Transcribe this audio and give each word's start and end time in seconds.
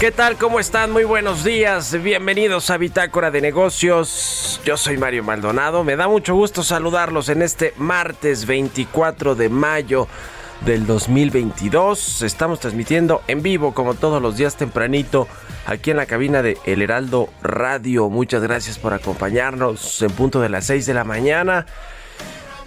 ¿Qué 0.00 0.10
tal? 0.10 0.38
¿Cómo 0.38 0.60
están? 0.60 0.92
Muy 0.92 1.04
buenos 1.04 1.44
días. 1.44 1.92
Bienvenidos 2.02 2.70
a 2.70 2.78
Bitácora 2.78 3.30
de 3.30 3.42
Negocios. 3.42 4.58
Yo 4.64 4.78
soy 4.78 4.96
Mario 4.96 5.22
Maldonado. 5.22 5.84
Me 5.84 5.94
da 5.94 6.08
mucho 6.08 6.34
gusto 6.34 6.62
saludarlos 6.62 7.28
en 7.28 7.42
este 7.42 7.74
martes 7.76 8.46
24 8.46 9.34
de 9.34 9.50
mayo 9.50 10.08
del 10.64 10.86
2022. 10.86 12.22
Estamos 12.22 12.60
transmitiendo 12.60 13.20
en 13.28 13.42
vivo 13.42 13.74
como 13.74 13.92
todos 13.92 14.22
los 14.22 14.38
días 14.38 14.56
tempranito 14.56 15.28
aquí 15.66 15.90
en 15.90 15.98
la 15.98 16.06
cabina 16.06 16.40
de 16.40 16.56
El 16.64 16.80
Heraldo 16.80 17.28
Radio. 17.42 18.08
Muchas 18.08 18.42
gracias 18.42 18.78
por 18.78 18.94
acompañarnos 18.94 20.00
en 20.00 20.12
punto 20.12 20.40
de 20.40 20.48
las 20.48 20.64
6 20.64 20.86
de 20.86 20.94
la 20.94 21.04
mañana. 21.04 21.66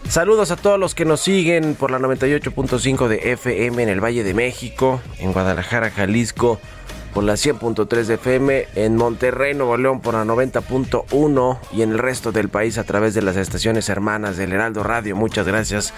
Saludos 0.07 0.51
a 0.51 0.55
todos 0.55 0.79
los 0.79 0.93
que 0.93 1.05
nos 1.05 1.21
siguen 1.21 1.73
por 1.73 1.89
la 1.89 1.97
98.5 1.97 3.07
de 3.07 3.31
FM 3.31 3.81
en 3.81 3.89
el 3.89 4.03
Valle 4.03 4.23
de 4.23 4.35
México, 4.35 5.01
en 5.17 5.31
Guadalajara, 5.33 5.89
Jalisco, 5.89 6.59
por 7.13 7.23
la 7.23 7.33
100.3 7.33 8.05
de 8.05 8.15
FM, 8.15 8.67
en 8.75 8.95
Monterrey, 8.95 9.53
Nuevo 9.53 9.77
León 9.77 10.01
por 10.01 10.15
la 10.15 10.25
90.1 10.25 11.59
y 11.71 11.81
en 11.83 11.91
el 11.91 11.99
resto 11.99 12.31
del 12.31 12.49
país 12.49 12.77
a 12.77 12.83
través 12.83 13.13
de 13.13 13.21
las 13.21 13.37
estaciones 13.37 13.87
hermanas 13.89 14.35
del 14.35 14.51
Heraldo 14.51 14.83
Radio. 14.83 15.15
Muchas 15.15 15.47
gracias 15.47 15.93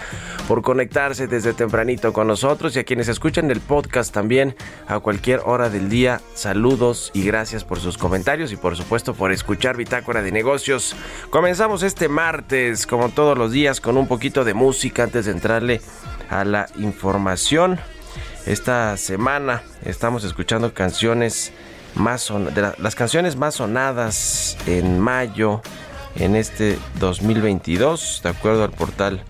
por 0.48 0.62
conectarse 0.62 1.28
desde 1.28 1.54
tempranito 1.54 2.12
con 2.14 2.28
nosotros 2.28 2.76
y 2.76 2.80
a 2.80 2.84
quienes 2.84 3.08
escuchan 3.08 3.50
el 3.50 3.62
podcast 3.62 4.14
también 4.14 4.56
a 4.88 5.00
cualquier 5.00 5.42
hora 5.46 5.70
del 5.70 5.90
día. 5.90 6.22
Saludos 6.34 7.12
y 7.14 7.24
gracias 7.24 7.64
por 7.64 7.80
sus 7.80 7.98
comentarios 7.98 8.52
y 8.52 8.58
por 8.58 8.76
supuesto 8.76 9.14
por 9.14 9.32
escuchar 9.32 9.78
Bitácora 9.78 10.22
de 10.22 10.32
Negocios. 10.32 10.96
Comenzamos 11.30 11.84
este 11.84 12.10
martes 12.10 12.86
como 12.86 13.10
todos 13.10 13.38
los 13.38 13.52
días 13.52 13.80
con 13.80 13.98
un 13.98 14.08
poquito 14.08 14.44
de 14.44 14.54
música 14.54 15.04
antes 15.04 15.26
de 15.26 15.32
entrarle 15.32 15.82
a 16.30 16.44
la 16.44 16.68
información. 16.78 17.80
Esta 18.46 18.96
semana 18.98 19.64
estamos 19.84 20.24
escuchando 20.24 20.74
canciones 20.74 21.52
más 21.96 22.22
son- 22.22 22.54
de 22.54 22.62
la- 22.62 22.76
las 22.78 22.94
canciones 22.96 23.36
más 23.36 23.56
sonadas 23.56 24.58
en 24.68 25.00
mayo 25.00 25.62
en 26.18 26.36
este 26.36 26.78
2022, 27.00 28.22
de 28.24 28.30
acuerdo 28.30 28.64
al 28.64 28.72
portal 28.72 29.22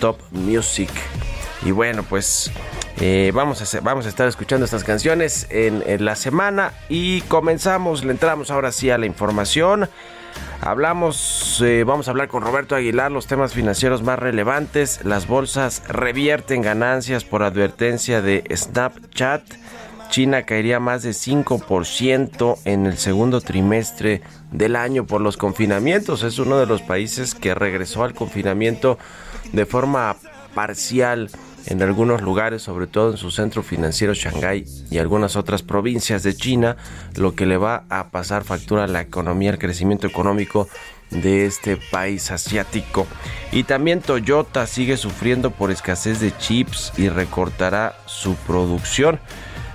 Top 0.00 0.18
Music. 0.32 0.90
Y 1.64 1.70
bueno, 1.70 2.02
pues 2.02 2.50
eh, 3.00 3.30
vamos, 3.34 3.62
a, 3.74 3.80
vamos 3.80 4.06
a 4.06 4.08
estar 4.08 4.26
escuchando 4.26 4.64
estas 4.64 4.82
canciones 4.84 5.46
en, 5.50 5.82
en 5.86 6.04
la 6.04 6.16
semana 6.16 6.72
y 6.88 7.20
comenzamos, 7.22 8.04
le 8.04 8.10
entramos 8.12 8.50
ahora 8.50 8.72
sí 8.72 8.90
a 8.90 8.98
la 8.98 9.06
información. 9.06 9.88
Hablamos, 10.64 11.60
eh, 11.60 11.82
vamos 11.82 12.06
a 12.06 12.12
hablar 12.12 12.28
con 12.28 12.44
Roberto 12.44 12.76
Aguilar 12.76 13.10
los 13.10 13.26
temas 13.26 13.52
financieros 13.52 14.04
más 14.04 14.16
relevantes. 14.16 15.04
Las 15.04 15.26
bolsas 15.26 15.82
revierten 15.88 16.62
ganancias 16.62 17.24
por 17.24 17.42
advertencia 17.42 18.22
de 18.22 18.44
Snapchat. 18.48 19.42
China 20.10 20.44
caería 20.44 20.78
más 20.78 21.02
de 21.02 21.10
5% 21.10 22.58
en 22.64 22.86
el 22.86 22.96
segundo 22.96 23.40
trimestre 23.40 24.22
del 24.52 24.76
año 24.76 25.04
por 25.04 25.20
los 25.20 25.36
confinamientos. 25.36 26.22
Es 26.22 26.38
uno 26.38 26.56
de 26.58 26.66
los 26.66 26.80
países 26.80 27.34
que 27.34 27.54
regresó 27.54 28.04
al 28.04 28.14
confinamiento 28.14 28.98
de 29.52 29.66
forma 29.66 30.14
parcial 30.54 31.28
en 31.66 31.82
algunos 31.82 32.22
lugares, 32.22 32.62
sobre 32.62 32.86
todo 32.86 33.12
en 33.12 33.16
su 33.16 33.30
centro 33.30 33.62
financiero 33.62 34.14
Shanghái 34.14 34.64
y 34.90 34.98
algunas 34.98 35.36
otras 35.36 35.62
provincias 35.62 36.22
de 36.22 36.34
China, 36.34 36.76
lo 37.16 37.34
que 37.34 37.46
le 37.46 37.56
va 37.56 37.84
a 37.88 38.10
pasar 38.10 38.44
factura 38.44 38.84
a 38.84 38.88
la 38.88 39.00
economía, 39.00 39.50
al 39.50 39.58
crecimiento 39.58 40.06
económico 40.06 40.68
de 41.10 41.46
este 41.46 41.76
país 41.76 42.30
asiático. 42.30 43.06
Y 43.50 43.64
también 43.64 44.00
Toyota 44.00 44.66
sigue 44.66 44.96
sufriendo 44.96 45.50
por 45.50 45.70
escasez 45.70 46.20
de 46.20 46.36
chips 46.36 46.92
y 46.96 47.08
recortará 47.08 47.96
su 48.06 48.34
producción. 48.34 49.20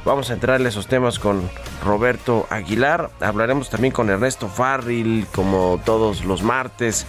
Vamos 0.06 0.30
a 0.30 0.34
entrarle 0.34 0.68
a 0.68 0.70
esos 0.70 0.88
temas 0.88 1.20
con 1.20 1.42
Roberto 1.84 2.48
Aguilar. 2.50 3.12
Hablaremos 3.20 3.70
también 3.70 3.94
con 3.94 4.10
Ernesto 4.10 4.48
Farril, 4.48 5.28
como 5.34 5.82
todos 5.84 6.24
los 6.24 6.44
martes, 6.44 7.06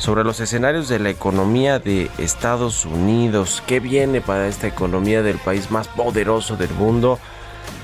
sobre 0.00 0.24
los 0.24 0.40
escenarios 0.40 0.88
de 0.88 0.98
la 0.98 1.10
economía 1.10 1.78
de 1.78 2.10
Estados 2.16 2.86
Unidos. 2.86 3.62
¿Qué 3.66 3.80
viene 3.80 4.22
para 4.22 4.48
esta 4.48 4.66
economía 4.66 5.22
del 5.22 5.36
país 5.36 5.70
más 5.70 5.88
poderoso 5.88 6.56
del 6.56 6.70
mundo? 6.70 7.18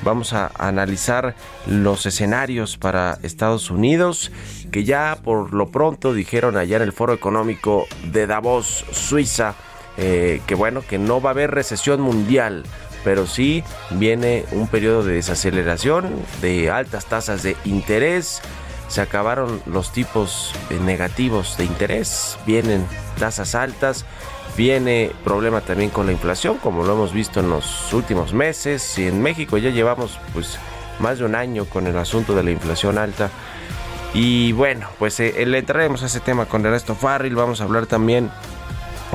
Vamos 0.03 0.33
a 0.33 0.51
analizar 0.57 1.35
los 1.67 2.07
escenarios 2.07 2.79
para 2.79 3.19
Estados 3.23 3.71
Unidos, 3.71 4.33
que 4.73 4.85
ya 4.85 5.19
por 5.23 5.53
lo 5.53 5.69
pronto 5.69 6.15
dijeron 6.15 6.57
allá 6.57 6.79
en 6.79 6.85
el 6.85 6.93
Foro 6.93 7.13
Económico 7.13 7.87
de 8.11 8.27
Davos, 8.27 8.87
Suiza, 8.93 9.55
eh, 9.99 10.41
que 10.47 10.55
bueno, 10.55 10.81
que 10.89 10.99
no 10.99 11.21
va 11.21 11.31
a 11.31 11.33
haber 11.33 11.51
recesión 11.51 12.01
mundial, 12.01 12.65
pero 13.05 13.27
sí 13.27 13.63
viene 13.91 14.47
un 14.53 14.69
periodo 14.69 15.05
de 15.05 15.15
desaceleración, 15.15 16.09
de 16.41 16.71
altas 16.71 17.05
tasas 17.05 17.43
de 17.43 17.57
interés, 17.67 18.41
se 18.89 19.01
acabaron 19.01 19.61
los 19.67 19.93
tipos 19.93 20.53
eh, 20.71 20.79
negativos 20.81 21.57
de 21.57 21.65
interés, 21.65 22.39
vienen 22.47 22.87
tasas 23.19 23.55
altas, 23.55 24.05
viene 24.57 25.13
problema 25.25 25.61
también 25.61 25.91
con 25.91 26.07
la 26.07 26.13
inflación, 26.13 26.59
como 26.59 26.85
lo 26.85 26.95
hemos 26.95 27.13
visto 27.13 27.41
en 27.41 27.51
los 27.51 27.93
últimos 27.93 28.33
meses, 28.33 28.99
y 28.99 29.07
en 29.07 29.23
México 29.23 29.59
ya 29.59 29.71
llevamos 29.71 30.19
pues 30.33 30.59
más 30.99 31.19
de 31.19 31.25
un 31.25 31.35
año 31.35 31.67
con 31.67 31.87
el 31.87 31.97
asunto 31.97 32.35
de 32.35 32.43
la 32.43 32.51
inflación 32.51 32.99
alta. 32.99 33.31
Y 34.15 34.53
bueno, 34.53 34.89
pues 34.99 35.21
eh, 35.21 35.45
le 35.45 35.59
entraremos 35.59 36.03
a 36.03 36.07
ese 36.07 36.21
tema 36.21 36.47
con 36.47 36.65
Ernesto 36.65 36.95
Farril, 36.95 37.35
vamos 37.35 37.61
a 37.61 37.65
hablar 37.65 37.87
también 37.87 38.31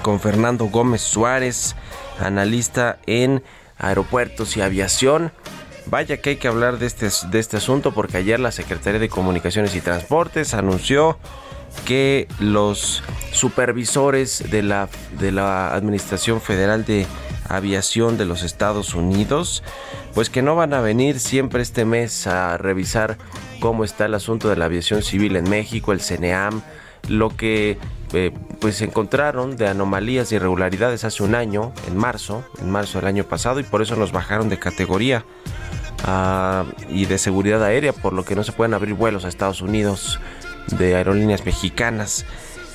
con 0.03 0.19
Fernando 0.19 0.65
Gómez 0.65 1.01
Suárez, 1.01 1.75
analista 2.19 2.99
en 3.05 3.43
aeropuertos 3.77 4.57
y 4.57 4.61
aviación. 4.61 5.31
Vaya 5.91 6.21
que 6.21 6.29
hay 6.29 6.35
que 6.37 6.47
hablar 6.47 6.79
de 6.79 6.85
este, 6.85 7.09
de 7.27 7.39
este 7.39 7.57
asunto 7.57 7.91
porque 7.91 8.15
ayer 8.15 8.39
la 8.39 8.53
Secretaría 8.53 8.97
de 8.97 9.09
Comunicaciones 9.09 9.75
y 9.75 9.81
Transportes 9.81 10.53
anunció 10.53 11.17
que 11.83 12.29
los 12.39 13.03
supervisores 13.33 14.49
de 14.49 14.63
la, 14.63 14.87
de 15.19 15.33
la 15.33 15.75
Administración 15.75 16.39
Federal 16.39 16.85
de 16.85 17.05
Aviación 17.49 18.17
de 18.17 18.23
los 18.23 18.41
Estados 18.43 18.95
Unidos, 18.95 19.63
pues 20.13 20.29
que 20.29 20.41
no 20.41 20.55
van 20.55 20.73
a 20.73 20.79
venir 20.79 21.19
siempre 21.19 21.61
este 21.61 21.83
mes 21.83 22.25
a 22.25 22.57
revisar 22.57 23.17
cómo 23.59 23.83
está 23.83 24.05
el 24.05 24.13
asunto 24.13 24.47
de 24.47 24.55
la 24.55 24.65
aviación 24.65 25.03
civil 25.03 25.35
en 25.35 25.49
México, 25.49 25.91
el 25.91 25.99
CNEAM, 25.99 26.61
lo 27.09 27.35
que 27.35 27.77
eh, 28.13 28.31
pues 28.61 28.81
encontraron 28.81 29.57
de 29.57 29.67
anomalías 29.67 30.31
y 30.31 30.35
irregularidades 30.35 31.03
hace 31.03 31.21
un 31.21 31.35
año, 31.35 31.73
en 31.85 31.97
marzo, 31.97 32.45
en 32.61 32.71
marzo 32.71 32.99
del 32.99 33.09
año 33.09 33.25
pasado, 33.25 33.59
y 33.59 33.63
por 33.63 33.81
eso 33.81 33.97
nos 33.97 34.13
bajaron 34.13 34.47
de 34.47 34.57
categoría 34.57 35.25
ah, 36.03 36.65
y 36.89 37.05
de 37.05 37.17
seguridad 37.17 37.63
aérea, 37.63 37.93
por 37.93 38.13
lo 38.13 38.25
que 38.25 38.35
no 38.35 38.43
se 38.43 38.51
pueden 38.51 38.73
abrir 38.73 38.93
vuelos 38.93 39.25
a 39.25 39.27
Estados 39.27 39.61
Unidos 39.61 40.19
de 40.67 40.95
aerolíneas 40.95 41.45
mexicanas. 41.45 42.25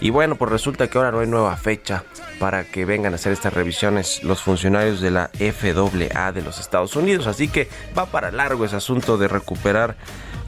Y 0.01 0.11
bueno, 0.11 0.37
pues 0.37 0.51
resulta 0.51 0.89
que 0.89 0.99
ahora 0.99 1.11
no 1.11 1.21
hay 1.21 1.27
nueva 1.27 1.57
fecha 1.57 2.05
para 2.39 2.65
que 2.65 2.85
vengan 2.85 3.13
a 3.13 3.17
hacer 3.17 3.33
estas 3.33 3.55
revisiones 3.55 4.23
los 4.23 4.43
funcionarios 4.43 5.01
de 5.01 5.11
la 5.11 5.31
FAA 5.33 6.33
de 6.33 6.43
los 6.43 6.61
Estados 6.61 6.97
Unidos. 6.97 7.27
Así 7.27 7.49
que 7.49 7.69
va 7.97 8.07
para 8.07 8.31
largo 8.31 8.65
ese 8.65 8.77
asunto 8.77 9.17
de 9.17 9.29
recuperar 9.29 9.97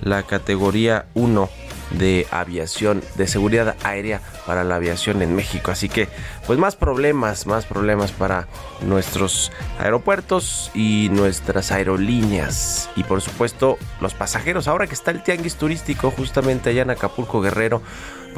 la 0.00 0.22
categoría 0.22 1.06
1 1.14 1.48
de 1.90 2.26
aviación, 2.30 3.02
de 3.16 3.26
seguridad 3.26 3.76
aérea 3.82 4.20
para 4.46 4.64
la 4.64 4.76
aviación 4.76 5.22
en 5.22 5.34
México. 5.34 5.70
Así 5.70 5.88
que, 5.88 6.08
pues 6.46 6.58
más 6.58 6.76
problemas, 6.76 7.46
más 7.46 7.64
problemas 7.66 8.12
para 8.12 8.46
nuestros 8.82 9.52
aeropuertos 9.78 10.70
y 10.74 11.08
nuestras 11.12 11.72
aerolíneas. 11.72 12.90
Y 12.96 13.04
por 13.04 13.20
supuesto, 13.20 13.78
los 14.00 14.14
pasajeros. 14.14 14.68
Ahora 14.68 14.86
que 14.86 14.94
está 14.94 15.10
el 15.10 15.22
tianguis 15.22 15.56
turístico 15.56 16.10
justamente 16.10 16.70
allá 16.70 16.82
en 16.82 16.90
Acapulco 16.90 17.40
Guerrero, 17.40 17.82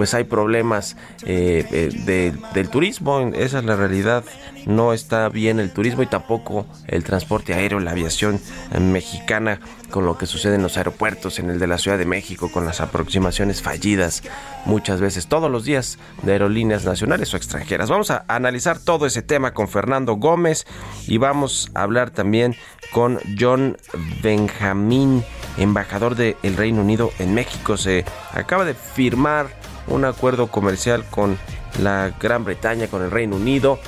pues 0.00 0.14
hay 0.14 0.24
problemas 0.24 0.96
eh, 1.26 1.62
eh, 2.06 2.32
del 2.54 2.70
turismo, 2.70 3.20
esa 3.34 3.58
es 3.58 3.64
la 3.66 3.76
realidad, 3.76 4.24
no 4.64 4.94
está 4.94 5.28
bien 5.28 5.60
el 5.60 5.74
turismo 5.74 6.02
y 6.02 6.06
tampoco 6.06 6.64
el 6.86 7.04
transporte 7.04 7.52
aéreo, 7.52 7.80
la 7.80 7.90
aviación 7.90 8.40
mexicana, 8.80 9.60
con 9.90 10.06
lo 10.06 10.16
que 10.16 10.24
sucede 10.24 10.54
en 10.54 10.62
los 10.62 10.78
aeropuertos, 10.78 11.38
en 11.38 11.50
el 11.50 11.58
de 11.58 11.66
la 11.66 11.76
Ciudad 11.76 11.98
de 11.98 12.06
México, 12.06 12.50
con 12.50 12.64
las 12.64 12.80
aproximaciones 12.80 13.60
fallidas 13.60 14.22
muchas 14.64 15.02
veces, 15.02 15.26
todos 15.26 15.50
los 15.50 15.64
días, 15.64 15.98
de 16.22 16.32
aerolíneas 16.32 16.86
nacionales 16.86 17.34
o 17.34 17.36
extranjeras. 17.36 17.90
Vamos 17.90 18.10
a 18.10 18.24
analizar 18.26 18.78
todo 18.78 19.04
ese 19.04 19.20
tema 19.20 19.52
con 19.52 19.68
Fernando 19.68 20.14
Gómez 20.14 20.66
y 21.06 21.18
vamos 21.18 21.70
a 21.74 21.82
hablar 21.82 22.08
también 22.08 22.56
con 22.92 23.18
John 23.38 23.76
Benjamín, 24.22 25.22
embajador 25.58 26.14
del 26.14 26.56
Reino 26.56 26.80
Unido 26.80 27.10
en 27.18 27.34
México. 27.34 27.76
Se 27.76 28.06
acaba 28.32 28.64
de 28.64 28.72
firmar 28.72 29.59
un 29.86 30.04
acuerdo 30.04 30.48
comercial 30.48 31.04
con 31.10 31.38
la 31.80 32.12
Gran 32.20 32.44
Bretaña, 32.44 32.88
con 32.88 33.02
el 33.02 33.10
Reino 33.10 33.36
Unido, 33.36 33.78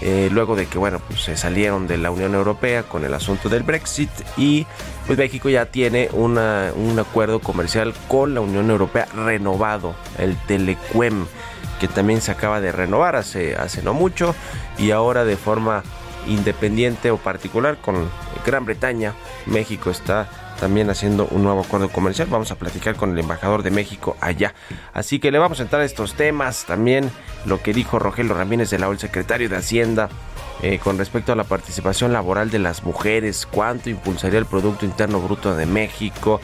eh, 0.00 0.28
luego 0.30 0.54
de 0.54 0.66
que 0.66 0.78
bueno, 0.78 1.00
pues 1.06 1.22
se 1.22 1.36
salieron 1.36 1.88
de 1.88 1.98
la 1.98 2.10
Unión 2.10 2.34
Europea 2.34 2.84
con 2.84 3.04
el 3.04 3.14
asunto 3.14 3.48
del 3.48 3.64
Brexit 3.64 4.10
y 4.36 4.64
pues 5.06 5.18
México 5.18 5.48
ya 5.48 5.66
tiene 5.66 6.08
un 6.12 6.38
acuerdo 6.98 7.40
comercial 7.40 7.92
con 8.06 8.34
la 8.34 8.40
Unión 8.40 8.70
Europea 8.70 9.06
renovado, 9.06 9.96
el 10.18 10.36
Telecuem, 10.46 11.26
que 11.80 11.88
también 11.88 12.20
se 12.20 12.30
acaba 12.30 12.60
de 12.60 12.70
renovar 12.70 13.16
hace, 13.16 13.56
hace 13.56 13.82
no 13.82 13.92
mucho 13.92 14.34
y 14.78 14.92
ahora 14.92 15.24
de 15.24 15.36
forma 15.36 15.82
independiente 16.28 17.10
o 17.10 17.16
particular 17.16 17.78
con 17.78 18.08
Gran 18.46 18.64
Bretaña, 18.64 19.14
México 19.46 19.90
está 19.90 20.28
también 20.58 20.90
haciendo 20.90 21.26
un 21.30 21.42
nuevo 21.42 21.60
acuerdo 21.60 21.88
comercial. 21.88 22.28
Vamos 22.30 22.50
a 22.50 22.56
platicar 22.56 22.96
con 22.96 23.12
el 23.12 23.18
embajador 23.18 23.62
de 23.62 23.70
México 23.70 24.16
allá. 24.20 24.54
Así 24.92 25.18
que 25.18 25.30
le 25.30 25.38
vamos 25.38 25.60
a 25.60 25.62
entrar 25.62 25.82
a 25.82 25.84
estos 25.84 26.14
temas. 26.14 26.64
También 26.66 27.10
lo 27.46 27.62
que 27.62 27.72
dijo 27.72 27.98
Rogelio 27.98 28.34
Ramírez 28.34 28.70
de 28.70 28.78
la 28.78 28.88
el 28.88 28.98
secretario 28.98 29.48
de 29.48 29.56
Hacienda. 29.56 30.08
Eh, 30.62 30.80
con 30.82 30.98
respecto 30.98 31.32
a 31.32 31.36
la 31.36 31.44
participación 31.44 32.12
laboral 32.12 32.50
de 32.50 32.58
las 32.58 32.82
mujeres, 32.82 33.46
cuánto 33.46 33.90
impulsaría 33.90 34.38
el 34.38 34.46
Producto 34.46 34.84
Interno 34.84 35.20
Bruto 35.20 35.54
de 35.54 35.66
México, 35.66 36.40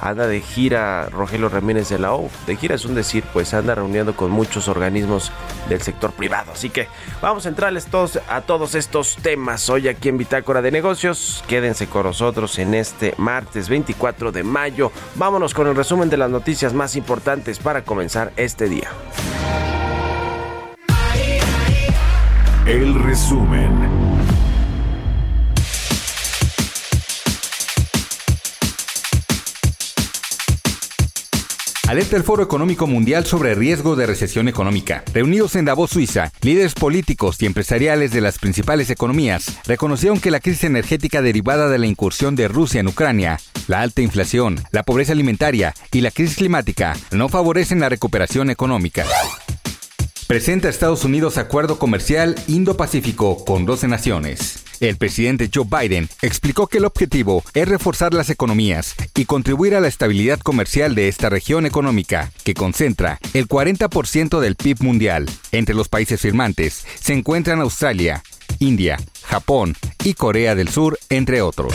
anda 0.00 0.26
de 0.26 0.40
gira 0.40 1.08
Rogelio 1.10 1.48
Ramírez 1.48 1.88
de 1.90 1.98
la 1.98 2.14
O. 2.14 2.30
De 2.46 2.56
gira 2.56 2.74
es 2.74 2.84
un 2.84 2.94
decir, 2.94 3.24
pues 3.32 3.52
anda 3.54 3.74
reuniendo 3.74 4.16
con 4.16 4.30
muchos 4.30 4.68
organismos 4.68 5.30
del 5.68 5.82
sector 5.82 6.12
privado. 6.12 6.52
Así 6.52 6.70
que 6.70 6.88
vamos 7.20 7.46
a 7.46 7.50
entrarles 7.50 7.86
todos 7.86 8.18
a 8.28 8.40
todos 8.40 8.74
estos 8.74 9.16
temas 9.16 9.68
hoy 9.68 9.88
aquí 9.88 10.08
en 10.08 10.18
Bitácora 10.18 10.62
de 10.62 10.70
Negocios. 10.70 11.44
Quédense 11.46 11.86
con 11.86 12.04
nosotros 12.04 12.58
en 12.58 12.74
este 12.74 13.14
martes 13.18 13.68
24 13.68 14.32
de 14.32 14.42
mayo. 14.42 14.90
Vámonos 15.16 15.54
con 15.54 15.66
el 15.66 15.76
resumen 15.76 16.08
de 16.08 16.16
las 16.16 16.30
noticias 16.30 16.72
más 16.72 16.96
importantes 16.96 17.58
para 17.58 17.84
comenzar 17.84 18.32
este 18.36 18.68
día. 18.68 18.90
El 22.70 22.94
resumen. 22.94 23.68
Alerta 31.88 32.16
el 32.16 32.22
Foro 32.22 32.44
Económico 32.44 32.86
Mundial 32.86 33.26
sobre 33.26 33.56
riesgo 33.56 33.96
de 33.96 34.06
recesión 34.06 34.46
económica. 34.46 35.02
Reunidos 35.12 35.56
en 35.56 35.64
Davos, 35.64 35.90
Suiza, 35.90 36.30
líderes 36.42 36.74
políticos 36.74 37.42
y 37.42 37.46
empresariales 37.46 38.12
de 38.12 38.20
las 38.20 38.38
principales 38.38 38.88
economías 38.90 39.58
reconocieron 39.66 40.20
que 40.20 40.30
la 40.30 40.38
crisis 40.38 40.62
energética 40.62 41.22
derivada 41.22 41.68
de 41.68 41.78
la 41.78 41.88
incursión 41.88 42.36
de 42.36 42.46
Rusia 42.46 42.78
en 42.78 42.86
Ucrania, 42.86 43.40
la 43.66 43.80
alta 43.80 44.00
inflación, 44.00 44.60
la 44.70 44.84
pobreza 44.84 45.10
alimentaria 45.10 45.74
y 45.90 46.02
la 46.02 46.12
crisis 46.12 46.36
climática 46.36 46.96
no 47.10 47.28
favorecen 47.28 47.80
la 47.80 47.88
recuperación 47.88 48.48
económica. 48.48 49.04
Presenta 50.30 50.68
Estados 50.68 51.04
Unidos 51.04 51.38
acuerdo 51.38 51.80
comercial 51.80 52.36
Indo-Pacífico 52.46 53.44
con 53.44 53.66
12 53.66 53.88
naciones. 53.88 54.62
El 54.78 54.96
presidente 54.96 55.50
Joe 55.52 55.64
Biden 55.68 56.08
explicó 56.22 56.68
que 56.68 56.78
el 56.78 56.84
objetivo 56.84 57.42
es 57.52 57.68
reforzar 57.68 58.14
las 58.14 58.30
economías 58.30 58.94
y 59.16 59.24
contribuir 59.24 59.74
a 59.74 59.80
la 59.80 59.88
estabilidad 59.88 60.38
comercial 60.38 60.94
de 60.94 61.08
esta 61.08 61.30
región 61.30 61.66
económica, 61.66 62.30
que 62.44 62.54
concentra 62.54 63.18
el 63.34 63.48
40% 63.48 64.38
del 64.38 64.54
PIB 64.54 64.84
mundial. 64.84 65.28
Entre 65.50 65.74
los 65.74 65.88
países 65.88 66.20
firmantes 66.20 66.86
se 66.94 67.12
encuentran 67.12 67.60
Australia, 67.60 68.22
India, 68.60 68.98
Japón 69.24 69.74
y 70.04 70.14
Corea 70.14 70.54
del 70.54 70.68
Sur, 70.68 70.96
entre 71.08 71.42
otros. 71.42 71.74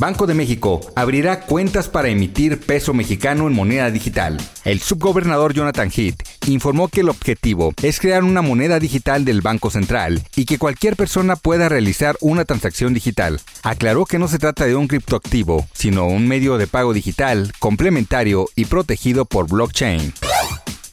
Banco 0.00 0.26
de 0.26 0.32
México 0.32 0.80
abrirá 0.96 1.42
cuentas 1.42 1.90
para 1.90 2.08
emitir 2.08 2.58
peso 2.58 2.94
mexicano 2.94 3.46
en 3.46 3.52
moneda 3.52 3.90
digital. 3.90 4.38
El 4.64 4.80
subgobernador 4.80 5.52
Jonathan 5.52 5.90
Heath 5.94 6.22
informó 6.46 6.88
que 6.88 7.02
el 7.02 7.10
objetivo 7.10 7.74
es 7.82 8.00
crear 8.00 8.24
una 8.24 8.40
moneda 8.40 8.80
digital 8.80 9.26
del 9.26 9.42
Banco 9.42 9.70
Central 9.70 10.22
y 10.36 10.46
que 10.46 10.56
cualquier 10.56 10.96
persona 10.96 11.36
pueda 11.36 11.68
realizar 11.68 12.16
una 12.22 12.46
transacción 12.46 12.94
digital. 12.94 13.42
Aclaró 13.62 14.06
que 14.06 14.18
no 14.18 14.26
se 14.26 14.38
trata 14.38 14.64
de 14.64 14.74
un 14.74 14.88
criptoactivo, 14.88 15.66
sino 15.74 16.06
un 16.06 16.26
medio 16.26 16.56
de 16.56 16.66
pago 16.66 16.94
digital, 16.94 17.52
complementario 17.58 18.46
y 18.56 18.64
protegido 18.64 19.26
por 19.26 19.50
blockchain. 19.50 20.14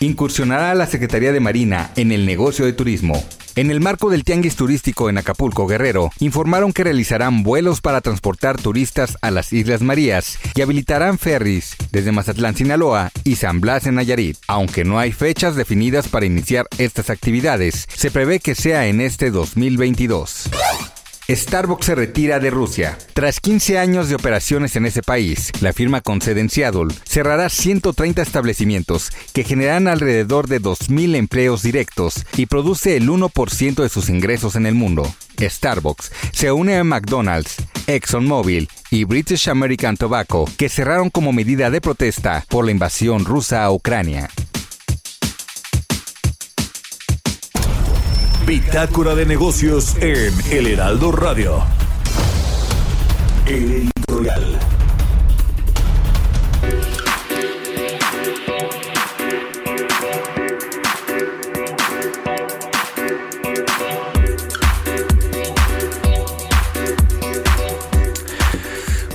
Incursionará 0.02 0.76
la 0.76 0.86
Secretaría 0.86 1.32
de 1.32 1.40
Marina 1.40 1.92
en 1.96 2.12
el 2.12 2.26
negocio 2.26 2.66
de 2.66 2.74
turismo. 2.74 3.24
En 3.58 3.72
el 3.72 3.82
marco 3.82 4.12
del 4.12 4.24
Tianguis 4.24 4.56
Turístico 4.56 5.10
en 5.10 5.18
Acapulco 5.18 5.66
Guerrero, 5.66 6.12
informaron 6.20 6.72
que 6.74 6.84
realizarán 6.84 7.42
vuelos 7.42 7.82
para 7.82 8.02
transportar 8.02 8.62
turistas 8.62 9.18
a 9.24 9.32
las 9.32 9.52
Islas 9.52 9.82
Marías 9.82 10.38
y 10.54 10.62
habilitarán 10.62 11.18
ferries 11.18 11.76
desde 11.92 12.12
Mazatlán, 12.12 12.56
Sinaloa 12.56 13.10
y 13.24 13.38
San 13.38 13.60
Blas 13.60 13.88
en 13.88 13.96
Nayarit. 13.96 14.38
Aunque 14.48 14.84
no 14.84 15.00
hay 15.00 15.12
fechas 15.12 15.56
definidas 15.56 16.08
para 16.08 16.28
iniciar 16.28 16.68
estas 16.78 17.10
actividades, 17.10 17.88
se 17.92 18.12
prevé 18.12 18.40
que 18.40 18.54
sea 18.54 18.86
en 18.86 19.02
este 19.02 19.32
2022. 19.32 20.52
Starbucks 21.30 21.86
se 21.86 21.96
retira 21.96 22.40
de 22.40 22.50
Rusia. 22.50 22.98
Tras 23.14 23.42
15 23.42 23.78
años 23.78 24.08
de 24.08 24.16
operaciones 24.16 24.78
en 24.78 24.86
ese 24.86 25.02
país, 25.02 25.52
la 25.60 25.74
firma 25.74 26.00
con 26.00 26.22
sede 26.22 26.40
en 26.40 26.50
cerrará 26.50 27.50
130 27.50 28.22
establecimientos 28.22 29.12
que 29.34 29.44
generarán 29.44 29.90
alrededor 29.90 30.48
de 30.48 30.62
2.000 30.62 31.16
empleos 31.16 31.64
directos 31.64 32.26
y 32.38 32.46
produce 32.46 32.96
el 32.96 33.10
1% 33.10 33.76
de 33.76 33.90
sus 33.90 34.10
ingresos 34.10 34.56
en 34.56 34.66
el 34.66 34.76
mundo. 34.76 35.14
Starbucks 35.38 36.12
se 36.32 36.52
une 36.52 36.78
a 36.78 36.84
McDonald's, 36.86 37.58
ExxonMobil 37.88 38.70
y 38.90 39.04
British 39.04 39.50
American 39.50 39.98
Tobacco, 39.98 40.50
que 40.58 40.70
cerraron 40.70 41.10
como 41.10 41.34
medida 41.34 41.70
de 41.70 41.82
protesta 41.82 42.46
por 42.48 42.64
la 42.64 42.72
invasión 42.72 43.26
rusa 43.26 43.66
a 43.66 43.72
Ucrania. 43.72 44.30
Bitácora 48.48 49.14
de 49.14 49.26
negocios 49.26 49.98
en 50.00 50.34
El 50.50 50.68
Heraldo 50.68 51.12
Radio. 51.12 51.66
El 53.46 53.72
editorial. 53.74 54.60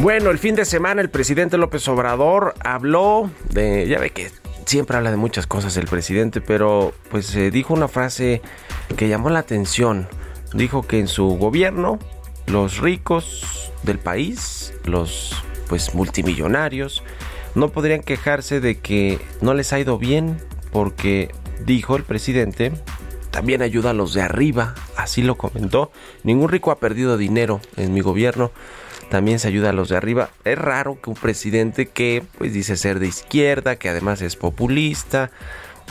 Bueno, 0.01 0.29
el 0.29 0.39
fin 0.39 0.55
de 0.57 0.67
semana 0.67 1.01
el 1.01 1.09
presidente 1.09 1.57
López 1.57 1.89
Obrador 1.89 2.55
habló 2.63 3.31
de, 3.49 3.89
ya 3.89 3.99
ve 3.99 4.11
que 4.11 4.42
siempre 4.67 4.97
habla 4.97 5.11
de 5.11 5.17
muchas 5.17 5.47
cosas 5.47 5.77
el 5.77 5.87
presidente, 5.87 6.41
pero 6.41 6.93
pues 7.11 7.35
eh, 7.35 7.51
dijo 7.51 7.75
una 7.75 7.89
frase 7.89 8.43
que 8.97 9.09
llamó 9.09 9.31
la 9.31 9.41
atención. 9.41 10.09
Dijo 10.55 10.83
que 10.83 10.99
en 10.99 11.09
su 11.09 11.27
gobierno 11.39 11.99
los 12.47 12.79
ricos 12.79 13.73
del 13.83 13.99
país, 13.99 14.75
los 14.85 15.35
pues 15.69 15.95
multimillonarios, 15.95 17.03
no 17.55 17.71
podrían 17.71 18.03
quejarse 18.03 18.61
de 18.61 18.79
que 18.79 19.19
no 19.41 19.55
les 19.55 19.73
ha 19.73 19.81
ido 19.81 19.99
bien 19.99 20.39
porque 20.73 21.31
dijo 21.65 21.97
el 21.97 22.05
presidente 22.05 22.73
también 23.31 23.63
ayuda 23.63 23.91
a 23.91 23.95
los 23.95 24.13
de 24.13 24.21
arriba, 24.21 24.75
así 24.95 25.23
lo 25.23 25.37
comentó. 25.37 25.91
Ningún 26.23 26.51
rico 26.51 26.71
ha 26.71 26.79
perdido 26.79 27.17
dinero 27.17 27.63
en 27.77 27.95
mi 27.95 28.03
gobierno 28.03 28.53
también 29.13 29.39
se 29.39 29.47
ayuda 29.47 29.69
a 29.69 29.73
los 29.75 29.91
de 29.91 29.99
arriba. 29.99 30.31
Es 30.43 30.57
raro 30.57 30.99
que 30.99 31.11
un 31.11 31.17
presidente 31.17 31.85
que 31.85 32.23
pues 32.39 32.55
dice 32.55 32.79
ser 32.79 32.99
de 32.99 33.09
izquierda, 33.09 33.77
que 33.77 33.91
además 33.91 34.23
es 34.23 34.37
populista, 34.37 35.31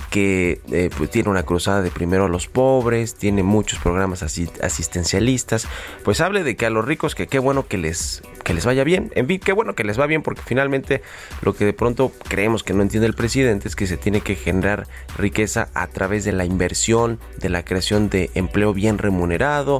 que 0.09 0.59
eh, 0.71 0.89
pues, 0.97 1.11
tiene 1.11 1.29
una 1.29 1.43
cruzada 1.43 1.83
de 1.83 1.91
primero 1.91 2.25
a 2.25 2.29
los 2.29 2.47
pobres, 2.47 3.13
tiene 3.13 3.43
muchos 3.43 3.77
programas 3.77 4.23
asistencialistas, 4.23 5.67
pues 6.03 6.19
hable 6.19 6.43
de 6.43 6.55
que 6.55 6.65
a 6.65 6.71
los 6.71 6.83
ricos 6.83 7.13
que 7.13 7.27
qué 7.27 7.37
bueno 7.37 7.67
que 7.67 7.77
les, 7.77 8.23
que 8.43 8.55
les 8.55 8.65
vaya 8.65 8.83
bien. 8.83 9.11
En 9.13 9.27
fin, 9.27 9.39
qué 9.39 9.51
bueno 9.51 9.75
que 9.75 9.83
les 9.83 9.99
va 9.99 10.07
bien 10.07 10.23
porque 10.23 10.41
finalmente 10.43 11.03
lo 11.43 11.53
que 11.53 11.63
de 11.63 11.73
pronto 11.73 12.11
creemos 12.27 12.63
que 12.63 12.73
no 12.73 12.81
entiende 12.81 13.05
el 13.05 13.13
presidente 13.13 13.67
es 13.67 13.75
que 13.75 13.85
se 13.85 13.97
tiene 13.97 14.21
que 14.21 14.33
generar 14.33 14.87
riqueza 15.15 15.69
a 15.75 15.85
través 15.85 16.25
de 16.25 16.31
la 16.31 16.43
inversión, 16.43 17.19
de 17.37 17.49
la 17.49 17.63
creación 17.63 18.09
de 18.09 18.31
empleo 18.33 18.73
bien 18.73 18.97
remunerado, 18.97 19.79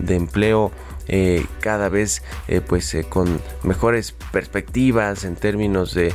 de 0.00 0.14
empleo 0.14 0.72
eh, 1.08 1.46
cada 1.60 1.88
vez 1.88 2.22
eh, 2.48 2.60
pues 2.60 2.94
eh, 2.94 3.04
con 3.04 3.40
mejores 3.62 4.12
perspectivas 4.30 5.24
en 5.24 5.36
términos 5.36 5.94
de 5.94 6.12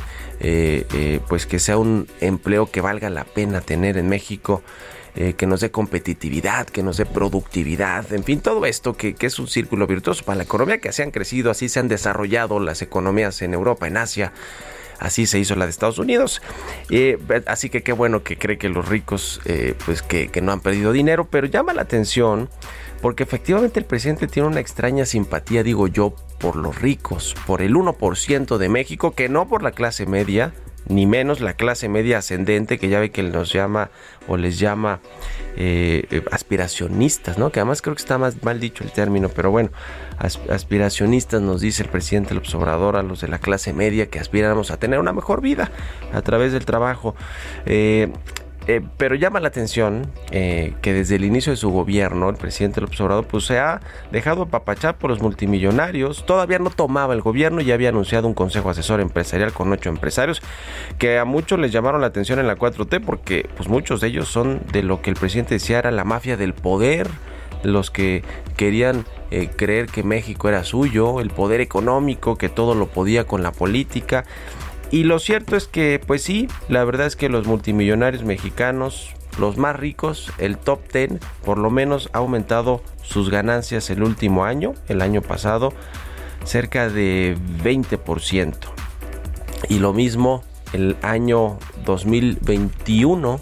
pues 1.28 1.46
que 1.46 1.58
sea 1.58 1.78
un 1.78 2.06
empleo 2.20 2.70
que 2.70 2.80
valga 2.80 3.08
la 3.08 3.24
pena 3.24 3.60
tener 3.60 3.96
en 3.96 4.08
México 4.08 4.62
que 5.14 5.46
nos 5.46 5.60
dé 5.60 5.70
competitividad, 5.70 6.66
que 6.66 6.82
nos 6.82 6.96
dé 6.96 7.06
productividad, 7.06 8.12
en 8.12 8.24
fin, 8.24 8.40
todo 8.40 8.66
esto 8.66 8.96
que, 8.96 9.14
es 9.18 9.38
un 9.38 9.46
círculo 9.46 9.86
virtuoso 9.86 10.24
para 10.24 10.38
la 10.38 10.42
economía, 10.42 10.78
que 10.78 10.88
así 10.88 11.02
han 11.02 11.12
crecido, 11.12 11.52
así 11.52 11.68
se 11.68 11.78
han 11.78 11.86
desarrollado 11.86 12.58
las 12.58 12.82
economías 12.82 13.40
en 13.40 13.54
Europa, 13.54 13.86
en 13.86 13.96
Asia, 13.96 14.32
así 14.98 15.26
se 15.26 15.38
hizo 15.38 15.54
la 15.54 15.66
de 15.66 15.70
Estados 15.70 16.00
Unidos. 16.00 16.42
así 17.46 17.70
que 17.70 17.84
qué 17.84 17.92
bueno 17.92 18.24
que 18.24 18.36
cree 18.36 18.58
que 18.58 18.68
los 18.68 18.88
ricos, 18.88 19.40
pues 19.86 20.02
que, 20.02 20.28
no 20.42 20.50
han 20.50 20.60
perdido 20.60 20.90
dinero, 20.90 21.28
pero 21.30 21.46
llama 21.46 21.72
la 21.72 21.82
atención 21.82 22.50
porque 23.04 23.24
efectivamente 23.24 23.78
el 23.78 23.84
presidente 23.84 24.26
tiene 24.28 24.48
una 24.48 24.60
extraña 24.60 25.04
simpatía, 25.04 25.62
digo 25.62 25.88
yo, 25.88 26.14
por 26.38 26.56
los 26.56 26.80
ricos, 26.80 27.34
por 27.46 27.60
el 27.60 27.74
1% 27.74 28.56
de 28.56 28.68
México, 28.70 29.10
que 29.10 29.28
no 29.28 29.46
por 29.46 29.62
la 29.62 29.72
clase 29.72 30.06
media, 30.06 30.54
ni 30.88 31.04
menos 31.04 31.40
la 31.40 31.52
clase 31.52 31.90
media 31.90 32.16
ascendente, 32.16 32.78
que 32.78 32.88
ya 32.88 33.00
ve 33.00 33.10
que 33.10 33.22
nos 33.22 33.52
llama 33.52 33.90
o 34.26 34.38
les 34.38 34.58
llama 34.58 35.00
eh, 35.58 36.22
aspiracionistas, 36.32 37.36
¿no? 37.36 37.52
Que 37.52 37.60
además 37.60 37.82
creo 37.82 37.94
que 37.94 38.00
está 38.00 38.16
más 38.16 38.42
mal 38.42 38.58
dicho 38.58 38.84
el 38.84 38.90
término, 38.90 39.28
pero 39.28 39.50
bueno, 39.50 39.68
aspiracionistas 40.48 41.42
nos 41.42 41.60
dice 41.60 41.82
el 41.82 41.90
presidente 41.90 42.32
López 42.32 42.54
Obrador 42.54 42.96
a 42.96 43.02
los 43.02 43.20
de 43.20 43.28
la 43.28 43.38
clase 43.38 43.74
media 43.74 44.08
que 44.08 44.18
aspiramos 44.18 44.70
a 44.70 44.78
tener 44.78 44.98
una 44.98 45.12
mejor 45.12 45.42
vida 45.42 45.70
a 46.14 46.22
través 46.22 46.54
del 46.54 46.64
trabajo. 46.64 47.14
Eh, 47.66 48.10
eh, 48.66 48.80
pero 48.96 49.14
llama 49.14 49.40
la 49.40 49.48
atención 49.48 50.10
eh, 50.30 50.74
que 50.80 50.94
desde 50.94 51.16
el 51.16 51.24
inicio 51.24 51.52
de 51.52 51.56
su 51.56 51.70
gobierno, 51.70 52.30
el 52.30 52.36
presidente 52.36 52.80
López 52.80 53.00
Obrador 53.00 53.26
pues, 53.26 53.44
se 53.44 53.58
ha 53.58 53.80
dejado 54.10 54.42
apapachar 54.42 54.96
por 54.96 55.10
los 55.10 55.20
multimillonarios. 55.20 56.24
Todavía 56.24 56.58
no 56.58 56.70
tomaba 56.70 57.12
el 57.14 57.20
gobierno 57.20 57.60
y 57.60 57.66
ya 57.66 57.74
había 57.74 57.90
anunciado 57.90 58.26
un 58.26 58.34
consejo 58.34 58.70
asesor 58.70 59.00
empresarial 59.00 59.52
con 59.52 59.70
ocho 59.72 59.90
empresarios 59.90 60.40
que 60.98 61.18
a 61.18 61.24
muchos 61.24 61.58
les 61.58 61.72
llamaron 61.72 62.00
la 62.00 62.06
atención 62.06 62.38
en 62.38 62.46
la 62.46 62.56
4T 62.56 63.04
porque 63.04 63.48
pues, 63.56 63.68
muchos 63.68 64.00
de 64.00 64.08
ellos 64.08 64.28
son 64.28 64.60
de 64.72 64.82
lo 64.82 65.02
que 65.02 65.10
el 65.10 65.16
presidente 65.16 65.54
decía 65.54 65.78
era 65.78 65.90
la 65.90 66.04
mafia 66.04 66.36
del 66.36 66.54
poder, 66.54 67.08
los 67.62 67.90
que 67.90 68.22
querían 68.56 69.04
eh, 69.30 69.50
creer 69.54 69.86
que 69.86 70.02
México 70.02 70.48
era 70.48 70.64
suyo, 70.64 71.20
el 71.20 71.30
poder 71.30 71.60
económico, 71.60 72.36
que 72.36 72.48
todo 72.48 72.74
lo 72.74 72.86
podía 72.86 73.24
con 73.24 73.42
la 73.42 73.52
política. 73.52 74.24
Y 74.94 75.02
lo 75.02 75.18
cierto 75.18 75.56
es 75.56 75.66
que, 75.66 76.00
pues 76.06 76.22
sí, 76.22 76.46
la 76.68 76.84
verdad 76.84 77.08
es 77.08 77.16
que 77.16 77.28
los 77.28 77.48
multimillonarios 77.48 78.22
mexicanos, 78.22 79.10
los 79.40 79.56
más 79.56 79.74
ricos, 79.74 80.32
el 80.38 80.56
top 80.56 80.82
10, 80.92 81.14
por 81.44 81.58
lo 81.58 81.68
menos 81.68 82.08
ha 82.12 82.18
aumentado 82.18 82.80
sus 83.02 83.28
ganancias 83.28 83.90
el 83.90 84.04
último 84.04 84.44
año, 84.44 84.74
el 84.86 85.02
año 85.02 85.20
pasado, 85.20 85.72
cerca 86.44 86.88
de 86.88 87.36
20%. 87.64 88.54
Y 89.68 89.80
lo 89.80 89.92
mismo 89.92 90.44
el 90.72 90.96
año 91.02 91.58
2021, 91.84 93.40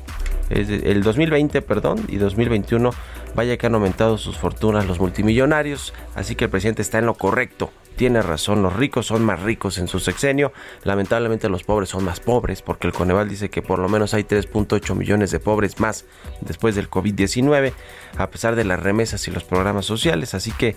el 0.49 1.03
2020, 1.03 1.61
perdón, 1.61 2.07
y 2.09 2.17
2021, 2.17 2.93
vaya 3.35 3.59
que 3.59 3.67
han 3.67 3.75
aumentado 3.75 4.17
sus 4.17 4.39
fortunas 4.39 4.87
los 4.87 5.01
multimillonarios, 5.01 5.93
así 6.15 6.35
que 6.35 6.45
el 6.45 6.51
presidente 6.51 6.81
está 6.81 6.99
en 6.99 7.05
lo 7.05 7.13
correcto 7.13 7.71
tiene 7.97 8.23
razón, 8.23 8.63
los 8.63 8.75
ricos 8.75 9.07
son 9.07 9.25
más 9.25 9.41
ricos 9.41 9.79
en 9.79 9.89
su 9.89 10.01
sexenio, 10.01 10.53
lamentablemente 10.85 11.49
los 11.49 11.65
pobres 11.65 11.91
son 11.91 12.05
más 12.05 12.21
pobres, 12.21 12.63
porque 12.63 12.87
el 12.87 12.93
Coneval 12.93 13.29
dice 13.29 13.51
que 13.51 13.63
por 13.63 13.79
lo 13.79 13.89
menos 13.89 14.15
hay 14.15 14.25
3.8 14.25 14.95
millones 14.95 15.31
de 15.31 15.41
pobres 15.41 15.81
más 15.81 16.05
después 16.41 16.75
del 16.75 16.91
COVID-19, 16.91 17.73
a 18.17 18.31
pesar 18.31 18.57
de 18.57 18.65
las 18.65 18.81
remesas 18.81 19.27
y 19.29 19.31
los 19.31 19.45
programas 19.45 19.87
sociales, 19.87 20.35
así 20.35 20.53
que 20.53 20.77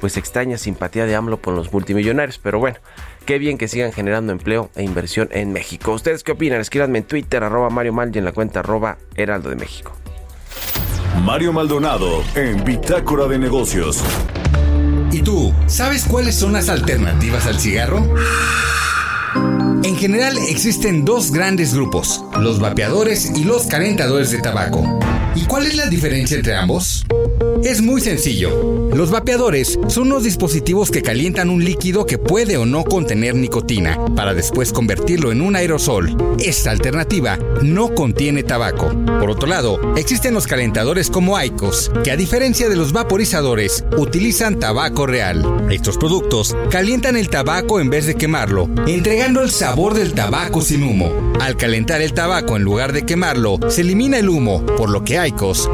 pues 0.00 0.16
extraña 0.16 0.58
simpatía 0.58 1.06
de 1.06 1.14
AMLO 1.14 1.36
por 1.36 1.54
los 1.54 1.72
multimillonarios, 1.72 2.38
pero 2.38 2.58
bueno, 2.58 2.78
qué 3.24 3.38
bien 3.38 3.56
que 3.56 3.68
sigan 3.68 3.92
generando 3.92 4.32
empleo 4.32 4.68
e 4.74 4.82
inversión 4.82 5.28
en 5.30 5.52
México. 5.52 5.92
¿Ustedes 5.92 6.24
qué 6.24 6.32
opinan? 6.32 6.60
Escríbanme 6.60 6.98
en 6.98 7.04
Twitter, 7.04 7.44
arroba 7.44 7.70
Mario 7.70 7.92
Mal 7.92 8.10
y 8.12 8.18
en 8.18 8.24
la 8.24 8.32
cuenta 8.32 8.60
arroba 8.60 8.98
Heraldo 9.14 9.50
de 9.50 9.56
México. 9.56 9.92
Mario 11.22 11.52
Maldonado 11.52 12.24
en 12.34 12.64
Bitácora 12.64 13.28
de 13.28 13.38
Negocios. 13.38 14.02
¿Y 15.12 15.20
tú, 15.20 15.52
sabes 15.66 16.04
cuáles 16.06 16.34
son 16.34 16.54
las 16.54 16.70
alternativas 16.70 17.46
al 17.46 17.60
cigarro? 17.60 18.08
En 19.84 19.94
general 19.96 20.38
existen 20.48 21.04
dos 21.04 21.32
grandes 21.32 21.74
grupos, 21.74 22.24
los 22.40 22.58
vapeadores 22.58 23.30
y 23.36 23.44
los 23.44 23.66
calentadores 23.66 24.30
de 24.30 24.38
tabaco. 24.38 24.82
¿Y 25.34 25.44
cuál 25.46 25.66
es 25.66 25.76
la 25.76 25.86
diferencia 25.86 26.36
entre 26.36 26.54
ambos? 26.54 27.04
Es 27.64 27.80
muy 27.80 28.00
sencillo. 28.00 28.90
Los 28.92 29.10
vapeadores 29.10 29.78
son 29.88 30.08
unos 30.08 30.24
dispositivos 30.24 30.90
que 30.90 31.00
calientan 31.00 31.48
un 31.48 31.64
líquido 31.64 32.04
que 32.04 32.18
puede 32.18 32.56
o 32.58 32.66
no 32.66 32.84
contener 32.84 33.34
nicotina 33.34 33.98
para 34.14 34.34
después 34.34 34.72
convertirlo 34.72 35.32
en 35.32 35.40
un 35.40 35.56
aerosol. 35.56 36.14
Esta 36.38 36.70
alternativa 36.72 37.38
no 37.62 37.94
contiene 37.94 38.42
tabaco. 38.42 38.90
Por 39.20 39.30
otro 39.30 39.48
lado, 39.48 39.78
existen 39.96 40.34
los 40.34 40.46
calentadores 40.46 41.08
como 41.08 41.36
Aicos, 41.36 41.90
que 42.04 42.10
a 42.10 42.16
diferencia 42.16 42.68
de 42.68 42.76
los 42.76 42.92
vaporizadores, 42.92 43.84
utilizan 43.96 44.58
tabaco 44.58 45.06
real. 45.06 45.68
Estos 45.70 45.96
productos 45.96 46.54
calientan 46.70 47.16
el 47.16 47.30
tabaco 47.30 47.80
en 47.80 47.88
vez 47.88 48.06
de 48.06 48.16
quemarlo, 48.16 48.68
entregando 48.86 49.40
el 49.40 49.50
sabor 49.50 49.94
del 49.94 50.12
tabaco 50.12 50.60
sin 50.60 50.82
humo. 50.82 51.32
Al 51.40 51.56
calentar 51.56 52.02
el 52.02 52.12
tabaco 52.12 52.56
en 52.56 52.62
lugar 52.62 52.92
de 52.92 53.06
quemarlo, 53.06 53.58
se 53.68 53.80
elimina 53.80 54.18
el 54.18 54.28
humo, 54.28 54.66
por 54.66 54.90
lo 54.90 55.04
que 55.04 55.18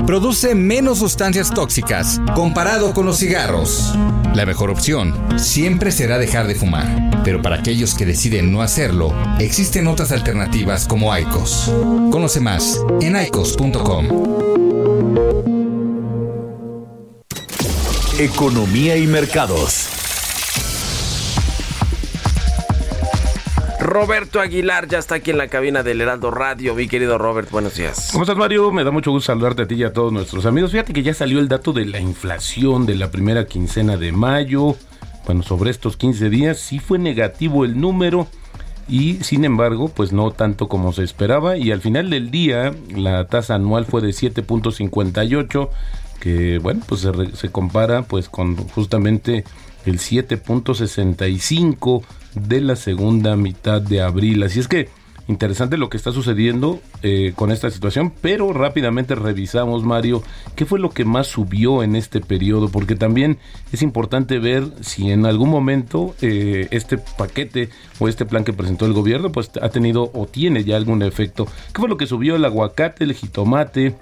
Produce 0.06 0.54
menos 0.54 0.98
sustancias 0.98 1.50
tóxicas 1.50 2.20
comparado 2.34 2.92
con 2.92 3.06
los 3.06 3.18
cigarros. 3.18 3.94
La 4.34 4.44
mejor 4.44 4.68
opción 4.68 5.14
siempre 5.38 5.90
será 5.90 6.18
dejar 6.18 6.46
de 6.46 6.54
fumar, 6.54 7.22
pero 7.24 7.40
para 7.40 7.56
aquellos 7.56 7.94
que 7.94 8.04
deciden 8.04 8.52
no 8.52 8.60
hacerlo, 8.60 9.14
existen 9.38 9.86
otras 9.86 10.12
alternativas 10.12 10.86
como 10.86 11.12
Aicos. 11.12 11.72
Conoce 12.10 12.40
más 12.40 12.78
en 13.00 13.16
aicos.com. 13.16 14.06
Economía 18.18 18.96
y 18.98 19.06
mercados. 19.06 19.97
Roberto 23.88 24.40
Aguilar 24.40 24.86
ya 24.86 24.98
está 24.98 25.14
aquí 25.14 25.30
en 25.30 25.38
la 25.38 25.48
cabina 25.48 25.82
del 25.82 26.02
Heraldo 26.02 26.30
Radio. 26.30 26.74
Mi 26.74 26.88
querido 26.88 27.16
Robert, 27.16 27.50
buenos 27.50 27.74
días. 27.74 28.10
¿Cómo 28.12 28.24
estás, 28.24 28.36
Mario? 28.36 28.70
Me 28.70 28.84
da 28.84 28.90
mucho 28.90 29.10
gusto 29.10 29.32
saludarte 29.32 29.62
a 29.62 29.66
ti 29.66 29.76
y 29.76 29.84
a 29.84 29.94
todos 29.94 30.12
nuestros 30.12 30.44
amigos. 30.44 30.72
Fíjate 30.72 30.92
que 30.92 31.02
ya 31.02 31.14
salió 31.14 31.38
el 31.38 31.48
dato 31.48 31.72
de 31.72 31.86
la 31.86 31.98
inflación 31.98 32.84
de 32.84 32.96
la 32.96 33.10
primera 33.10 33.46
quincena 33.46 33.96
de 33.96 34.12
mayo. 34.12 34.76
Bueno, 35.24 35.42
sobre 35.42 35.70
estos 35.70 35.96
15 35.96 36.28
días 36.28 36.58
sí 36.58 36.80
fue 36.80 36.98
negativo 36.98 37.64
el 37.64 37.80
número 37.80 38.28
y 38.88 39.24
sin 39.24 39.46
embargo, 39.46 39.88
pues 39.88 40.12
no 40.12 40.32
tanto 40.32 40.68
como 40.68 40.92
se 40.92 41.02
esperaba 41.02 41.56
y 41.56 41.72
al 41.72 41.80
final 41.80 42.10
del 42.10 42.30
día 42.30 42.74
la 42.94 43.26
tasa 43.26 43.54
anual 43.54 43.86
fue 43.86 44.02
de 44.02 44.08
7.58 44.08 45.70
que 46.20 46.58
bueno, 46.58 46.82
pues 46.86 47.00
se, 47.00 47.36
se 47.36 47.50
compara 47.50 48.02
pues 48.02 48.28
con 48.28 48.54
justamente 48.68 49.44
el 49.86 49.98
7.65 49.98 52.02
de 52.34 52.60
la 52.60 52.76
segunda 52.76 53.34
mitad 53.36 53.80
de 53.80 54.02
abril. 54.02 54.42
Así 54.42 54.60
es 54.60 54.68
que 54.68 54.90
interesante 55.28 55.76
lo 55.76 55.90
que 55.90 55.98
está 55.98 56.10
sucediendo 56.10 56.80
eh, 57.02 57.32
con 57.36 57.52
esta 57.52 57.70
situación, 57.70 58.12
pero 58.22 58.52
rápidamente 58.52 59.14
revisamos, 59.14 59.84
Mario, 59.84 60.22
qué 60.56 60.64
fue 60.64 60.78
lo 60.78 60.90
que 60.90 61.04
más 61.04 61.26
subió 61.26 61.82
en 61.82 61.96
este 61.96 62.20
periodo, 62.20 62.70
porque 62.70 62.96
también 62.96 63.38
es 63.70 63.82
importante 63.82 64.38
ver 64.38 64.64
si 64.80 65.10
en 65.10 65.26
algún 65.26 65.50
momento 65.50 66.14
eh, 66.22 66.66
este 66.70 66.96
paquete 66.96 67.68
o 67.98 68.08
este 68.08 68.24
plan 68.24 68.42
que 68.42 68.54
presentó 68.54 68.86
el 68.86 68.94
gobierno, 68.94 69.30
pues 69.30 69.50
ha 69.60 69.68
tenido 69.68 70.10
o 70.14 70.26
tiene 70.26 70.64
ya 70.64 70.76
algún 70.76 71.02
efecto. 71.02 71.44
¿Qué 71.44 71.80
fue 71.80 71.90
lo 71.90 71.98
que 71.98 72.06
subió? 72.06 72.36
El 72.36 72.44
aguacate, 72.46 73.04
el 73.04 73.12
jitomate, 73.12 73.94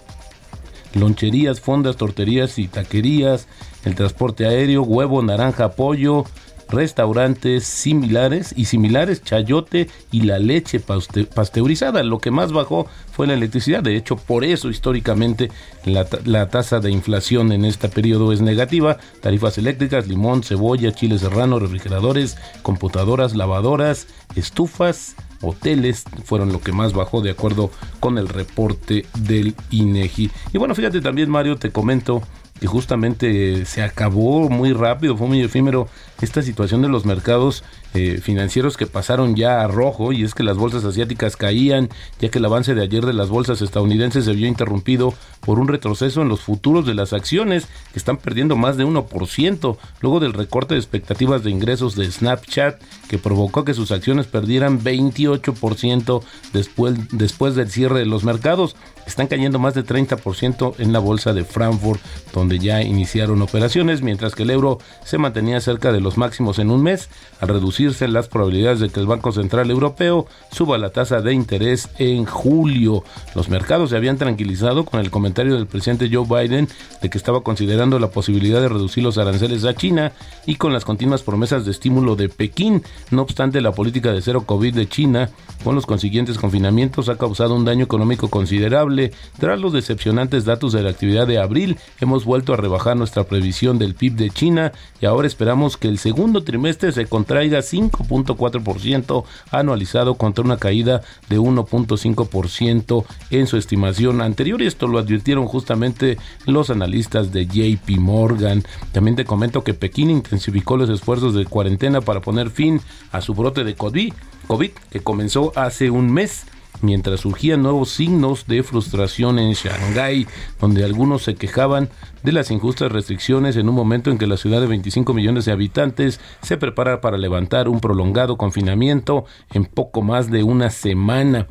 loncherías, 0.95 1.61
fondas, 1.61 1.97
torterías 1.97 2.59
y 2.59 2.69
taquerías, 2.69 3.49
el 3.87 3.95
transporte 3.95 4.47
aéreo, 4.47 4.83
huevo, 4.83 5.23
naranja, 5.23 5.71
pollo, 5.71 6.25
restaurantes 6.69 7.65
similares 7.65 8.53
y 8.57 8.65
similares, 8.65 9.23
chayote 9.23 9.89
y 10.11 10.23
la 10.23 10.41
leche 10.41 10.81
pasteurizada. 10.81 12.03
Lo 12.03 12.19
que 12.19 12.33
más 12.33 12.53
bajó 12.53 12.89
fue 13.13 13.29
la 13.29 13.35
electricidad. 13.35 13.85
De 13.85 13.97
hecho, 13.97 14.17
por 14.17 14.45
eso 14.45 14.69
históricamente 14.69 15.51
la, 15.85 16.05
la 16.25 16.49
tasa 16.49 16.81
de 16.81 16.91
inflación 16.91 17.53
en 17.53 17.65
este 17.65 17.89
periodo 17.89 18.33
es 18.33 18.41
negativa. 18.41 18.99
Tarifas 19.21 19.57
eléctricas, 19.59 20.09
limón, 20.09 20.43
cebolla, 20.43 20.93
chile 20.93 21.19
serrano, 21.19 21.61
refrigeradores, 21.61 22.37
computadoras, 22.63 23.37
lavadoras, 23.37 24.09
estufas, 24.35 25.15
hoteles 25.43 26.05
fueron 26.25 26.53
lo 26.53 26.61
que 26.61 26.73
más 26.73 26.93
bajó 26.93 27.21
de 27.21 27.31
acuerdo 27.31 27.71
con 28.01 28.19
el 28.19 28.29
reporte 28.29 29.07
del 29.21 29.55
INEGI. 29.71 30.33
Y 30.53 30.59
bueno, 30.59 30.75
fíjate 30.75 31.01
también 31.01 31.31
Mario, 31.31 31.57
te 31.57 31.71
comento 31.71 32.23
que 32.61 32.67
justamente 32.67 33.65
se 33.65 33.83
acabó 33.83 34.49
muy 34.49 34.73
rápido, 34.73 35.17
fue 35.17 35.27
muy 35.27 35.43
efímero 35.43 35.89
esta 36.21 36.43
situación 36.43 36.83
de 36.83 36.89
los 36.89 37.05
mercados 37.05 37.63
eh, 37.95 38.21
financieros 38.23 38.77
que 38.77 38.87
pasaron 38.87 39.37
ya 39.37 39.63
a 39.63 39.69
rojo 39.69 40.13
y 40.13 40.23
es 40.23 40.35
que 40.35 40.43
las 40.43 40.57
bolsas 40.57 40.85
asiáticas 40.85 41.37
caían, 41.37 41.89
ya 42.21 42.29
que 42.29 42.39
el 42.39 42.45
avance 42.45 42.75
de 42.75 42.83
ayer 42.83 43.07
de 43.07 43.15
las 43.15 43.29
bolsas 43.29 43.63
estadounidenses 43.63 44.27
se 44.27 44.33
vio 44.33 44.47
interrumpido 44.47 45.15
por 45.41 45.59
un 45.59 45.69
retroceso 45.69 46.23
en 46.23 46.29
los 46.29 46.41
futuros 46.41 46.87
de 46.87 46.95
las 46.95 47.13
acciones, 47.13 47.67
que 47.93 47.99
están 47.99 48.19
perdiendo 48.19 48.57
más 48.57 48.77
de 48.77 48.85
1%, 48.85 49.77
luego 50.01 50.21
del 50.21 50.33
recorte 50.33 50.75
de 50.75 50.81
expectativas 50.81 51.43
de 51.43 51.51
ingresos 51.51 51.97
de 51.97 52.11
Snapchat, 52.11 52.81
que 53.09 53.19
provocó 53.19 53.65
que 53.65 53.75
sus 53.75 53.91
acciones 53.91 54.27
perdieran 54.27 54.83
28% 54.83 56.23
después, 56.53 56.95
después 57.13 57.55
del 57.55 57.71
cierre 57.71 58.01
de 58.01 58.07
los 58.07 58.25
mercados. 58.25 58.77
Están 59.07 59.29
cayendo 59.29 59.59
más 59.59 59.75
de 59.75 59.85
30% 59.85 60.75
en 60.79 60.93
la 60.93 60.99
bolsa 60.99 61.33
de 61.33 61.45
Frankfurt, 61.45 62.01
donde 62.33 62.46
ya 62.55 62.83
iniciaron 62.83 63.43
operaciones, 63.43 64.03
mientras 64.03 64.35
que 64.35 64.45
el 64.45 64.51
euro 64.51 64.79
se 65.05 65.19
mantenía 65.19 65.61
cerca 65.61 65.93
de 65.93 66.01
los 66.01 66.17
máximos 66.17 66.59
en 66.59 66.71
un 66.71 66.83
mes, 66.83 67.09
al 67.41 67.49
reducirse 67.49 68.09
las 68.09 68.29
probabilidades 68.29 68.81
de 68.81 68.89
que 68.89 69.01
el 69.01 69.07
Banco 69.07 69.33
Central 69.33 69.71
Europeo 69.71 70.27
suba 70.51 70.79
la 70.79 70.91
tasa 70.91 71.21
de 71.21 71.35
interés 71.35 71.89
en 71.99 72.25
julio. 72.25 73.05
Los 73.35 73.49
mercados 73.49 73.91
se 73.91 73.97
habían 73.97 74.19
tranquilizado 74.19 74.85
con 74.85 75.01
el 75.01 75.11
comentario 75.11 75.55
del 75.55 75.67
presidente 75.67 76.09
Joe 76.11 76.27
Biden 76.27 76.69
de 77.03 77.11
que 77.11 77.19
estaba 77.19 77.43
considerando 77.43 77.99
la 77.99 78.11
posibilidad 78.11 78.61
de 78.61 78.69
reducir 78.69 79.03
los 79.03 79.19
aranceles 79.19 79.65
a 79.65 79.75
China 79.75 80.13
y 80.47 80.57
con 80.57 80.73
las 80.73 80.85
continuas 80.85 81.23
promesas 81.23 81.65
de 81.65 81.73
estímulo 81.73 82.17
de 82.17 82.29
Pekín. 82.29 82.83
No 83.11 83.23
obstante, 83.23 83.61
la 83.61 83.73
política 83.73 84.13
de 84.13 84.23
cero 84.23 84.45
COVID 84.47 84.75
de 84.75 84.89
China, 84.89 85.31
con 85.65 85.75
los 85.75 85.87
consiguientes 85.87 86.39
confinamientos, 86.39 87.09
ha 87.09 87.19
causado 87.19 87.55
un 87.55 87.65
daño 87.65 87.85
económico 87.85 88.29
considerable 88.29 89.13
tras 89.39 89.59
los 89.61 89.73
decepcionantes 89.73 90.45
datos 90.45 90.73
de 90.73 90.83
la 90.83 90.91
actividad 90.91 91.27
de 91.27 91.39
abril, 91.39 91.79
hemos 92.01 92.25
vuelto 92.25 92.36
a 92.37 92.57
rebajar 92.57 92.97
nuestra 92.97 93.25
previsión 93.25 93.79
del 93.79 93.95
PIB 93.95 94.15
de 94.15 94.31
China 94.31 94.73
y 95.01 95.07
ahora 95.07 95.27
esperamos 95.27 95.77
que 95.77 95.89
el 95.89 95.99
segundo 95.99 96.43
trimestre 96.43 96.93
se 96.93 97.07
contraiga 97.07 97.59
5.4% 97.59 99.25
anualizado 99.51 100.15
contra 100.17 100.45
una 100.45 100.57
caída 100.57 101.03
de 101.29 101.39
1.5% 101.39 103.05
en 103.31 103.47
su 103.47 103.57
estimación 103.57 104.21
anterior. 104.21 104.63
Y 104.63 104.67
esto 104.67 104.87
lo 104.87 104.99
advirtieron 104.99 105.47
justamente 105.47 106.19
los 106.47 106.71
analistas 106.71 107.33
de 107.33 107.47
JP 107.47 107.99
Morgan. 107.99 108.65
También 108.93 109.17
te 109.17 109.25
comento 109.25 109.65
que 109.65 109.75
Pekín 109.75 110.11
intensificó 110.11 110.77
los 110.77 110.91
esfuerzos 110.91 111.35
de 111.35 111.47
cuarentena 111.47 112.01
para 112.01 112.21
poner 112.21 112.51
fin 112.51 112.81
a 113.13 113.21
su 113.21 113.35
brote 113.35 113.65
de 113.65 113.75
COVID, 113.75 114.13
COVID 114.47 114.71
que 114.91 115.01
comenzó 115.01 115.53
hace 115.57 115.91
un 115.91 116.13
mes 116.13 116.47
mientras 116.83 117.21
surgían 117.21 117.63
nuevos 117.63 117.91
signos 117.91 118.47
de 118.47 118.63
frustración 118.63 119.39
en 119.39 119.53
Shanghái, 119.53 120.27
donde 120.61 120.85
algunos 120.85 121.23
se 121.23 121.35
quejaban 121.35 121.89
de 122.23 122.33
las 122.33 122.51
injustas 122.51 122.93
restricciones 122.93 123.57
en 123.57 123.69
un 123.69 123.75
momento 123.75 124.11
en 124.11 124.19
que 124.19 124.27
la 124.27 124.37
ciudad 124.37 124.61
de 124.61 124.67
25 124.67 125.15
millones 125.15 125.45
de 125.45 125.53
habitantes 125.53 126.21
se 126.43 126.57
prepara 126.57 127.01
para 127.01 127.19
levantar 127.19 127.69
un 127.69 127.81
prolongado 127.81 128.37
confinamiento 128.37 129.25
en 129.53 129.65
poco 129.65 130.03
más 130.03 130.31
de 130.31 130.43
una 130.43 130.71
semana. 130.71 131.47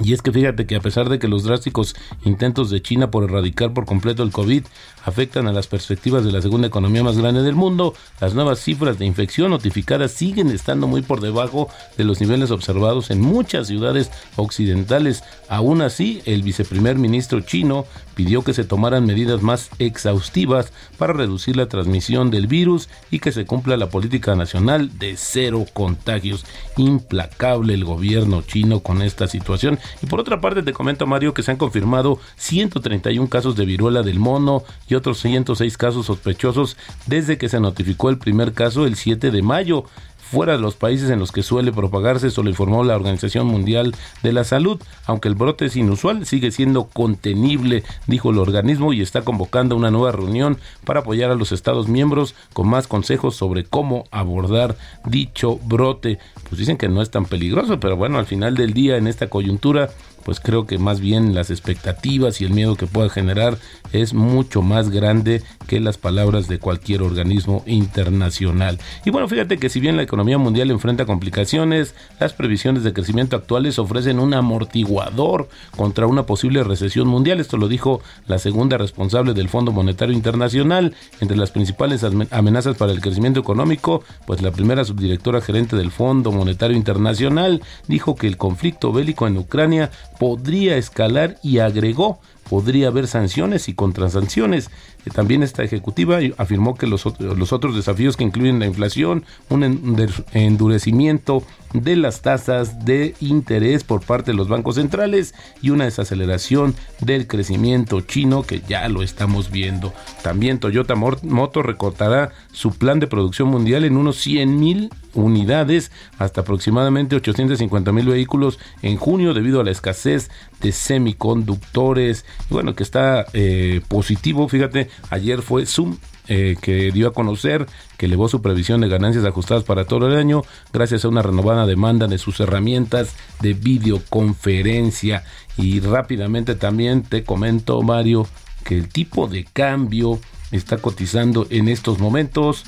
Y 0.00 0.12
es 0.12 0.22
que 0.22 0.32
fíjate 0.32 0.66
que 0.66 0.76
a 0.76 0.80
pesar 0.80 1.08
de 1.08 1.18
que 1.18 1.28
los 1.28 1.44
drásticos 1.44 1.94
intentos 2.24 2.70
de 2.70 2.80
China 2.80 3.10
por 3.10 3.24
erradicar 3.24 3.74
por 3.74 3.84
completo 3.84 4.22
el 4.22 4.30
COVID 4.30 4.64
afectan 5.04 5.46
a 5.46 5.52
las 5.52 5.66
perspectivas 5.66 6.24
de 6.24 6.32
la 6.32 6.42
segunda 6.42 6.68
economía 6.68 7.02
más 7.02 7.18
grande 7.18 7.42
del 7.42 7.54
mundo, 7.54 7.94
las 8.20 8.34
nuevas 8.34 8.60
cifras 8.60 8.98
de 8.98 9.06
infección 9.06 9.50
notificadas 9.50 10.12
siguen 10.12 10.50
estando 10.50 10.86
muy 10.86 11.02
por 11.02 11.20
debajo 11.20 11.68
de 11.96 12.04
los 12.04 12.20
niveles 12.20 12.50
observados 12.50 13.10
en 13.10 13.20
muchas 13.20 13.66
ciudades 13.66 14.10
occidentales. 14.36 15.22
Aún 15.48 15.82
así, 15.82 16.22
el 16.24 16.42
viceprimer 16.42 16.96
ministro 16.96 17.40
chino 17.40 17.86
pidió 18.14 18.42
que 18.42 18.54
se 18.54 18.64
tomaran 18.64 19.06
medidas 19.06 19.42
más 19.42 19.70
exhaustivas 19.78 20.72
para 20.98 21.12
reducir 21.12 21.56
la 21.56 21.68
transmisión 21.68 22.30
del 22.30 22.46
virus 22.46 22.88
y 23.10 23.18
que 23.18 23.32
se 23.32 23.46
cumpla 23.46 23.76
la 23.76 23.88
política 23.88 24.34
nacional 24.34 24.98
de 24.98 25.16
cero 25.16 25.66
contagios. 25.72 26.44
Implacable 26.76 27.74
el 27.74 27.84
gobierno 27.84 28.42
chino 28.42 28.80
con 28.80 29.02
esta 29.02 29.26
situación. 29.26 29.78
Y 30.02 30.06
por 30.06 30.20
otra 30.20 30.40
parte 30.40 30.62
te 30.62 30.72
comento 30.72 31.06
Mario 31.06 31.34
que 31.34 31.42
se 31.42 31.50
han 31.50 31.56
confirmado 31.56 32.18
131 32.36 33.28
casos 33.28 33.56
de 33.56 33.64
viruela 33.64 34.02
del 34.02 34.18
mono 34.18 34.64
otros 34.94 35.20
106 35.20 35.76
casos 35.76 36.06
sospechosos 36.06 36.76
desde 37.06 37.38
que 37.38 37.48
se 37.48 37.60
notificó 37.60 38.10
el 38.10 38.18
primer 38.18 38.52
caso 38.52 38.86
el 38.86 38.96
7 38.96 39.30
de 39.30 39.42
mayo 39.42 39.84
fuera 40.32 40.54
de 40.54 40.58
los 40.58 40.76
países 40.76 41.10
en 41.10 41.18
los 41.18 41.30
que 41.30 41.42
suele 41.42 41.72
propagarse, 41.72 42.28
eso 42.28 42.42
lo 42.42 42.48
informó 42.48 42.82
la 42.84 42.96
Organización 42.96 43.46
Mundial 43.46 43.94
de 44.22 44.32
la 44.32 44.44
Salud. 44.44 44.80
Aunque 45.04 45.28
el 45.28 45.34
brote 45.34 45.66
es 45.66 45.76
inusual, 45.76 46.24
sigue 46.24 46.50
siendo 46.50 46.84
contenible, 46.84 47.84
dijo 48.06 48.30
el 48.30 48.38
organismo, 48.38 48.94
y 48.94 49.02
está 49.02 49.20
convocando 49.20 49.76
una 49.76 49.90
nueva 49.90 50.10
reunión 50.10 50.56
para 50.86 51.00
apoyar 51.00 51.30
a 51.30 51.34
los 51.34 51.52
Estados 51.52 51.86
miembros 51.86 52.34
con 52.54 52.66
más 52.66 52.86
consejos 52.86 53.36
sobre 53.36 53.64
cómo 53.64 54.06
abordar 54.10 54.78
dicho 55.04 55.58
brote. 55.66 56.18
Pues 56.48 56.58
dicen 56.58 56.78
que 56.78 56.88
no 56.88 57.02
es 57.02 57.10
tan 57.10 57.26
peligroso, 57.26 57.78
pero 57.78 57.98
bueno, 57.98 58.18
al 58.18 58.26
final 58.26 58.54
del 58.54 58.72
día, 58.72 58.96
en 58.96 59.08
esta 59.08 59.28
coyuntura, 59.28 59.90
pues 60.24 60.40
creo 60.40 60.66
que 60.66 60.78
más 60.78 61.00
bien 61.00 61.34
las 61.34 61.50
expectativas 61.50 62.40
y 62.40 62.44
el 62.44 62.52
miedo 62.52 62.76
que 62.76 62.86
pueda 62.86 63.08
generar 63.08 63.58
es 63.92 64.14
mucho 64.14 64.62
más 64.62 64.90
grande 64.90 65.42
que 65.66 65.80
las 65.80 65.98
palabras 65.98 66.48
de 66.48 66.58
cualquier 66.58 67.02
organismo 67.02 67.62
internacional. 67.66 68.78
Y 69.04 69.10
bueno, 69.10 69.28
fíjate 69.28 69.58
que 69.58 69.68
si 69.68 69.80
bien 69.80 69.96
la 69.96 70.02
economía 70.02 70.38
mundial 70.38 70.70
enfrenta 70.70 71.06
complicaciones, 71.06 71.94
las 72.18 72.32
previsiones 72.32 72.84
de 72.84 72.92
crecimiento 72.92 73.36
actuales 73.36 73.78
ofrecen 73.78 74.18
un 74.18 74.34
amortiguador 74.34 75.48
contra 75.76 76.06
una 76.06 76.24
posible 76.24 76.64
recesión 76.64 77.08
mundial. 77.08 77.40
Esto 77.40 77.56
lo 77.56 77.68
dijo 77.68 78.00
la 78.26 78.38
segunda 78.38 78.78
responsable 78.78 79.34
del 79.34 79.48
Fondo 79.48 79.72
Monetario 79.72 80.14
Internacional. 80.14 80.94
Entre 81.20 81.36
las 81.36 81.50
principales 81.50 82.04
amenazas 82.30 82.76
para 82.76 82.92
el 82.92 83.00
crecimiento 83.00 83.40
económico, 83.40 84.02
pues 84.26 84.42
la 84.42 84.50
primera 84.50 84.84
subdirectora 84.84 85.40
gerente 85.40 85.76
del 85.76 85.90
Fondo 85.90 86.32
Monetario 86.32 86.76
Internacional 86.76 87.62
dijo 87.88 88.14
que 88.14 88.26
el 88.26 88.36
conflicto 88.36 88.92
bélico 88.92 89.26
en 89.26 89.38
Ucrania 89.38 89.90
podría 90.22 90.76
escalar 90.76 91.38
y 91.42 91.58
agregó 91.58 92.20
podría 92.48 92.88
haber 92.88 93.08
sanciones 93.08 93.68
y 93.68 93.74
contrasanciones. 93.74 94.70
También 95.10 95.42
esta 95.42 95.62
ejecutiva 95.62 96.18
afirmó 96.38 96.74
que 96.74 96.86
los, 96.86 97.04
los 97.20 97.52
otros 97.52 97.74
desafíos 97.74 98.16
que 98.16 98.24
incluyen 98.24 98.58
la 98.60 98.66
inflación, 98.66 99.24
un 99.48 99.62
endur- 99.62 100.24
endurecimiento 100.32 101.42
de 101.72 101.96
las 101.96 102.20
tasas 102.20 102.84
de 102.84 103.14
interés 103.20 103.82
por 103.82 104.02
parte 104.02 104.30
de 104.32 104.36
los 104.36 104.48
bancos 104.48 104.74
centrales 104.74 105.34
y 105.62 105.70
una 105.70 105.84
desaceleración 105.84 106.74
del 107.00 107.26
crecimiento 107.26 108.00
chino 108.02 108.42
que 108.42 108.60
ya 108.68 108.86
lo 108.88 109.02
estamos 109.02 109.50
viendo. 109.50 109.92
También 110.22 110.58
Toyota 110.58 110.94
Motor 110.94 111.66
recortará 111.66 112.30
su 112.52 112.72
plan 112.72 113.00
de 113.00 113.06
producción 113.06 113.48
mundial 113.48 113.84
en 113.84 113.96
unos 113.96 114.16
100 114.18 114.60
mil 114.60 114.90
unidades 115.14 115.90
hasta 116.18 116.42
aproximadamente 116.42 117.16
850 117.16 117.92
mil 117.92 118.06
vehículos 118.06 118.58
en 118.82 118.96
junio 118.96 119.34
debido 119.34 119.60
a 119.60 119.64
la 119.64 119.70
escasez 119.70 120.30
de 120.60 120.72
semiconductores. 120.72 122.24
Bueno, 122.50 122.74
que 122.74 122.82
está 122.82 123.26
eh, 123.32 123.80
positivo. 123.88 124.48
Fíjate, 124.48 124.88
ayer 125.10 125.42
fue 125.42 125.66
Zoom 125.66 125.96
eh, 126.28 126.56
que 126.60 126.92
dio 126.92 127.08
a 127.08 127.12
conocer 127.12 127.66
que 127.98 128.06
elevó 128.06 128.28
su 128.28 128.40
previsión 128.42 128.80
de 128.80 128.88
ganancias 128.88 129.24
ajustadas 129.24 129.64
para 129.64 129.86
todo 129.86 130.06
el 130.06 130.16
año 130.16 130.44
gracias 130.72 131.04
a 131.04 131.08
una 131.08 131.20
renovada 131.20 131.66
demanda 131.66 132.06
de 132.06 132.18
sus 132.18 132.38
herramientas 132.40 133.16
de 133.40 133.54
videoconferencia. 133.54 135.24
Y 135.56 135.80
rápidamente 135.80 136.54
también 136.54 137.02
te 137.02 137.24
comento, 137.24 137.82
Mario, 137.82 138.26
que 138.64 138.78
el 138.78 138.88
tipo 138.88 139.26
de 139.26 139.44
cambio 139.44 140.20
está 140.52 140.78
cotizando 140.78 141.46
en 141.50 141.68
estos 141.68 141.98
momentos. 141.98 142.64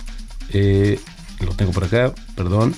eh, 0.52 0.98
lo 1.40 1.52
tengo 1.54 1.72
por 1.72 1.84
acá, 1.84 2.12
perdón. 2.36 2.74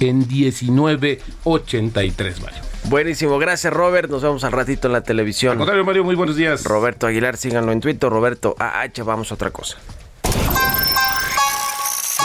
En 0.00 0.28
19.83, 0.28 2.40
Mario. 2.40 2.58
Buenísimo, 2.84 3.38
gracias 3.38 3.72
Robert. 3.72 4.10
Nos 4.10 4.22
vemos 4.22 4.44
al 4.44 4.52
ratito 4.52 4.86
en 4.88 4.92
la 4.92 4.98
Al 4.98 5.04
televisión. 5.04 5.56
contrario, 5.56 5.84
Mario, 5.84 6.04
muy 6.04 6.14
buenos 6.14 6.36
días. 6.36 6.64
Roberto 6.64 7.06
Aguilar, 7.06 7.36
síganlo 7.36 7.72
en 7.72 7.80
Twitter. 7.80 8.08
Roberto 8.08 8.54
AH, 8.58 9.02
vamos 9.04 9.30
a 9.30 9.34
otra 9.34 9.50
cosa. 9.50 9.76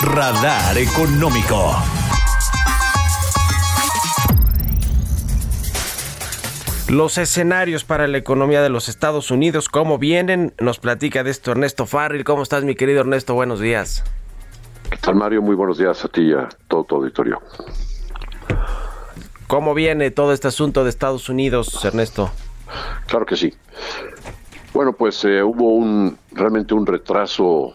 Radar 0.03 0.77
Económico. 0.77 1.75
Los 6.89 7.17
escenarios 7.17 7.83
para 7.85 8.07
la 8.07 8.17
economía 8.17 8.61
de 8.61 8.69
los 8.69 8.89
Estados 8.89 9.31
Unidos, 9.31 9.69
¿cómo 9.69 9.97
vienen? 9.97 10.53
Nos 10.59 10.79
platica 10.79 11.23
de 11.23 11.31
esto 11.31 11.51
Ernesto 11.51 11.85
Farril. 11.87 12.23
¿Cómo 12.23 12.43
estás, 12.43 12.63
mi 12.63 12.75
querido 12.75 13.01
Ernesto? 13.01 13.33
Buenos 13.33 13.59
días. 13.59 14.03
¿Qué 14.93 14.99
tal, 14.99 15.15
Mario? 15.15 15.41
Muy 15.41 15.55
buenos 15.55 15.79
días 15.79 16.05
a 16.05 16.07
ti 16.07 16.21
y 16.21 16.33
a 16.33 16.47
todo 16.67 16.83
tu 16.83 16.95
auditorio. 16.97 17.41
¿Cómo 19.47 19.73
viene 19.73 20.11
todo 20.11 20.33
este 20.33 20.49
asunto 20.49 20.83
de 20.83 20.91
Estados 20.91 21.29
Unidos, 21.29 21.83
Ernesto? 21.83 22.29
Claro 23.07 23.25
que 23.25 23.35
sí. 23.35 23.51
Bueno, 24.71 24.93
pues 24.93 25.25
eh, 25.25 25.41
hubo 25.41 25.73
un 25.73 26.15
realmente 26.31 26.75
un 26.75 26.85
retraso 26.85 27.73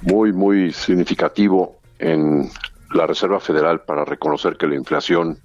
muy, 0.00 0.32
muy 0.32 0.72
significativo 0.72 1.76
en 1.98 2.50
la 2.94 3.06
Reserva 3.06 3.38
Federal 3.38 3.82
para 3.82 4.06
reconocer 4.06 4.56
que 4.56 4.66
la 4.66 4.76
inflación 4.76 5.38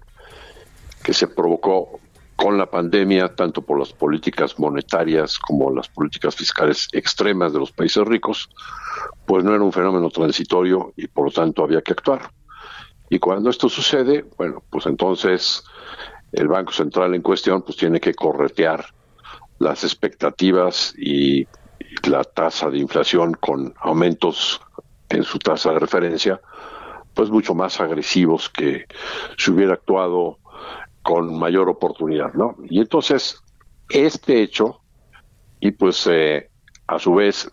que 1.04 1.14
se 1.14 1.28
provocó 1.28 2.00
con 2.38 2.58
la 2.58 2.68
pandemia, 2.68 3.34
tanto 3.36 3.64
por 3.64 3.80
las 3.80 3.92
políticas 3.92 4.60
monetarias 4.60 5.40
como 5.40 5.72
las 5.74 5.90
políticas 5.90 6.36
fiscales 6.36 6.88
extremas 6.94 7.52
de 7.52 7.60
los 7.60 7.72
países 7.72 8.06
ricos, 8.06 8.50
pues 9.26 9.44
no 9.44 9.54
era 9.54 9.64
un 9.64 9.74
fenómeno 9.74 10.10
transitorio 10.12 10.94
y 10.96 11.08
por 11.08 11.26
lo 11.26 11.32
tanto 11.32 11.64
había 11.64 11.82
que 11.82 11.94
actuar. 11.94 12.30
Y 13.10 13.18
cuando 13.18 13.50
esto 13.50 13.68
sucede, 13.70 14.24
bueno, 14.38 14.62
pues 14.70 14.86
entonces 14.86 15.64
el 16.32 16.48
Banco 16.48 16.72
Central 16.72 17.16
en 17.16 17.24
cuestión 17.24 17.64
pues 17.64 17.76
tiene 17.76 18.00
que 18.00 18.14
corretear 18.14 18.86
las 19.58 19.84
expectativas 19.84 20.94
y, 20.96 21.40
y 21.40 22.10
la 22.10 22.24
tasa 22.24 22.70
de 22.70 22.78
inflación 22.78 23.34
con 23.34 23.74
aumentos 23.80 24.62
en 25.10 25.24
su 25.24 25.40
tasa 25.40 25.72
de 25.72 25.80
referencia, 25.80 26.40
pues 27.16 27.32
mucho 27.32 27.56
más 27.56 27.80
agresivos 27.80 28.48
que 28.50 28.86
si 29.40 29.50
hubiera 29.50 29.74
actuado 29.74 30.38
con 31.08 31.40
mayor 31.40 31.70
oportunidad, 31.70 32.34
¿no? 32.34 32.58
Y 32.70 32.82
entonces 32.82 33.42
este 33.88 34.42
hecho 34.42 34.82
y 35.62 35.72
pues 35.72 36.06
eh, 36.12 36.50
a 36.86 37.00
su 37.00 37.14
vez 37.14 37.50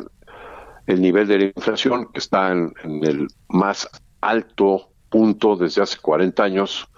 el 0.88 1.01
nivel 1.01 1.29
de 1.29 1.38
la 1.38 1.45
inflación 1.45 2.11
que 2.12 2.19
está 2.19 2.51
en, 2.51 2.75
en 2.83 3.05
el 3.05 3.29
más 3.47 3.88
alto 4.21 4.88
punto 5.09 5.55
desde 5.55 5.83
hace 5.83 5.99
40 6.01 6.43
años. 6.43 6.88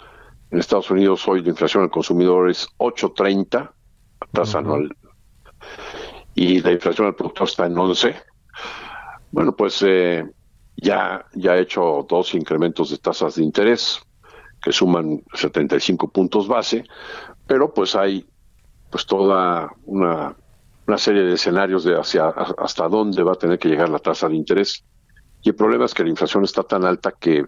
En 0.50 0.58
Estados 0.58 0.90
Unidos 0.90 1.28
hoy 1.28 1.42
la 1.42 1.50
inflación 1.50 1.82
al 1.82 1.90
consumidor 1.90 2.48
es 2.48 2.66
8.30 2.78 3.72
tasa 4.32 4.58
anual 4.60 4.96
y 6.34 6.60
la 6.62 6.72
inflación 6.72 7.08
al 7.08 7.16
productor 7.16 7.48
está 7.48 7.66
en 7.66 7.76
11. 7.76 8.16
Bueno, 9.30 9.54
pues 9.54 9.82
eh, 9.86 10.24
ya, 10.74 11.26
ya 11.34 11.52
ha 11.52 11.58
hecho 11.58 12.06
dos 12.08 12.34
incrementos 12.34 12.88
de 12.88 12.96
tasas 12.96 13.34
de 13.34 13.42
interés 13.42 14.05
que 14.66 14.72
suman 14.72 15.22
75 15.32 16.08
puntos 16.08 16.48
base, 16.48 16.82
pero 17.46 17.72
pues 17.72 17.94
hay 17.94 18.26
pues 18.90 19.06
toda 19.06 19.70
una, 19.84 20.34
una 20.88 20.98
serie 20.98 21.22
de 21.22 21.34
escenarios 21.34 21.84
de 21.84 21.94
hacia 21.94 22.26
hasta 22.30 22.88
dónde 22.88 23.22
va 23.22 23.34
a 23.34 23.36
tener 23.36 23.60
que 23.60 23.68
llegar 23.68 23.88
la 23.88 24.00
tasa 24.00 24.28
de 24.28 24.34
interés. 24.34 24.84
Y 25.40 25.50
el 25.50 25.54
problema 25.54 25.84
es 25.84 25.94
que 25.94 26.02
la 26.02 26.10
inflación 26.10 26.42
está 26.42 26.64
tan 26.64 26.84
alta 26.84 27.12
que, 27.12 27.46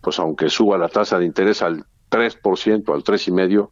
pues 0.00 0.18
aunque 0.18 0.48
suba 0.48 0.78
la 0.78 0.88
tasa 0.88 1.18
de 1.18 1.26
interés 1.26 1.60
al 1.60 1.84
3%, 2.10 2.94
al 2.94 3.04
3,5%, 3.04 3.70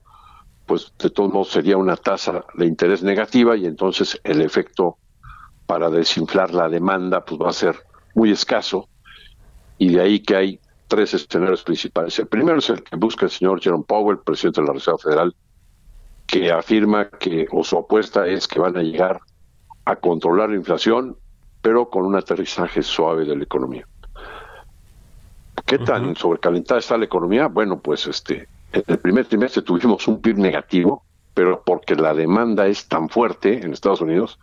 pues 0.67 0.93
de 0.99 1.09
todos 1.09 1.33
modos 1.33 1.53
sería 1.53 1.79
una 1.79 1.97
tasa 1.97 2.45
de 2.53 2.67
interés 2.67 3.03
negativa 3.03 3.57
y 3.57 3.65
entonces 3.65 4.21
el 4.25 4.43
efecto 4.43 4.99
para 5.65 5.89
desinflar 5.89 6.53
la 6.53 6.69
demanda 6.69 7.25
pues 7.25 7.41
va 7.41 7.49
a 7.49 7.55
ser 7.55 7.77
muy 8.15 8.31
escaso 8.31 8.91
y 9.79 9.95
de 9.95 10.03
ahí 10.03 10.21
que 10.21 10.37
hay 10.37 10.61
tres 10.89 11.15
escenarios 11.15 11.63
principales. 11.63 12.19
El 12.19 12.27
primero 12.27 12.59
es 12.59 12.71
el 12.71 12.83
que 12.83 12.97
busca 12.97 13.27
el 13.27 13.31
señor 13.31 13.61
Jerome 13.61 13.85
Powell, 13.87 14.19
presidente 14.19 14.61
de 14.61 14.67
la 14.67 14.73
Reserva 14.75 14.99
Federal, 14.99 15.35
que 16.27 16.51
afirma 16.51 17.09
que, 17.09 17.47
o 17.51 17.65
su 17.65 17.77
apuesta 17.77 18.27
es 18.27 18.49
que 18.49 18.61
van 18.61 18.77
a 18.77 18.83
llegar 18.83 19.21
a 19.85 19.97
controlar 19.97 20.51
la 20.51 20.57
inflación, 20.57 21.17
pero 21.61 21.91
con 21.91 22.05
un 22.05 22.17
aterrizaje 22.17 22.83
suave 22.83 23.25
de 23.25 23.37
la 23.37 23.45
economía. 23.45 23.87
¿Qué 25.67 25.79
tan 25.79 26.15
sobrecalentada 26.17 26.81
está 26.81 26.99
la 26.99 27.07
economía? 27.07 27.47
Bueno, 27.47 27.79
pues 27.81 28.07
este, 28.07 28.49
en 28.73 28.83
el 28.87 28.99
primer 28.99 29.27
trimestre 29.27 29.63
tuvimos 29.63 30.07
un 30.09 30.21
PIB 30.21 30.39
negativo, 30.39 31.05
pero 31.33 31.63
porque 31.65 31.97
la 31.97 32.15
demanda 32.15 32.67
es 32.67 32.87
tan 32.87 33.09
fuerte 33.09 33.65
en 33.65 33.73
Estados 33.73 34.01
Unidos 34.01 34.39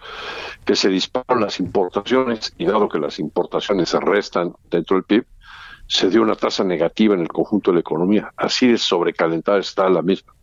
que 0.65 0.75
se 0.75 0.89
disparan 0.89 1.41
las 1.41 1.59
importaciones 1.59 2.53
y 2.57 2.65
dado 2.65 2.89
que 2.89 2.99
las 2.99 3.19
importaciones 3.19 3.89
se 3.89 3.99
restan 3.99 4.53
dentro 4.69 4.97
del 4.97 5.03
PIB, 5.03 5.25
se 5.91 6.09
dio 6.09 6.21
una 6.21 6.35
tasa 6.35 6.63
negativa 6.63 7.15
en 7.15 7.19
el 7.19 7.27
conjunto 7.27 7.71
de 7.71 7.75
la 7.75 7.81
economía. 7.81 8.31
Así 8.37 8.65
de 8.65 8.77
sobrecalentada 8.77 9.59
está 9.59 9.89
la 9.89 10.01
misma. 10.01 10.33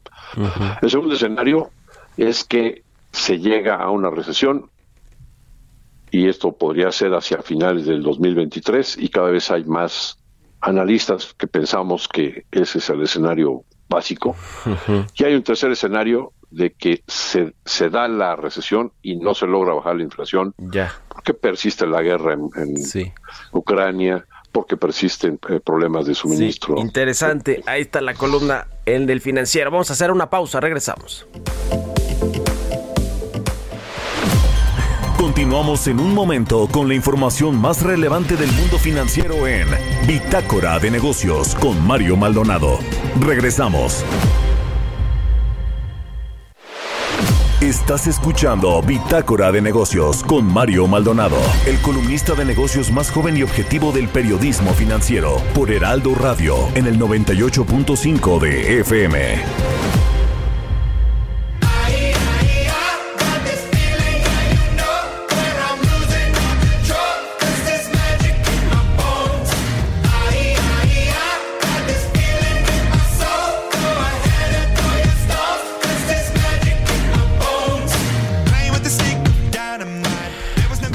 El 0.83 0.91
segundo 0.91 1.15
escenario 1.15 1.71
es 2.19 2.45
que 2.45 2.83
se 3.13 3.39
llega 3.39 3.77
a 3.77 3.91
una 3.91 4.11
recesión 4.11 4.69
y 6.11 6.29
esto 6.29 6.53
podría 6.53 6.93
ser 6.93 7.15
hacia 7.15 7.41
finales 7.41 7.87
del 7.87 8.03
2023 8.03 8.99
y 8.99 9.09
cada 9.09 9.31
vez 9.31 9.51
hay 9.51 9.65
más 9.65 10.19
analistas 10.61 11.33
que 11.33 11.47
pensamos 11.47 12.09
que 12.09 12.45
ese 12.51 12.77
es 12.77 12.91
el 12.91 13.03
escenario 13.03 13.65
básico. 13.89 14.37
Y 15.15 15.25
hay 15.25 15.35
un 15.35 15.43
tercer 15.43 15.71
escenario 15.71 16.35
de 16.51 16.75
que 16.75 17.03
se, 17.07 17.55
se 17.65 17.89
da 17.89 18.07
la 18.07 18.37
recesión 18.37 18.93
y 19.01 19.17
no 19.17 19.33
se 19.35 19.47
logra 19.47 19.73
bajar 19.73 19.97
la 19.97 20.03
inflación 20.03 20.55
Ya, 20.59 20.95
porque 21.09 21.33
persiste 21.33 21.87
la 21.87 22.03
guerra 22.03 22.35
en, 22.35 22.51
en 22.55 22.77
sí. 22.77 23.13
Ucrania, 23.53 24.27
porque 24.53 24.77
persisten 24.77 25.39
eh, 25.49 25.61
problemas 25.61 26.07
de 26.07 26.15
sí. 26.15 26.21
suministro. 26.23 26.79
Interesante. 26.79 27.63
Ahí 27.67 27.83
está 27.83 28.01
la 28.01 28.15
columna 28.15 28.67
en 28.87 29.07
del 29.07 29.21
financiero. 29.21 29.71
Vamos 29.71 29.91
a 29.91 29.93
hacer 29.93 30.11
una 30.11 30.31
pausa, 30.31 30.61
regresamos. 30.61 31.27
Continuamos 35.19 35.87
en 35.89 36.01
un 36.01 36.15
momento 36.15 36.69
con 36.71 36.89
la 36.89 36.95
información 36.95 37.61
más 37.61 37.83
relevante 37.83 38.37
del 38.37 38.51
mundo 38.53 38.79
financiero 38.79 39.47
en 39.47 39.67
Bitácora 40.07 40.79
de 40.79 40.91
Negocios 40.91 41.55
con 41.57 41.85
Mario 41.87 42.17
Maldonado. 42.17 42.79
Regresamos. 43.21 44.05
Estás 47.69 48.07
escuchando 48.07 48.81
Bitácora 48.81 49.53
de 49.53 49.61
Negocios 49.61 50.23
con 50.23 50.51
Mario 50.51 50.87
Maldonado, 50.87 51.37
el 51.67 51.77
columnista 51.83 52.33
de 52.33 52.47
negocios 52.47 52.91
más 52.91 53.11
joven 53.11 53.37
y 53.37 53.43
objetivo 53.43 53.93
del 53.93 54.09
periodismo 54.09 54.73
financiero, 54.73 55.37
por 55.53 55.71
Heraldo 55.71 56.15
Radio, 56.15 56.57
en 56.75 56.87
el 56.87 56.99
98.5 56.99 58.41
de 58.41 58.81
FM. 58.81 59.88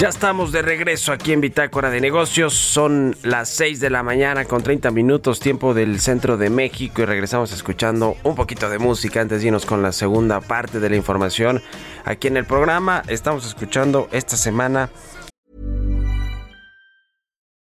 Ya 0.03 0.09
estamos 0.09 0.51
de 0.51 0.61
regreso 0.61 1.13
aquí 1.13 1.31
en 1.31 1.39
Bitácora 1.39 1.89
de 1.89 2.01
Negocios. 2.01 2.53
Son 2.53 3.15
las 3.23 3.47
6 3.47 3.79
de 3.79 3.89
la 3.89 4.03
mañana 4.03 4.43
con 4.43 4.61
30 4.61 4.91
minutos 4.91 5.39
tiempo 5.39 5.73
del 5.73 6.01
centro 6.01 6.35
de 6.35 6.49
México 6.49 7.01
y 7.01 7.05
regresamos 7.05 7.53
escuchando 7.53 8.17
un 8.23 8.35
poquito 8.35 8.69
de 8.69 8.79
música 8.79 9.21
antes 9.21 9.39
de 9.39 9.47
irnos 9.47 9.65
con 9.65 9.81
la 9.81 9.93
segunda 9.93 10.41
parte 10.41 10.81
de 10.81 10.89
la 10.89 10.97
información. 10.97 11.61
Aquí 12.03 12.27
en 12.27 12.35
el 12.35 12.43
programa 12.43 13.01
estamos 13.07 13.45
escuchando 13.45 14.09
esta 14.11 14.35
semana 14.35 14.89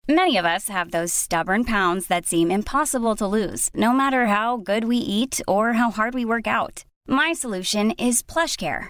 Many 0.10 0.36
of 0.39 0.45
us 0.45 0.67
have 0.67 0.89
those 0.89 1.13
stubborn 1.13 1.63
pounds 1.63 2.08
that 2.08 2.25
seem 2.25 2.49
impossible 2.49 3.15
to 3.17 3.27
lose, 3.27 3.69
no 3.75 3.93
matter 3.93 4.25
how 4.25 4.58
good 4.58 4.86
we 4.86 4.97
eat 4.97 5.41
or 5.47 5.73
how 5.73 5.91
hard 5.91 6.15
we 6.15 6.25
work 6.25 6.47
out. 6.47 6.86
My 7.08 7.34
solution 7.34 7.91
is 7.99 8.23
PlushCare. 8.23 8.89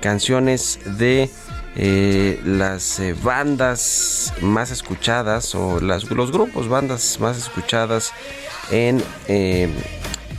Canciones 0.00 0.78
de 0.98 1.30
eh, 1.76 2.40
las 2.44 2.98
eh, 2.98 3.14
bandas 3.22 4.32
más 4.40 4.70
escuchadas 4.70 5.54
o 5.54 5.80
los 5.80 6.08
grupos, 6.32 6.68
bandas 6.68 7.20
más 7.20 7.38
escuchadas 7.38 8.12
en 8.70 9.02
eh, 9.28 9.68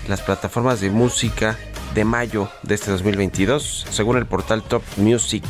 las 0.08 0.22
plataformas 0.22 0.82
de 0.82 0.90
música 0.90 1.58
de 1.96 2.06
mayo 2.06 2.50
de 2.64 2.76
este 2.76 2.92
2022, 2.92 3.88
según 3.90 4.18
el 4.18 4.26
portal 4.26 4.64
Top 4.64 4.84
Music. 4.98 5.44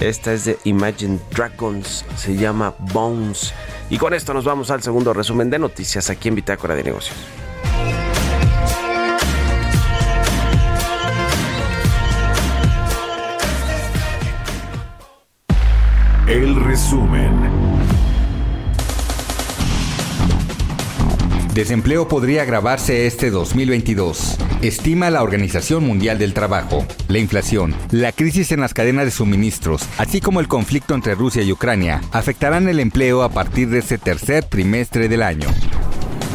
Esta 0.00 0.32
es 0.32 0.44
de 0.44 0.58
Imagine 0.64 1.18
Dragons, 1.30 2.04
se 2.16 2.36
llama 2.36 2.74
Bones. 2.78 3.52
Y 3.90 3.98
con 3.98 4.14
esto 4.14 4.34
nos 4.34 4.44
vamos 4.44 4.70
al 4.70 4.82
segundo 4.82 5.12
resumen 5.12 5.50
de 5.50 5.58
noticias 5.58 6.10
aquí 6.10 6.28
en 6.28 6.36
Bitácora 6.36 6.74
de 6.74 6.84
Negocios. 6.84 7.16
El 16.28 16.56
resumen. 16.56 17.32
Desempleo 21.54 22.06
podría 22.06 22.42
agravarse 22.42 23.06
este 23.06 23.30
2022, 23.30 24.36
estima 24.60 25.08
la 25.08 25.22
Organización 25.22 25.86
Mundial 25.86 26.18
del 26.18 26.34
Trabajo. 26.34 26.86
La 27.08 27.18
inflación, 27.18 27.74
la 27.92 28.12
crisis 28.12 28.52
en 28.52 28.60
las 28.60 28.74
cadenas 28.74 29.06
de 29.06 29.10
suministros, 29.10 29.88
así 29.96 30.20
como 30.20 30.40
el 30.40 30.48
conflicto 30.48 30.94
entre 30.94 31.14
Rusia 31.14 31.42
y 31.42 31.50
Ucrania, 31.50 32.02
afectarán 32.12 32.68
el 32.68 32.80
empleo 32.80 33.22
a 33.22 33.30
partir 33.30 33.70
de 33.70 33.78
este 33.78 33.96
tercer 33.96 34.44
trimestre 34.44 35.08
del 35.08 35.22
año. 35.22 35.48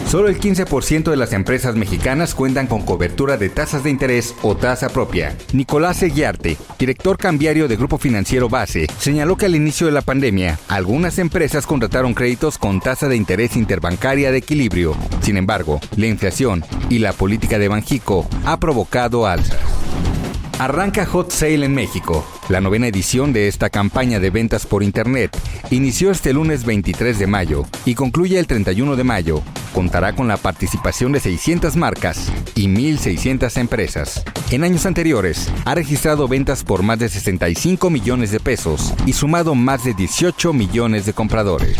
Solo 0.07 0.27
el 0.27 0.39
15% 0.39 1.09
de 1.09 1.17
las 1.17 1.33
empresas 1.33 1.75
mexicanas 1.75 2.35
cuentan 2.35 2.67
con 2.67 2.83
cobertura 2.83 3.37
de 3.37 3.49
tasas 3.49 3.83
de 3.83 3.89
interés 3.89 4.35
o 4.43 4.55
tasa 4.55 4.89
propia. 4.89 5.35
Nicolás 5.53 5.97
Seguiarte, 5.97 6.57
director 6.77 7.17
cambiario 7.17 7.67
de 7.67 7.75
Grupo 7.75 7.97
Financiero 7.97 8.47
Base, 8.47 8.87
señaló 8.99 9.37
que 9.37 9.47
al 9.47 9.55
inicio 9.55 9.87
de 9.87 9.93
la 9.93 10.01
pandemia, 10.01 10.59
algunas 10.67 11.17
empresas 11.17 11.65
contrataron 11.65 12.13
créditos 12.13 12.57
con 12.57 12.79
tasa 12.79 13.07
de 13.07 13.15
interés 13.15 13.55
interbancaria 13.55 14.31
de 14.31 14.37
equilibrio. 14.37 14.95
Sin 15.21 15.37
embargo, 15.37 15.79
la 15.95 16.07
inflación 16.07 16.63
y 16.89 16.99
la 16.99 17.13
política 17.13 17.57
de 17.57 17.69
Banjico 17.69 18.27
ha 18.45 18.59
provocado 18.59 19.25
alzas. 19.25 19.59
Arranca 20.59 21.05
Hot 21.05 21.31
Sale 21.31 21.65
en 21.65 21.73
México. 21.73 22.25
La 22.49 22.61
novena 22.61 22.87
edición 22.87 23.33
de 23.33 23.47
esta 23.47 23.69
campaña 23.69 24.19
de 24.19 24.29
ventas 24.29 24.65
por 24.65 24.83
Internet 24.83 25.37
inició 25.71 26.11
este 26.11 26.33
lunes 26.33 26.65
23 26.65 27.17
de 27.19 27.27
mayo 27.27 27.65
y 27.85 27.95
concluye 27.95 28.39
el 28.39 28.47
31 28.47 28.95
de 28.95 29.03
mayo. 29.03 29.41
Contará 29.73 30.13
con 30.13 30.27
la 30.27 30.37
participación 30.37 31.11
de 31.11 31.19
600 31.19 31.75
marcas 31.75 32.31
y 32.55 32.67
1.600 32.67 33.57
empresas. 33.57 34.23
En 34.51 34.63
años 34.63 34.85
anteriores, 34.85 35.51
ha 35.65 35.73
registrado 35.73 36.27
ventas 36.27 36.63
por 36.63 36.83
más 36.83 36.99
de 36.99 37.09
65 37.09 37.89
millones 37.89 38.31
de 38.31 38.39
pesos 38.39 38.93
y 39.05 39.13
sumado 39.13 39.55
más 39.55 39.83
de 39.83 39.93
18 39.93 40.53
millones 40.53 41.05
de 41.05 41.13
compradores 41.13 41.77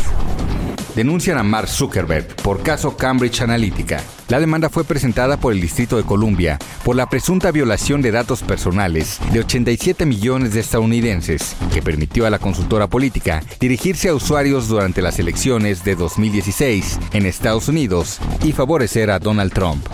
denuncian 0.95 1.38
a 1.38 1.43
Mark 1.43 1.67
Zuckerberg 1.67 2.36
por 2.38 2.62
caso 2.63 2.95
Cambridge 2.97 3.41
Analytica. 3.41 4.01
La 4.29 4.39
demanda 4.39 4.69
fue 4.69 4.84
presentada 4.84 5.38
por 5.38 5.53
el 5.53 5.62
Distrito 5.62 5.97
de 5.97 6.03
Columbia 6.03 6.58
por 6.84 6.95
la 6.95 7.10
presunta 7.10 7.51
violación 7.51 8.01
de 8.01 8.12
datos 8.12 8.41
personales 8.41 9.19
de 9.32 9.39
87 9.39 10.06
millones 10.06 10.53
de 10.53 10.60
estadounidenses, 10.60 11.56
que 11.73 11.82
permitió 11.82 12.25
a 12.25 12.29
la 12.29 12.39
consultora 12.39 12.88
política 12.88 13.43
dirigirse 13.60 14.10
a 14.10 14.15
usuarios 14.15 14.67
durante 14.67 15.01
las 15.01 15.19
elecciones 15.19 15.84
de 15.84 15.95
2016 15.95 16.99
en 17.13 17.25
Estados 17.25 17.67
Unidos 17.67 18.19
y 18.43 18.51
favorecer 18.51 19.12
a 19.12 19.19
Donald 19.19 19.53
Trump. 19.53 19.86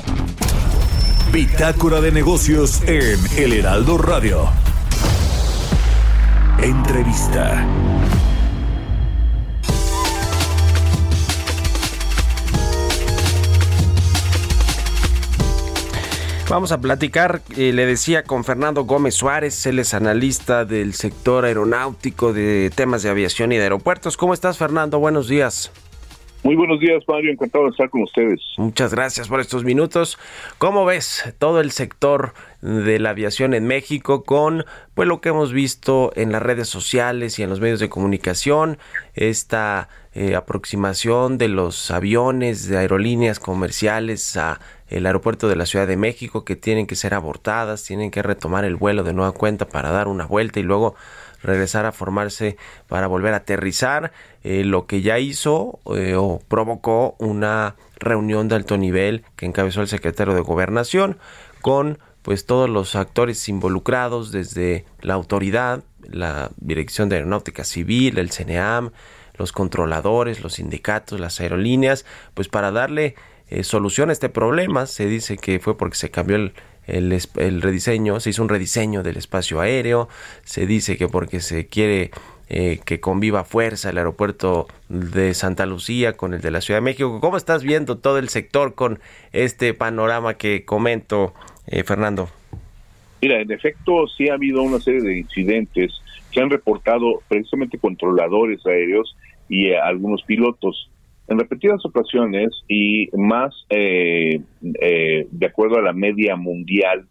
Bitácora 1.31 2.01
de 2.01 2.11
negocios 2.11 2.81
en 2.87 3.19
El 3.37 3.53
Heraldo 3.53 3.97
Radio. 3.97 4.49
Entrevista. 6.61 7.65
Vamos 16.49 16.71
a 16.71 16.81
platicar, 16.81 17.41
eh, 17.55 17.71
le 17.73 17.85
decía, 17.85 18.23
con 18.23 18.43
Fernando 18.43 18.83
Gómez 18.85 19.13
Suárez, 19.13 19.67
él 19.67 19.77
es 19.77 19.93
analista 19.93 20.65
del 20.65 20.95
sector 20.95 21.45
aeronáutico 21.45 22.33
de 22.33 22.71
temas 22.75 23.03
de 23.03 23.11
aviación 23.11 23.51
y 23.51 23.57
de 23.57 23.63
aeropuertos. 23.63 24.17
¿Cómo 24.17 24.33
estás, 24.33 24.57
Fernando? 24.57 24.97
Buenos 24.97 25.27
días. 25.27 25.71
Muy 26.41 26.55
buenos 26.55 26.79
días, 26.79 27.03
Mario. 27.07 27.31
Encantado 27.31 27.65
de 27.65 27.71
estar 27.71 27.89
con 27.91 28.01
ustedes. 28.01 28.41
Muchas 28.57 28.93
gracias 28.93 29.27
por 29.27 29.41
estos 29.41 29.63
minutos. 29.63 30.17
¿Cómo 30.57 30.85
ves 30.85 31.35
todo 31.37 31.59
el 31.59 31.69
sector 31.69 32.33
de 32.61 32.97
la 32.97 33.11
aviación 33.11 33.53
en 33.53 33.67
México 33.67 34.23
con 34.23 34.65
pues 34.95 35.07
lo 35.07 35.21
que 35.21 35.29
hemos 35.29 35.53
visto 35.53 36.11
en 36.15 36.31
las 36.31 36.41
redes 36.41 36.67
sociales 36.67 37.37
y 37.37 37.43
en 37.43 37.49
los 37.49 37.59
medios 37.59 37.79
de 37.79 37.89
comunicación, 37.89 38.77
esta 39.13 39.89
eh, 40.13 40.35
aproximación 40.35 41.37
de 41.37 41.49
los 41.49 41.91
aviones 41.91 42.67
de 42.67 42.77
aerolíneas 42.77 43.39
comerciales 43.39 44.37
a 44.37 44.59
el 44.89 45.05
aeropuerto 45.05 45.47
de 45.47 45.55
la 45.55 45.65
Ciudad 45.65 45.87
de 45.87 45.97
México 45.97 46.43
que 46.43 46.55
tienen 46.55 46.87
que 46.87 46.95
ser 46.95 47.13
abortadas, 47.13 47.83
tienen 47.83 48.11
que 48.11 48.23
retomar 48.23 48.65
el 48.65 48.75
vuelo 48.75 49.03
de 49.03 49.13
nueva 49.13 49.31
cuenta 49.31 49.67
para 49.67 49.91
dar 49.91 50.07
una 50.07 50.25
vuelta 50.25 50.59
y 50.59 50.63
luego 50.63 50.95
regresar 51.41 51.85
a 51.85 51.91
formarse 51.91 52.57
para 52.87 53.07
volver 53.07 53.33
a 53.33 53.37
aterrizar, 53.37 54.11
eh, 54.43 54.63
lo 54.65 54.87
que 54.87 55.01
ya 55.01 55.19
hizo 55.19 55.79
eh, 55.95 56.15
o 56.17 56.41
provocó 56.47 57.15
una 57.19 57.75
reunión 57.97 58.47
de 58.47 58.55
alto 58.55 58.77
nivel 58.77 59.23
que 59.35 59.45
encabezó 59.45 59.81
el 59.81 59.87
secretario 59.87 60.33
de 60.33 60.41
Gobernación 60.41 61.17
con 61.61 61.99
pues 62.21 62.45
todos 62.45 62.69
los 62.69 62.95
actores 62.95 63.47
involucrados 63.47 64.31
desde 64.31 64.85
la 65.01 65.13
autoridad, 65.13 65.83
la 66.01 66.51
Dirección 66.57 67.09
de 67.09 67.15
Aeronáutica 67.15 67.63
Civil, 67.63 68.17
el 68.17 68.31
CNEAM, 68.31 68.91
los 69.35 69.51
controladores, 69.53 70.43
los 70.43 70.53
sindicatos, 70.53 71.19
las 71.19 71.39
aerolíneas, 71.39 72.05
pues 72.33 72.49
para 72.49 72.71
darle 72.71 73.15
eh, 73.49 73.63
solución 73.63 74.09
a 74.09 74.13
este 74.13 74.29
problema. 74.29 74.85
Se 74.85 75.07
dice 75.07 75.37
que 75.37 75.59
fue 75.59 75.77
porque 75.77 75.97
se 75.97 76.11
cambió 76.11 76.35
el, 76.35 76.53
el, 76.87 77.61
rediseño, 77.61 78.19
se 78.19 78.31
hizo 78.31 78.41
un 78.41 78.49
rediseño 78.49 79.03
del 79.03 79.17
espacio 79.17 79.59
aéreo, 79.61 80.09
se 80.43 80.65
dice 80.65 80.97
que 80.97 81.07
porque 81.07 81.39
se 81.39 81.67
quiere 81.67 82.11
eh, 82.49 82.79
que 82.83 82.99
conviva 82.99 83.43
fuerza 83.43 83.91
el 83.91 83.97
aeropuerto 83.99 84.67
de 84.89 85.35
Santa 85.35 85.67
Lucía 85.67 86.13
con 86.13 86.33
el 86.33 86.41
de 86.41 86.51
la 86.51 86.61
Ciudad 86.61 86.79
de 86.79 86.85
México. 86.85 87.19
¿Cómo 87.21 87.37
estás 87.37 87.63
viendo 87.63 87.99
todo 87.99 88.17
el 88.17 88.29
sector 88.29 88.73
con 88.73 88.99
este 89.33 89.73
panorama 89.75 90.33
que 90.33 90.65
comento, 90.65 91.33
eh, 91.67 91.83
Fernando? 91.83 92.29
Mira, 93.21 93.41
en 93.41 93.51
efecto 93.51 94.07
sí 94.07 94.29
ha 94.29 94.33
habido 94.33 94.63
una 94.63 94.79
serie 94.79 95.01
de 95.01 95.19
incidentes 95.19 95.91
que 96.31 96.41
han 96.41 96.49
reportado 96.49 97.21
precisamente 97.27 97.77
controladores 97.77 98.65
aéreos 98.65 99.15
y 99.47 99.73
algunos 99.73 100.23
pilotos 100.23 100.89
en 101.29 101.37
repetidas 101.37 101.85
ocasiones 101.85 102.49
y 102.67 103.07
más 103.15 103.53
eh, 103.69 104.41
eh, 104.81 105.27
de 105.29 105.45
acuerdo 105.45 105.77
a 105.77 105.83
la 105.83 105.93
media 105.93 106.35
mundial 106.35 107.07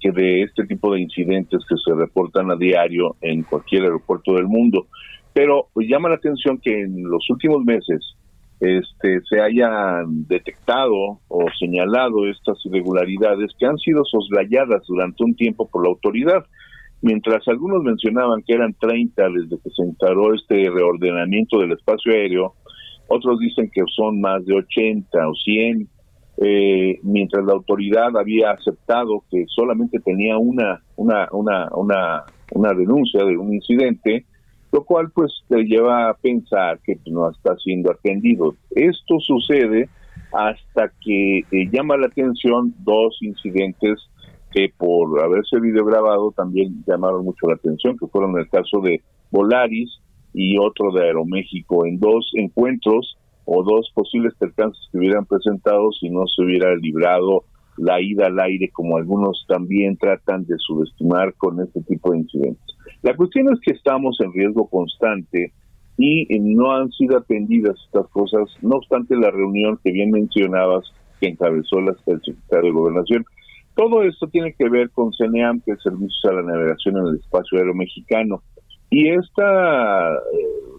que 0.00 0.12
de 0.12 0.42
este 0.42 0.66
tipo 0.66 0.94
de 0.94 1.00
incidentes 1.00 1.60
que 1.68 1.74
se 1.84 1.94
reportan 1.94 2.50
a 2.50 2.56
diario 2.56 3.16
en 3.20 3.42
cualquier 3.42 3.82
aeropuerto 3.82 4.34
del 4.34 4.46
mundo. 4.46 4.86
Pero 5.32 5.66
pues, 5.74 5.88
llama 5.88 6.08
la 6.08 6.14
atención 6.14 6.58
que 6.62 6.80
en 6.80 7.02
los 7.10 7.28
últimos 7.28 7.64
meses 7.64 8.16
este, 8.60 9.20
se 9.28 9.40
hayan 9.40 10.26
detectado 10.28 11.18
o 11.26 11.44
señalado 11.58 12.26
estas 12.28 12.64
irregularidades 12.64 13.50
que 13.58 13.66
han 13.66 13.78
sido 13.78 14.04
soslayadas 14.04 14.84
durante 14.86 15.24
un 15.24 15.34
tiempo 15.34 15.68
por 15.68 15.84
la 15.84 15.90
autoridad. 15.90 16.46
Mientras 17.02 17.46
algunos 17.48 17.82
mencionaban 17.82 18.42
que 18.46 18.54
eran 18.54 18.74
30 18.74 19.28
desde 19.28 19.58
que 19.62 19.70
se 19.70 19.82
instaló 19.82 20.34
este 20.34 20.70
reordenamiento 20.70 21.58
del 21.58 21.72
espacio 21.72 22.12
aéreo, 22.12 22.54
otros 23.08 23.38
dicen 23.38 23.70
que 23.72 23.82
son 23.94 24.20
más 24.20 24.44
de 24.44 24.54
80 24.54 25.28
o 25.28 25.34
100. 25.34 25.88
eh, 26.38 26.98
mientras 27.02 27.44
la 27.46 27.54
autoridad 27.54 28.14
había 28.16 28.50
aceptado 28.50 29.24
que 29.30 29.46
solamente 29.48 30.00
tenía 30.00 30.36
una, 30.36 30.82
una, 30.96 31.28
una, 31.32 31.68
una, 31.72 32.24
una 32.52 32.74
denuncia 32.74 33.24
de 33.24 33.38
un 33.38 33.54
incidente, 33.54 34.26
lo 34.70 34.84
cual 34.84 35.10
pues 35.14 35.32
te 35.48 35.64
lleva 35.64 36.10
a 36.10 36.14
pensar 36.14 36.78
que 36.84 36.98
no 37.06 37.30
está 37.30 37.56
siendo 37.56 37.90
atendido. 37.90 38.54
Esto 38.70 39.18
sucede 39.20 39.88
hasta 40.32 40.92
que 41.00 41.38
eh, 41.38 41.68
llama 41.72 41.96
la 41.96 42.08
atención 42.08 42.74
dos 42.80 43.16
incidentes 43.22 43.98
que 44.52 44.72
por 44.76 45.22
haberse 45.22 45.58
videograbado 45.60 46.32
también 46.32 46.84
llamaron 46.86 47.24
mucho 47.24 47.46
la 47.46 47.54
atención, 47.54 47.96
que 47.98 48.06
fueron 48.08 48.38
el 48.38 48.48
caso 48.48 48.80
de 48.80 49.02
Volaris 49.30 50.00
y 50.38 50.58
otro 50.58 50.92
de 50.92 51.02
Aeroméxico, 51.02 51.86
en 51.86 51.98
dos 51.98 52.30
encuentros 52.34 53.16
o 53.46 53.64
dos 53.64 53.90
posibles 53.94 54.34
percances 54.38 54.86
que 54.92 54.98
hubieran 54.98 55.24
presentado 55.24 55.90
si 55.92 56.10
no 56.10 56.26
se 56.26 56.42
hubiera 56.42 56.76
librado 56.76 57.44
la 57.78 58.02
ida 58.02 58.26
al 58.26 58.38
aire, 58.40 58.68
como 58.70 58.98
algunos 58.98 59.46
también 59.48 59.96
tratan 59.96 60.44
de 60.44 60.56
subestimar 60.58 61.32
con 61.34 61.62
este 61.62 61.80
tipo 61.82 62.12
de 62.12 62.18
incidentes. 62.18 62.76
La 63.02 63.16
cuestión 63.16 63.50
es 63.50 63.60
que 63.60 63.72
estamos 63.72 64.18
en 64.20 64.32
riesgo 64.34 64.68
constante 64.68 65.54
y 65.96 66.26
no 66.38 66.72
han 66.72 66.90
sido 66.92 67.16
atendidas 67.16 67.76
estas 67.86 68.06
cosas, 68.08 68.42
no 68.60 68.76
obstante 68.76 69.16
la 69.16 69.30
reunión 69.30 69.78
que 69.82 69.90
bien 69.90 70.10
mencionabas 70.10 70.84
que 71.18 71.28
encabezó 71.28 71.78
el 71.78 71.96
secretario 72.22 72.70
de 72.70 72.78
Gobernación. 72.78 73.24
Todo 73.74 74.02
esto 74.02 74.26
tiene 74.26 74.52
que 74.52 74.68
ver 74.68 74.90
con 74.90 75.14
CENEAM, 75.14 75.62
que 75.64 75.72
es 75.72 75.82
Servicios 75.82 76.24
a 76.24 76.32
la 76.32 76.42
Navegación 76.42 76.98
en 76.98 77.06
el 77.06 77.16
Espacio 77.16 77.56
Aéreo 77.56 77.74
Mexicano. 77.74 78.42
Y 78.90 79.08
esta, 79.08 80.14
eh, 80.14 80.18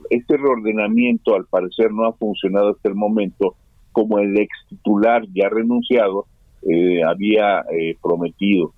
este 0.10 0.38
reordenamiento, 0.38 1.36
al 1.36 1.46
parecer, 1.46 1.91
no 1.91 2.06
ha 2.08 2.13
funcionado 2.13 2.70
hasta 2.70 2.89
el 2.89 2.96
momento 2.96 3.56
como 3.91 4.20
el 4.20 4.38
ex 4.38 4.50
titular 4.70 5.24
ya 5.34 5.50
renunciado 5.50 6.26
eh, 6.62 7.04
había 7.04 7.62
eh, 7.72 7.96
prometido. 8.02 8.74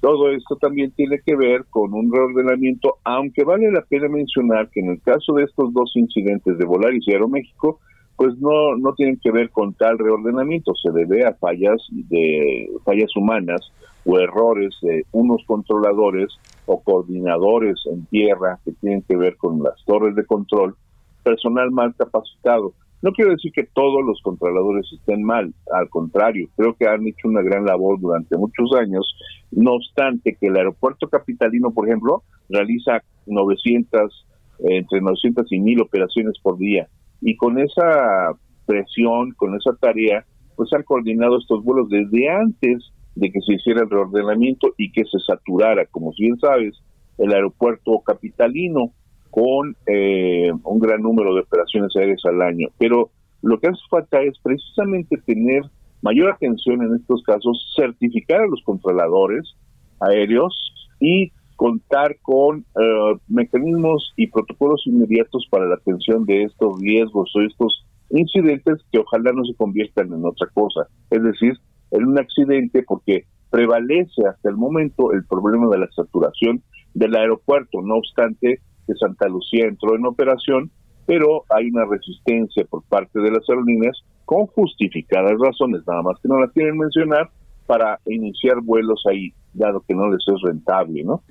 Todo 0.00 0.30
esto 0.32 0.56
también 0.56 0.90
tiene 0.90 1.20
que 1.24 1.34
ver 1.34 1.64
con 1.70 1.94
un 1.94 2.12
reordenamiento, 2.12 2.96
aunque 3.04 3.44
vale 3.44 3.70
la 3.70 3.82
pena 3.82 4.08
mencionar 4.08 4.68
que 4.70 4.80
en 4.80 4.90
el 4.90 5.00
caso 5.00 5.32
de 5.34 5.44
estos 5.44 5.72
dos 5.72 5.92
incidentes 5.94 6.58
de 6.58 6.64
Volaris 6.66 7.04
y 7.06 7.12
Aeroméxico, 7.12 7.80
pues 8.16 8.36
no, 8.38 8.76
no 8.76 8.92
tienen 8.94 9.18
que 9.22 9.30
ver 9.30 9.50
con 9.50 9.72
tal 9.74 9.98
reordenamiento, 9.98 10.72
se 10.74 10.92
debe 10.92 11.24
a 11.24 11.34
fallas 11.34 11.80
de 11.90 12.68
fallas 12.84 13.16
humanas 13.16 13.60
o 14.04 14.18
errores 14.18 14.74
de 14.82 15.04
unos 15.12 15.42
controladores 15.46 16.38
o 16.66 16.82
coordinadores 16.82 17.82
en 17.90 18.06
tierra 18.06 18.58
que 18.64 18.72
tienen 18.72 19.02
que 19.02 19.16
ver 19.16 19.36
con 19.36 19.62
las 19.62 19.82
torres 19.84 20.14
de 20.14 20.24
control, 20.26 20.76
personal 21.22 21.70
mal 21.70 21.94
capacitado. 21.96 22.74
No 23.02 23.12
quiero 23.12 23.32
decir 23.32 23.52
que 23.52 23.64
todos 23.64 24.02
los 24.04 24.20
controladores 24.22 24.86
estén 24.92 25.22
mal, 25.22 25.52
al 25.72 25.88
contrario, 25.90 26.48
creo 26.56 26.74
que 26.74 26.86
han 26.86 27.06
hecho 27.06 27.28
una 27.28 27.42
gran 27.42 27.66
labor 27.66 28.00
durante 28.00 28.36
muchos 28.38 28.72
años, 28.74 29.06
no 29.50 29.74
obstante 29.74 30.36
que 30.40 30.46
el 30.46 30.56
aeropuerto 30.56 31.08
capitalino, 31.08 31.70
por 31.70 31.86
ejemplo, 31.86 32.22
realiza 32.48 33.02
900, 33.26 34.26
entre 34.60 35.00
900 35.02 35.52
y 35.52 35.60
1000 35.60 35.82
operaciones 35.82 36.38
por 36.42 36.56
día, 36.56 36.88
y 37.20 37.36
con 37.36 37.58
esa 37.58 38.32
presión, 38.64 39.32
con 39.32 39.54
esa 39.54 39.74
tarea, 39.76 40.24
pues 40.56 40.72
han 40.72 40.82
coordinado 40.84 41.38
estos 41.38 41.62
vuelos 41.62 41.90
desde 41.90 42.30
antes 42.30 42.90
de 43.14 43.30
que 43.30 43.40
se 43.40 43.54
hiciera 43.54 43.82
el 43.82 43.90
reordenamiento 43.90 44.74
y 44.76 44.90
que 44.92 45.04
se 45.04 45.18
saturara, 45.20 45.86
como 45.86 46.12
bien 46.18 46.38
sabes, 46.38 46.74
el 47.18 47.32
aeropuerto 47.32 48.00
capitalino 48.00 48.92
con 49.30 49.76
eh, 49.86 50.52
un 50.62 50.78
gran 50.78 51.02
número 51.02 51.34
de 51.34 51.40
operaciones 51.42 51.94
aéreas 51.96 52.24
al 52.24 52.42
año. 52.42 52.68
Pero 52.78 53.10
lo 53.42 53.58
que 53.58 53.68
hace 53.68 53.80
falta 53.90 54.22
es 54.22 54.38
precisamente 54.42 55.16
tener 55.26 55.62
mayor 56.02 56.32
atención 56.32 56.82
en 56.82 56.94
estos 56.96 57.22
casos, 57.22 57.72
certificar 57.76 58.42
a 58.42 58.46
los 58.46 58.62
controladores 58.64 59.56
aéreos 60.00 60.72
y 61.00 61.32
contar 61.56 62.16
con 62.20 62.58
eh, 62.58 63.18
mecanismos 63.28 64.12
y 64.16 64.26
protocolos 64.26 64.82
inmediatos 64.86 65.46
para 65.50 65.66
la 65.66 65.76
atención 65.76 66.24
de 66.26 66.44
estos 66.44 66.80
riesgos 66.80 67.32
o 67.34 67.40
estos 67.42 67.86
incidentes 68.10 68.82
que 68.92 68.98
ojalá 68.98 69.32
no 69.32 69.44
se 69.44 69.54
conviertan 69.54 70.12
en 70.12 70.24
otra 70.24 70.48
cosa, 70.52 70.86
es 71.10 71.22
decir, 71.22 71.54
en 71.94 72.04
un 72.06 72.18
accidente 72.18 72.82
porque 72.82 73.24
prevalece 73.50 74.26
hasta 74.28 74.50
el 74.50 74.56
momento 74.56 75.12
el 75.12 75.24
problema 75.24 75.68
de 75.70 75.78
la 75.78 75.88
saturación 75.94 76.62
del 76.92 77.14
aeropuerto, 77.16 77.80
no 77.82 77.96
obstante 77.96 78.60
que 78.86 78.94
Santa 78.94 79.28
Lucía 79.28 79.66
entró 79.66 79.96
en 79.96 80.04
operación, 80.04 80.70
pero 81.06 81.44
hay 81.50 81.68
una 81.68 81.84
resistencia 81.84 82.64
por 82.68 82.82
parte 82.84 83.20
de 83.20 83.30
las 83.30 83.48
aerolíneas 83.48 83.96
con 84.24 84.46
justificadas 84.46 85.34
razones, 85.38 85.82
nada 85.86 86.02
más 86.02 86.18
que 86.20 86.28
no 86.28 86.40
las 86.40 86.50
quieren 86.52 86.76
mencionar, 86.78 87.30
para 87.66 88.00
iniciar 88.06 88.60
vuelos 88.62 89.02
ahí, 89.08 89.32
dado 89.52 89.82
que 89.86 89.94
no 89.94 90.10
les 90.10 90.22
es 90.26 90.42
rentable, 90.42 91.04
¿no? 91.04 91.22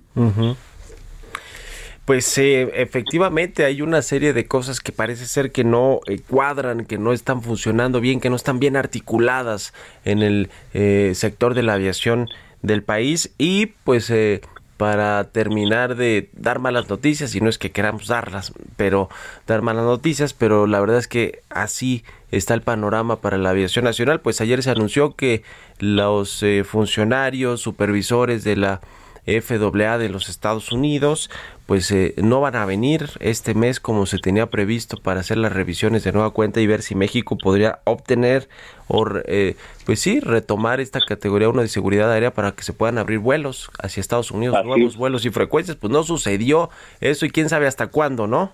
Pues 2.06 2.38
eh, 2.38 2.70
efectivamente 2.76 3.64
hay 3.64 3.82
una 3.82 4.02
serie 4.02 4.34
de 4.34 4.46
cosas 4.46 4.82
que 4.82 4.92
parece 4.92 5.26
ser 5.26 5.52
que 5.52 5.64
no 5.64 6.02
eh, 6.08 6.20
cuadran, 6.20 6.86
que 6.86 6.98
no 6.98 7.14
están 7.14 7.42
funcionando 7.42 8.02
bien, 8.02 8.20
que 8.20 8.30
no 8.30 8.36
están 8.36 8.60
bien 8.60 8.76
articuladas 8.76 9.74
en 10.04 10.22
el 10.22 10.50
eh, 10.74 11.14
sector 11.16 11.54
de 11.54 11.64
la 11.64 11.76
aviación 11.76 12.28
del 12.62 12.84
país. 12.84 13.32
Y 13.38 13.68
pues 13.86 14.12
para 14.78 15.24
terminar 15.26 15.96
de 15.96 16.30
dar 16.34 16.60
malas 16.60 16.90
noticias, 16.90 17.36
y 17.36 17.40
no 17.40 17.50
es 17.50 17.58
que 17.58 17.72
queramos 17.72 18.08
darlas, 18.08 18.52
pero 18.76 19.08
dar 19.48 19.62
malas 19.62 19.86
noticias, 19.86 20.34
pero 20.34 20.68
la 20.68 20.82
verdad 20.82 20.98
es 20.98 21.08
que 21.08 21.42
así 21.50 22.04
está 22.32 22.54
el 22.54 22.64
panorama 22.64 23.22
para 23.22 23.38
la 23.38 23.52
aviación 23.52 23.86
nacional, 23.86 24.20
pues 24.20 24.42
ayer 24.42 24.62
se 24.62 24.72
anunció 24.72 25.16
que 25.16 25.44
los 25.80 26.44
eh, 26.44 26.66
funcionarios, 26.66 27.62
supervisores 27.62 28.44
de 28.44 28.56
la 28.58 28.82
FAA 29.26 29.98
de 29.98 30.10
los 30.10 30.30
Estados 30.30 30.72
Unidos, 30.72 31.30
pues 31.66 31.92
eh, 31.92 32.14
no 32.22 32.42
van 32.42 32.56
a 32.56 32.66
venir 32.66 33.10
este 33.20 33.54
mes 33.54 33.80
como 33.80 34.06
se 34.06 34.20
tenía 34.20 34.48
previsto 34.48 34.98
para 34.98 35.22
hacer 35.22 35.38
las 35.38 35.54
revisiones 35.54 36.04
de 36.04 36.12
nueva 36.12 36.32
cuenta 36.32 36.60
y 36.62 36.68
ver 36.68 36.82
si 36.82 36.96
México 36.96 37.38
podría 37.38 37.80
obtener 37.86 38.50
o 38.88 39.06
eh, 39.26 39.56
pues 39.86 40.00
sí 40.00 40.20
retomar 40.20 40.80
esta 40.80 41.00
categoría 41.00 41.50
1 41.50 41.62
de 41.62 41.68
seguridad 41.68 42.12
aérea 42.12 42.32
para 42.32 42.52
que 42.52 42.64
se 42.64 42.74
puedan 42.74 42.98
abrir 42.98 43.20
vuelos 43.20 43.72
hacia 43.82 44.02
Estados 44.02 44.32
Unidos, 44.32 44.64
nuevos 44.66 44.98
vuelos 44.98 45.26
y 45.26 45.30
frecuencias. 45.30 45.78
Pues 45.78 45.92
no 45.92 46.04
sucedió 46.04 46.70
eso 47.00 47.26
y 47.26 47.30
quién 47.30 47.50
sabe 47.50 47.68
hasta 47.68 47.88
cuándo, 47.88 48.28
¿no? 48.28 48.52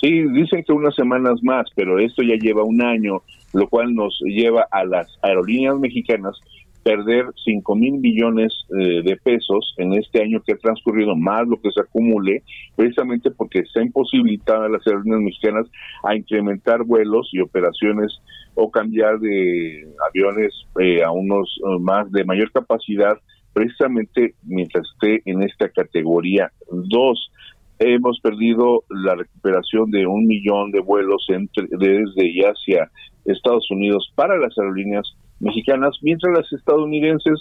Sí, 0.00 0.22
dicen 0.22 0.64
que 0.64 0.72
unas 0.72 0.94
semanas 0.94 1.42
más, 1.42 1.66
pero 1.74 1.98
esto 1.98 2.22
ya 2.22 2.34
lleva 2.34 2.64
un 2.64 2.82
año, 2.82 3.22
lo 3.52 3.68
cual 3.68 3.94
nos 3.94 4.18
lleva 4.20 4.66
a 4.70 4.84
las 4.84 5.06
aerolíneas 5.22 5.78
mexicanas 5.78 6.40
perder 6.82 7.26
5 7.44 7.74
mil 7.76 7.98
millones 7.98 8.52
eh, 8.78 9.02
de 9.02 9.16
pesos 9.16 9.74
en 9.78 9.92
este 9.94 10.22
año 10.22 10.42
que 10.44 10.52
ha 10.52 10.56
transcurrido, 10.56 11.14
más 11.14 11.46
lo 11.46 11.60
que 11.60 11.70
se 11.70 11.80
acumule, 11.80 12.42
precisamente 12.76 13.30
porque 13.30 13.60
está 13.60 13.82
imposibilitada 13.82 14.68
las 14.68 14.86
aerolíneas 14.86 15.22
mexicanas 15.22 15.66
a 16.02 16.16
incrementar 16.16 16.82
vuelos 16.84 17.28
y 17.32 17.40
operaciones 17.40 18.12
o 18.54 18.70
cambiar 18.70 19.18
de 19.20 19.86
aviones 20.08 20.52
eh, 20.80 21.02
a 21.02 21.10
unos 21.12 21.48
eh, 21.58 21.78
más 21.80 22.10
de 22.10 22.24
mayor 22.24 22.50
capacidad, 22.50 23.16
precisamente 23.52 24.34
mientras 24.42 24.86
esté 24.94 25.22
en 25.30 25.42
esta 25.42 25.68
categoría. 25.68 26.50
2 26.70 27.30
hemos 27.78 28.20
perdido 28.20 28.84
la 28.90 29.16
recuperación 29.16 29.90
de 29.90 30.06
un 30.06 30.26
millón 30.26 30.70
de 30.70 30.80
vuelos 30.80 31.24
entre, 31.28 31.66
desde 31.70 32.28
y 32.28 32.40
hacia 32.40 32.90
Estados 33.24 33.70
Unidos 33.70 34.12
para 34.14 34.36
las 34.36 34.56
aerolíneas 34.58 35.16
mexicanas, 35.42 35.98
mientras 36.02 36.32
las 36.36 36.52
estadounidenses 36.52 37.38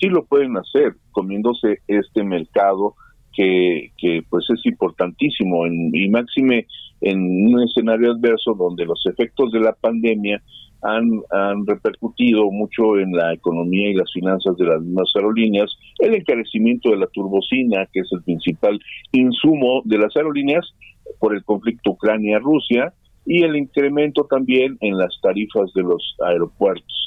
sí 0.00 0.08
lo 0.08 0.24
pueden 0.24 0.56
hacer, 0.56 0.94
comiéndose 1.12 1.78
este 1.86 2.24
mercado 2.24 2.94
que, 3.32 3.90
pues 4.28 4.44
es 4.50 4.66
importantísimo 4.66 5.66
en, 5.66 5.90
y 5.94 6.08
máxime 6.08 6.66
en 7.00 7.18
un 7.20 7.62
escenario 7.62 8.12
adverso 8.12 8.54
donde 8.54 8.84
los 8.84 9.04
efectos 9.06 9.52
de 9.52 9.60
la 9.60 9.72
pandemia 9.72 10.42
han, 10.82 11.08
han 11.30 11.66
repercutido 11.66 12.50
mucho 12.50 12.98
en 12.98 13.12
la 13.12 13.32
economía 13.32 13.90
y 13.90 13.94
las 13.94 14.12
finanzas 14.12 14.56
de 14.56 14.66
las 14.66 14.82
mismas 14.82 15.10
aerolíneas, 15.14 15.70
el 15.98 16.14
encarecimiento 16.14 16.90
de 16.90 16.98
la 16.98 17.06
turbocina, 17.06 17.86
que 17.92 18.00
es 18.00 18.08
el 18.12 18.22
principal 18.22 18.78
insumo 19.12 19.82
de 19.84 19.98
las 19.98 20.14
aerolíneas 20.16 20.66
por 21.18 21.34
el 21.34 21.44
conflicto 21.44 21.92
Ucrania-Rusia, 21.92 22.92
y 23.24 23.42
el 23.44 23.56
incremento 23.56 24.26
también 24.28 24.76
en 24.80 24.98
las 24.98 25.18
tarifas 25.22 25.72
de 25.74 25.82
los 25.82 26.16
aeropuertos. 26.26 27.01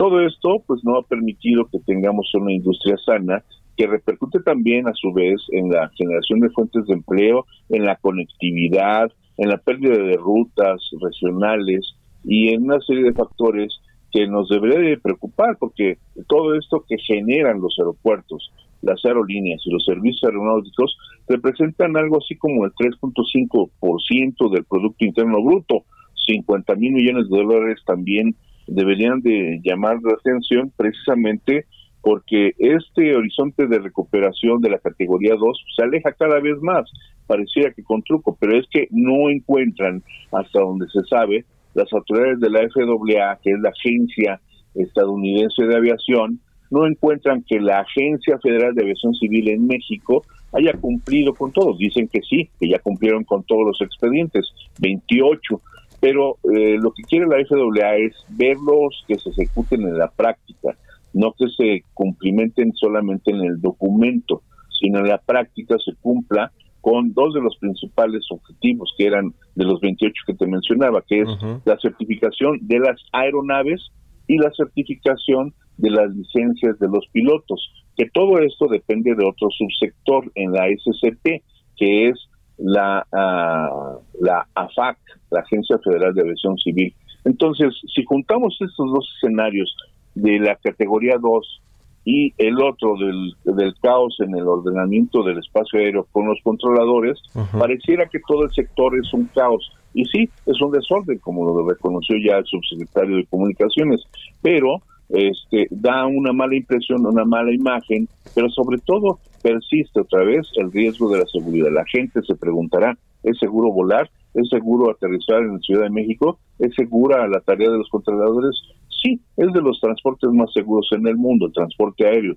Todo 0.00 0.22
esto 0.22 0.62
pues 0.66 0.80
no 0.82 0.96
ha 0.96 1.02
permitido 1.02 1.68
que 1.70 1.78
tengamos 1.80 2.32
una 2.32 2.54
industria 2.54 2.96
sana 3.04 3.44
que 3.76 3.86
repercute 3.86 4.40
también 4.40 4.88
a 4.88 4.94
su 4.94 5.12
vez 5.12 5.42
en 5.50 5.68
la 5.68 5.90
generación 5.90 6.40
de 6.40 6.48
fuentes 6.48 6.86
de 6.86 6.94
empleo, 6.94 7.44
en 7.68 7.84
la 7.84 7.96
conectividad, 7.96 9.12
en 9.36 9.50
la 9.50 9.58
pérdida 9.58 10.02
de 10.02 10.16
rutas 10.16 10.80
regionales 11.02 11.96
y 12.24 12.48
en 12.48 12.62
una 12.62 12.80
serie 12.80 13.02
de 13.02 13.12
factores 13.12 13.78
que 14.10 14.26
nos 14.26 14.48
debería 14.48 14.78
de 14.78 14.96
preocupar 14.96 15.58
porque 15.58 15.98
todo 16.28 16.54
esto 16.54 16.82
que 16.88 16.96
generan 16.96 17.60
los 17.60 17.76
aeropuertos, 17.78 18.50
las 18.80 19.04
aerolíneas 19.04 19.60
y 19.66 19.70
los 19.70 19.84
servicios 19.84 20.24
aeronáuticos 20.24 20.96
representan 21.28 21.98
algo 21.98 22.16
así 22.16 22.38
como 22.38 22.64
el 22.64 22.72
3.5% 22.72 24.50
del 24.50 24.64
Producto 24.64 25.04
Interno 25.04 25.42
Bruto, 25.44 25.84
50 26.26 26.74
mil 26.76 26.92
millones 26.92 27.28
de 27.28 27.36
dólares 27.36 27.80
también 27.84 28.34
deberían 28.70 29.20
de 29.20 29.60
llamar 29.62 29.98
la 30.02 30.14
atención 30.14 30.72
precisamente 30.76 31.66
porque 32.02 32.52
este 32.58 33.14
horizonte 33.14 33.66
de 33.66 33.78
recuperación 33.78 34.60
de 34.60 34.70
la 34.70 34.78
categoría 34.78 35.34
2 35.34 35.64
se 35.76 35.82
aleja 35.82 36.12
cada 36.12 36.40
vez 36.40 36.56
más, 36.62 36.90
pareciera 37.26 37.72
que 37.72 37.82
con 37.82 38.02
truco, 38.02 38.36
pero 38.40 38.58
es 38.58 38.66
que 38.70 38.88
no 38.90 39.28
encuentran, 39.28 40.02
hasta 40.32 40.60
donde 40.60 40.86
se 40.88 41.02
sabe, 41.02 41.44
las 41.74 41.92
autoridades 41.92 42.40
de 42.40 42.50
la 42.50 42.60
FAA, 42.60 43.38
que 43.42 43.50
es 43.50 43.60
la 43.60 43.70
agencia 43.70 44.40
estadounidense 44.74 45.64
de 45.64 45.76
aviación, 45.76 46.40
no 46.70 46.86
encuentran 46.86 47.44
que 47.46 47.60
la 47.60 47.80
Agencia 47.80 48.38
Federal 48.38 48.74
de 48.74 48.82
Aviación 48.82 49.12
Civil 49.14 49.48
en 49.50 49.66
México 49.66 50.24
haya 50.52 50.72
cumplido 50.74 51.34
con 51.34 51.52
todos. 51.52 51.78
Dicen 51.78 52.08
que 52.08 52.20
sí, 52.22 52.48
que 52.58 52.68
ya 52.68 52.78
cumplieron 52.78 53.24
con 53.24 53.42
todos 53.42 53.66
los 53.66 53.80
expedientes, 53.82 54.52
28, 54.80 55.60
pero 56.00 56.38
eh, 56.44 56.78
lo 56.80 56.92
que 56.92 57.02
quiere 57.02 57.26
la 57.26 57.44
FAA 57.46 57.96
es 57.96 58.14
verlos 58.30 59.04
que 59.06 59.18
se 59.18 59.30
ejecuten 59.30 59.82
en 59.82 59.98
la 59.98 60.10
práctica, 60.10 60.76
no 61.12 61.32
que 61.32 61.46
se 61.56 61.84
cumplimenten 61.94 62.72
solamente 62.72 63.30
en 63.30 63.42
el 63.42 63.60
documento, 63.60 64.42
sino 64.80 65.00
en 65.00 65.08
la 65.08 65.18
práctica 65.18 65.76
se 65.84 65.94
cumpla 66.00 66.52
con 66.80 67.12
dos 67.12 67.34
de 67.34 67.42
los 67.42 67.56
principales 67.58 68.24
objetivos 68.30 68.94
que 68.96 69.06
eran 69.06 69.34
de 69.54 69.64
los 69.64 69.80
28 69.80 70.14
que 70.26 70.34
te 70.34 70.46
mencionaba, 70.46 71.02
que 71.06 71.20
es 71.20 71.28
la 71.64 71.78
certificación 71.78 72.58
de 72.62 72.78
las 72.78 72.98
aeronaves 73.12 73.90
y 74.26 74.38
la 74.38 74.50
certificación 74.56 75.52
de 75.76 75.90
las 75.90 76.14
licencias 76.14 76.78
de 76.78 76.88
los 76.88 77.06
pilotos, 77.12 77.70
que 77.96 78.08
todo 78.12 78.38
esto 78.38 78.66
depende 78.68 79.14
de 79.14 79.26
otro 79.26 79.48
subsector 79.50 80.30
en 80.34 80.52
la 80.52 80.68
SCP, 80.68 81.42
que 81.76 82.08
es 82.08 82.29
la, 82.62 83.06
ah, 83.12 83.96
la 84.20 84.46
AFAC, 84.54 84.98
la 85.30 85.40
Agencia 85.40 85.78
Federal 85.78 86.14
de 86.14 86.22
Aviación 86.22 86.56
Civil. 86.58 86.94
Entonces, 87.24 87.74
si 87.94 88.04
juntamos 88.04 88.56
estos 88.60 88.92
dos 88.92 89.08
escenarios 89.16 89.74
de 90.14 90.38
la 90.38 90.56
categoría 90.56 91.16
2 91.20 91.62
y 92.04 92.32
el 92.38 92.60
otro 92.62 92.94
del, 92.96 93.34
del 93.44 93.74
caos 93.80 94.16
en 94.20 94.34
el 94.34 94.46
ordenamiento 94.46 95.22
del 95.22 95.38
espacio 95.38 95.78
aéreo 95.78 96.06
con 96.12 96.26
los 96.26 96.38
controladores, 96.42 97.18
pareciera 97.58 98.06
que 98.06 98.20
todo 98.26 98.44
el 98.44 98.50
sector 98.52 98.98
es 98.98 99.12
un 99.12 99.26
caos. 99.34 99.70
Y 99.92 100.04
sí, 100.06 100.28
es 100.46 100.60
un 100.60 100.70
desorden, 100.70 101.18
como 101.18 101.44
lo 101.44 101.68
reconoció 101.68 102.16
ya 102.24 102.38
el 102.38 102.44
subsecretario 102.46 103.16
de 103.16 103.26
Comunicaciones, 103.26 104.00
pero 104.40 104.80
este, 105.10 105.66
da 105.70 106.06
una 106.06 106.32
mala 106.32 106.56
impresión, 106.56 107.04
una 107.04 107.24
mala 107.24 107.52
imagen, 107.52 108.08
pero 108.34 108.48
sobre 108.50 108.78
todo 108.78 109.18
persiste 109.42 110.00
otra 110.00 110.22
vez 110.24 110.48
el 110.56 110.70
riesgo 110.70 111.10
de 111.10 111.18
la 111.18 111.26
seguridad. 111.26 111.72
La 111.72 111.84
gente 111.84 112.22
se 112.22 112.36
preguntará, 112.36 112.96
¿es 113.22 113.38
seguro 113.38 113.70
volar? 113.72 114.10
¿Es 114.34 114.48
seguro 114.48 114.90
aterrizar 114.90 115.42
en 115.42 115.54
la 115.54 115.60
Ciudad 115.60 115.82
de 115.82 115.90
México? 115.90 116.38
¿Es 116.58 116.74
segura 116.74 117.26
la 117.26 117.40
tarea 117.40 117.70
de 117.70 117.78
los 117.78 117.88
controladores? 117.88 118.54
Sí, 119.02 119.18
es 119.36 119.52
de 119.52 119.60
los 119.60 119.80
transportes 119.80 120.30
más 120.30 120.52
seguros 120.52 120.88
en 120.92 121.08
el 121.08 121.16
mundo, 121.16 121.46
el 121.46 121.52
transporte 121.52 122.06
aéreo, 122.06 122.36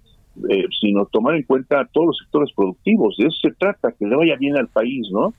eh, 0.49 0.65
sino 0.81 1.07
tomar 1.07 1.35
en 1.37 1.43
cuenta 1.43 1.89
todos 1.93 2.09
los 2.09 2.19
sectores 2.19 2.51
productivos. 2.55 3.17
De 3.19 3.27
eso 3.27 3.37
se 3.43 3.55
trata, 3.55 3.93
que 3.93 4.07
le 4.07 4.17
vaya 4.17 4.37
bien 4.37 4.57
al 4.57 4.69
país, 4.69 5.09
¿no? 5.11 5.33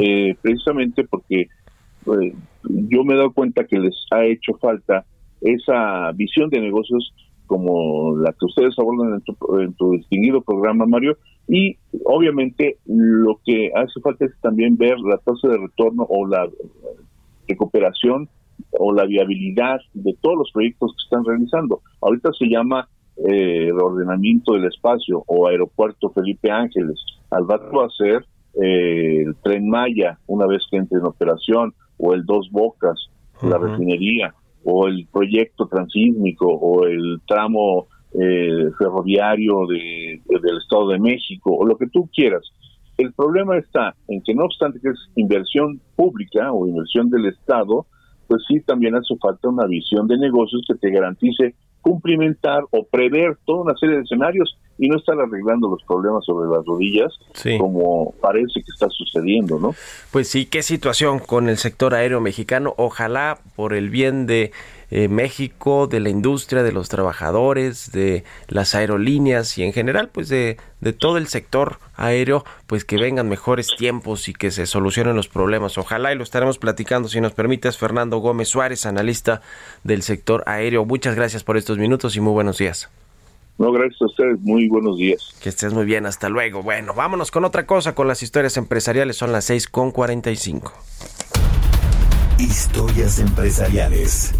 eh, 0.00 0.36
precisamente 0.40 1.04
porque 1.04 1.42
eh, 1.42 2.34
yo 2.62 3.04
me 3.04 3.14
he 3.14 3.16
dado 3.16 3.32
cuenta 3.32 3.64
que 3.64 3.78
les 3.78 3.94
ha 4.10 4.24
hecho 4.24 4.54
falta 4.60 5.04
esa 5.40 6.12
visión 6.12 6.50
de 6.50 6.60
negocios 6.60 7.12
como 7.46 8.16
la 8.16 8.32
que 8.32 8.46
ustedes 8.46 8.78
abordan 8.78 9.14
en 9.14 9.20
tu, 9.22 9.58
en 9.58 9.72
tu 9.74 9.92
distinguido 9.92 10.40
programa, 10.40 10.86
Mario, 10.86 11.16
y 11.46 11.76
obviamente 12.04 12.78
lo 12.86 13.38
que 13.44 13.70
hace 13.74 14.00
falta 14.00 14.24
es 14.24 14.32
también 14.40 14.76
ver 14.76 14.98
la 15.00 15.18
tasa 15.18 15.48
de 15.48 15.58
retorno 15.58 16.06
o 16.08 16.26
la 16.26 16.48
recuperación 17.46 18.28
o 18.70 18.92
la 18.92 19.04
viabilidad 19.04 19.80
de 19.92 20.16
todos 20.20 20.38
los 20.38 20.50
proyectos 20.52 20.92
que 20.92 21.04
están 21.04 21.24
realizando. 21.24 21.80
Ahorita 22.00 22.30
se 22.38 22.46
llama 22.46 22.88
eh, 23.16 23.68
el 23.68 23.80
ordenamiento 23.80 24.54
del 24.54 24.66
espacio 24.66 25.22
o 25.26 25.46
aeropuerto 25.46 26.10
Felipe 26.10 26.50
Ángeles. 26.50 26.98
Al 27.30 27.48
rato 27.48 27.78
va 27.78 27.86
a 27.86 27.90
ser 27.90 28.24
eh, 28.60 29.22
el 29.22 29.36
tren 29.42 29.68
Maya 29.68 30.18
una 30.26 30.46
vez 30.46 30.62
que 30.70 30.76
entre 30.76 30.98
en 30.98 31.06
operación 31.06 31.74
o 31.98 32.14
el 32.14 32.24
Dos 32.24 32.48
Bocas, 32.50 33.08
la 33.42 33.58
refinería 33.58 34.34
o 34.64 34.86
el 34.88 35.06
proyecto 35.12 35.66
transísmico 35.66 36.46
o 36.46 36.86
el 36.86 37.20
tramo 37.26 37.86
eh, 38.14 38.70
ferroviario 38.78 39.66
de, 39.66 40.20
del 40.28 40.58
Estado 40.58 40.88
de 40.88 40.98
México 40.98 41.54
o 41.54 41.66
lo 41.66 41.76
que 41.76 41.88
tú 41.88 42.08
quieras. 42.14 42.42
El 42.96 43.12
problema 43.12 43.58
está 43.58 43.94
en 44.08 44.22
que 44.22 44.34
no 44.34 44.44
obstante 44.44 44.80
que 44.80 44.90
es 44.90 44.98
inversión 45.16 45.80
pública 45.96 46.52
o 46.52 46.66
inversión 46.66 47.10
del 47.10 47.26
Estado, 47.26 47.86
pues 48.26 48.42
sí 48.46 48.60
también 48.60 48.94
hace 48.94 49.16
falta 49.16 49.48
una 49.48 49.66
visión 49.66 50.06
de 50.06 50.18
negocios 50.18 50.62
que 50.66 50.74
te 50.74 50.90
garantice 50.90 51.54
cumplimentar 51.80 52.62
o 52.70 52.84
prever 52.84 53.36
toda 53.44 53.62
una 53.62 53.76
serie 53.76 53.96
de 53.96 54.02
escenarios 54.02 54.56
y 54.78 54.88
no 54.88 54.96
estar 54.96 55.18
arreglando 55.20 55.68
los 55.68 55.82
problemas 55.84 56.24
sobre 56.24 56.48
las 56.48 56.64
rodillas 56.64 57.12
como 57.58 58.12
parece 58.20 58.54
que 58.54 58.70
está 58.72 58.88
sucediendo, 58.90 59.58
¿no? 59.58 59.74
Pues 60.10 60.28
sí, 60.28 60.46
qué 60.46 60.62
situación 60.62 61.18
con 61.18 61.48
el 61.48 61.58
sector 61.58 61.94
aéreo 61.94 62.20
mexicano. 62.20 62.74
Ojalá 62.76 63.38
por 63.56 63.74
el 63.74 63.90
bien 63.90 64.26
de 64.26 64.52
eh, 64.90 65.08
México, 65.08 65.86
de 65.86 66.00
la 66.00 66.08
industria, 66.08 66.62
de 66.62 66.72
los 66.72 66.88
trabajadores, 66.88 67.90
de 67.92 68.24
las 68.48 68.74
aerolíneas 68.74 69.58
y 69.58 69.64
en 69.64 69.72
general, 69.72 70.10
pues 70.12 70.28
de, 70.28 70.56
de 70.80 70.92
todo 70.92 71.18
el 71.18 71.26
sector 71.26 71.78
aéreo, 71.96 72.44
pues 72.66 72.84
que 72.84 72.96
vengan 72.96 73.28
mejores 73.28 73.68
tiempos 73.76 74.28
y 74.28 74.34
que 74.34 74.50
se 74.50 74.66
solucionen 74.66 75.16
los 75.16 75.28
problemas. 75.28 75.78
Ojalá 75.78 76.12
y 76.12 76.16
lo 76.16 76.22
estaremos 76.22 76.58
platicando, 76.58 77.08
si 77.08 77.20
nos 77.20 77.32
permites, 77.32 77.78
Fernando 77.78 78.18
Gómez 78.18 78.48
Suárez, 78.48 78.86
analista 78.86 79.40
del 79.82 80.02
sector 80.02 80.44
aéreo. 80.46 80.84
Muchas 80.84 81.14
gracias 81.14 81.44
por 81.44 81.56
estos 81.56 81.78
minutos 81.78 82.16
y 82.16 82.20
muy 82.20 82.32
buenos 82.32 82.58
días. 82.58 82.90
No, 83.58 83.70
gracias 83.72 84.02
a 84.02 84.06
ustedes. 84.06 84.40
Muy 84.40 84.68
buenos 84.68 84.96
días. 84.96 85.34
Que 85.40 85.48
estés 85.48 85.72
muy 85.72 85.84
bien. 85.84 86.06
Hasta 86.06 86.28
luego. 86.28 86.62
Bueno, 86.62 86.94
vámonos 86.94 87.30
con 87.30 87.44
otra 87.44 87.66
cosa, 87.66 87.94
con 87.94 88.08
las 88.08 88.22
historias 88.22 88.56
empresariales. 88.56 89.16
Son 89.16 89.32
las 89.32 89.44
6 89.44 89.68
con 89.68 89.92
45. 89.92 90.72
Historias 92.38 93.20
empresariales. 93.20 94.34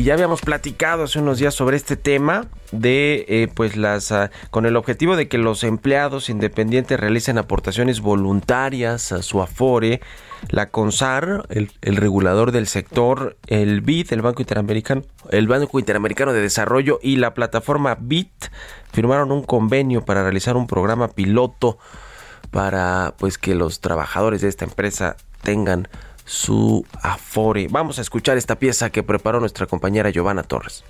Y 0.00 0.02
ya 0.02 0.14
habíamos 0.14 0.40
platicado 0.40 1.02
hace 1.02 1.18
unos 1.18 1.40
días 1.40 1.54
sobre 1.54 1.76
este 1.76 1.94
tema 1.94 2.46
de 2.72 3.26
eh, 3.28 3.48
pues 3.54 3.76
las 3.76 4.12
ah, 4.12 4.30
con 4.50 4.64
el 4.64 4.76
objetivo 4.76 5.14
de 5.14 5.28
que 5.28 5.36
los 5.36 5.62
empleados 5.62 6.30
independientes 6.30 6.98
realicen 6.98 7.36
aportaciones 7.36 8.00
voluntarias 8.00 9.12
a 9.12 9.22
su 9.22 9.42
afore 9.42 10.00
la 10.48 10.70
CONSAR, 10.70 11.44
el, 11.50 11.96
regulador 11.96 12.50
del 12.50 12.66
sector, 12.66 13.36
el 13.46 13.82
BID, 13.82 14.14
el 14.14 14.22
Banco 14.22 14.40
Interamericano, 14.40 15.02
el 15.32 15.46
Banco 15.48 15.78
Interamericano 15.78 16.32
de 16.32 16.40
Desarrollo 16.40 16.98
y 17.02 17.16
la 17.16 17.34
plataforma 17.34 17.98
BIT 18.00 18.46
firmaron 18.90 19.30
un 19.30 19.42
convenio 19.42 20.06
para 20.06 20.22
realizar 20.22 20.56
un 20.56 20.66
programa 20.66 21.08
piloto 21.08 21.76
para 22.50 23.12
pues 23.18 23.36
que 23.36 23.54
los 23.54 23.80
trabajadores 23.80 24.40
de 24.40 24.48
esta 24.48 24.64
empresa 24.64 25.18
tengan 25.42 25.88
su 26.30 26.86
afore. 27.02 27.66
Vamos 27.68 27.98
a 27.98 28.02
escuchar 28.02 28.38
esta 28.38 28.54
pieza 28.54 28.90
que 28.90 29.02
preparó 29.02 29.40
nuestra 29.40 29.66
compañera 29.66 30.10
Giovanna 30.10 30.44
Torres. 30.44 30.84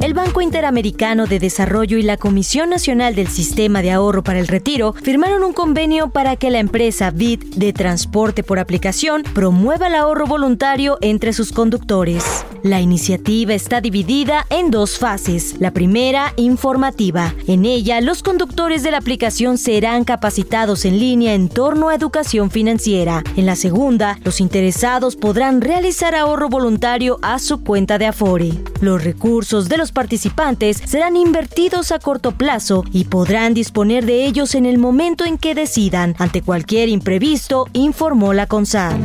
El 0.00 0.14
Banco 0.14 0.40
Interamericano 0.40 1.26
de 1.26 1.38
Desarrollo 1.38 1.98
y 1.98 2.02
la 2.02 2.16
Comisión 2.16 2.70
Nacional 2.70 3.14
del 3.14 3.28
Sistema 3.28 3.82
de 3.82 3.92
Ahorro 3.92 4.22
para 4.22 4.38
el 4.38 4.48
Retiro 4.48 4.94
firmaron 4.94 5.44
un 5.44 5.52
convenio 5.52 6.08
para 6.08 6.36
que 6.36 6.50
la 6.50 6.58
empresa 6.58 7.10
BID 7.10 7.56
de 7.56 7.74
transporte 7.74 8.42
por 8.42 8.58
aplicación 8.58 9.22
promueva 9.34 9.88
el 9.88 9.94
ahorro 9.94 10.26
voluntario 10.26 10.96
entre 11.02 11.34
sus 11.34 11.52
conductores. 11.52 12.46
La 12.62 12.80
iniciativa 12.80 13.54
está 13.54 13.80
dividida 13.80 14.46
en 14.50 14.70
dos 14.70 14.98
fases. 14.98 15.56
La 15.60 15.70
primera, 15.70 16.34
informativa. 16.36 17.34
En 17.46 17.64
ella, 17.64 18.00
los 18.00 18.22
conductores 18.22 18.82
de 18.82 18.90
la 18.90 18.98
aplicación 18.98 19.56
serán 19.56 20.04
capacitados 20.04 20.84
en 20.84 20.98
línea 20.98 21.34
en 21.34 21.48
torno 21.48 21.88
a 21.88 21.94
educación 21.94 22.50
financiera. 22.50 23.22
En 23.36 23.46
la 23.46 23.56
segunda, 23.56 24.18
los 24.24 24.40
interesados 24.40 25.16
podrán 25.16 25.60
realizar 25.60 26.14
ahorro 26.14 26.48
voluntario 26.48 27.18
a 27.22 27.38
su 27.38 27.62
cuenta 27.64 27.98
de 27.98 28.06
Afore. 28.06 28.52
Los 28.80 29.04
recursos 29.04 29.68
de 29.68 29.78
los 29.78 29.89
participantes 29.92 30.76
serán 30.84 31.16
invertidos 31.16 31.92
a 31.92 31.98
corto 31.98 32.32
plazo 32.32 32.84
y 32.92 33.04
podrán 33.04 33.54
disponer 33.54 34.06
de 34.06 34.24
ellos 34.24 34.54
en 34.54 34.66
el 34.66 34.78
momento 34.78 35.24
en 35.24 35.38
que 35.38 35.54
decidan, 35.54 36.14
ante 36.18 36.42
cualquier 36.42 36.88
imprevisto, 36.88 37.66
informó 37.72 38.32
la 38.32 38.46
CONSAR. 38.46 38.96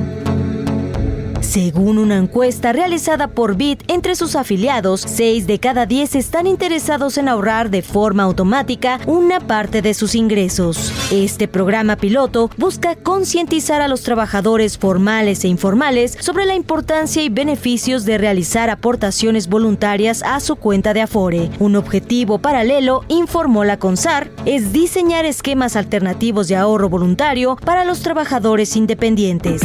Según 1.46 2.00
una 2.00 2.18
encuesta 2.18 2.74
realizada 2.74 3.28
por 3.28 3.56
BIT 3.56 3.84
entre 3.88 4.16
sus 4.16 4.36
afiliados, 4.36 5.06
6 5.08 5.46
de 5.48 5.60
cada 5.60 5.86
10 5.86 6.16
están 6.16 6.48
interesados 6.48 7.18
en 7.18 7.30
ahorrar 7.30 7.70
de 7.70 7.82
forma 7.82 8.24
automática 8.24 9.00
una 9.06 9.40
parte 9.40 9.82
de 9.82 9.94
sus 9.94 10.16
ingresos. 10.16 10.92
Este 11.12 11.48
programa 11.48 11.98
piloto 11.98 12.50
busca 12.58 12.96
concientizar 12.96 13.80
a 13.82 13.88
los 13.88 14.02
trabajadores 14.02 14.78
formales 14.78 15.46
e 15.46 15.48
informales 15.48 16.18
sobre 16.20 16.46
la 16.46 16.56
importancia 16.56 17.22
y 17.22 17.30
beneficios 17.30 18.06
de 18.06 18.18
realizar 18.18 18.70
aportaciones 18.70 19.48
voluntarias 19.48 20.24
a 20.24 20.40
su 20.40 20.56
cuenta 20.56 20.94
de 20.94 21.02
Afore. 21.04 21.52
Un 21.60 21.76
objetivo 21.76 22.40
paralelo, 22.40 23.04
informó 23.08 23.64
la 23.64 23.78
CONSAR, 23.78 24.32
es 24.46 24.74
diseñar 24.74 25.26
esquemas 25.26 25.76
alternativos 25.76 26.48
de 26.48 26.56
ahorro 26.56 26.90
voluntario 26.90 27.56
para 27.64 27.86
los 27.86 28.02
trabajadores 28.02 28.76
independientes. 28.76 29.62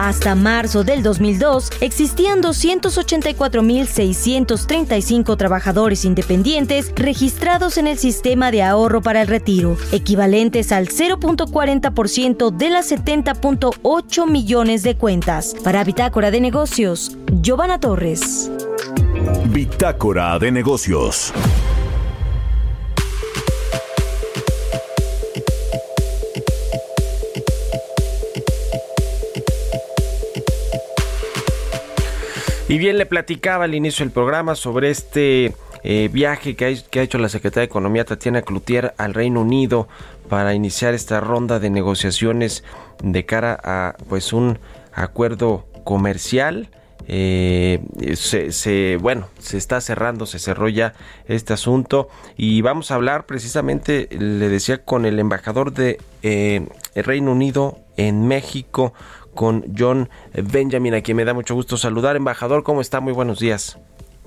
Hasta 0.00 0.34
marzo 0.34 0.82
del 0.82 1.02
2002 1.02 1.70
existían 1.82 2.42
284.635 2.42 5.36
trabajadores 5.36 6.06
independientes 6.06 6.90
registrados 6.96 7.76
en 7.76 7.86
el 7.86 7.98
sistema 7.98 8.50
de 8.50 8.62
ahorro 8.62 9.02
para 9.02 9.20
el 9.20 9.28
retiro, 9.28 9.76
equivalentes 9.92 10.72
al 10.72 10.88
0.40% 10.88 12.50
de 12.50 12.70
las 12.70 12.90
70.8 12.90 14.26
millones 14.26 14.82
de 14.84 14.96
cuentas. 14.96 15.54
Para 15.62 15.84
Bitácora 15.84 16.30
de 16.30 16.40
Negocios, 16.40 17.18
Giovanna 17.42 17.78
Torres. 17.78 18.50
Bitácora 19.50 20.38
de 20.38 20.50
Negocios. 20.50 21.34
Y 32.70 32.78
bien, 32.78 32.98
le 32.98 33.04
platicaba 33.04 33.64
al 33.64 33.74
inicio 33.74 34.04
del 34.04 34.12
programa 34.12 34.54
sobre 34.54 34.90
este 34.90 35.56
eh, 35.82 36.08
viaje 36.12 36.54
que 36.54 36.66
ha, 36.66 37.02
hecho 37.02 37.18
la 37.18 37.28
Secretaria 37.28 37.62
de 37.62 37.66
Economía 37.66 38.04
Tatiana 38.04 38.42
Cloutier 38.42 38.94
al 38.96 39.12
Reino 39.12 39.40
Unido 39.40 39.88
para 40.28 40.54
iniciar 40.54 40.94
esta 40.94 41.18
ronda 41.18 41.58
de 41.58 41.68
negociaciones 41.68 42.62
de 43.02 43.26
cara 43.26 43.58
a 43.64 43.96
pues 44.08 44.32
un 44.32 44.60
acuerdo 44.92 45.66
comercial. 45.82 46.68
Eh, 47.08 47.80
se, 48.14 48.98
bueno, 48.98 49.26
se 49.40 49.56
está 49.56 49.80
cerrando, 49.80 50.24
se 50.26 50.38
cerró 50.38 50.68
ya 50.68 50.94
este 51.26 51.52
asunto 51.52 52.08
y 52.36 52.62
vamos 52.62 52.92
a 52.92 52.94
hablar 52.94 53.26
precisamente, 53.26 54.06
le 54.12 54.48
decía, 54.48 54.84
con 54.84 55.06
el 55.06 55.18
embajador 55.18 55.72
de 55.72 55.98
eh, 56.22 56.68
Reino 56.94 57.32
Unido 57.32 57.80
en 57.96 58.28
México, 58.28 58.94
con 59.34 59.64
John 59.76 60.08
Benjamin, 60.34 60.94
a 60.94 61.00
quien 61.02 61.16
me 61.16 61.24
da 61.24 61.34
mucho 61.34 61.54
gusto 61.54 61.76
saludar. 61.76 62.16
Embajador, 62.16 62.62
¿cómo 62.62 62.80
está? 62.80 63.00
Muy 63.00 63.12
buenos 63.12 63.38
días. 63.38 63.78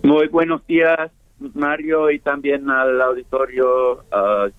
Muy 0.04 0.28
buenos 0.28 0.66
días, 0.68 1.12
Mario, 1.54 2.12
y 2.12 2.20
también 2.20 2.70
al 2.70 3.02
auditorio. 3.02 4.06
Uh, 4.12 4.52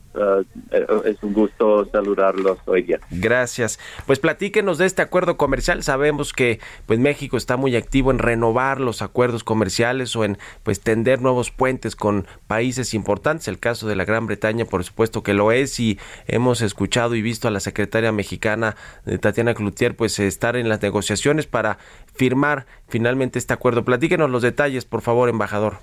es 1.04 1.20
un 1.22 1.32
gusto 1.32 1.86
saludarlos 1.90 2.58
hoy 2.66 2.82
día. 2.82 3.00
Gracias. 3.10 3.80
Pues 4.06 4.20
platíquenos 4.20 4.78
de 4.78 4.86
este 4.86 5.02
acuerdo 5.02 5.36
comercial. 5.36 5.82
Sabemos 5.82 6.32
que 6.32 6.60
pues 6.86 7.00
México 7.00 7.36
está 7.36 7.56
muy 7.56 7.74
activo 7.74 8.12
en 8.12 8.18
renovar 8.18 8.80
los 8.80 9.02
acuerdos 9.02 9.42
comerciales 9.42 10.14
o 10.14 10.24
en 10.24 10.38
pues 10.62 10.80
tender 10.80 11.20
nuevos 11.20 11.50
puentes 11.50 11.96
con 11.96 12.26
países 12.46 12.94
importantes. 12.94 13.48
El 13.48 13.58
caso 13.58 13.88
de 13.88 13.96
la 13.96 14.04
Gran 14.04 14.26
Bretaña, 14.26 14.64
por 14.64 14.84
supuesto 14.84 15.22
que 15.22 15.34
lo 15.34 15.50
es 15.50 15.80
y 15.80 15.98
hemos 16.28 16.60
escuchado 16.60 17.16
y 17.16 17.22
visto 17.22 17.48
a 17.48 17.50
la 17.50 17.60
secretaria 17.60 18.12
mexicana 18.12 18.76
eh, 19.06 19.18
Tatiana 19.18 19.54
Cloutier 19.54 19.96
pues 19.96 20.18
estar 20.20 20.56
en 20.56 20.68
las 20.68 20.80
negociaciones 20.80 21.46
para 21.46 21.78
firmar 22.14 22.66
finalmente 22.88 23.38
este 23.38 23.52
acuerdo. 23.52 23.84
Platíquenos 23.84 24.30
los 24.30 24.42
detalles, 24.42 24.84
por 24.84 25.00
favor, 25.00 25.28
embajador. 25.28 25.78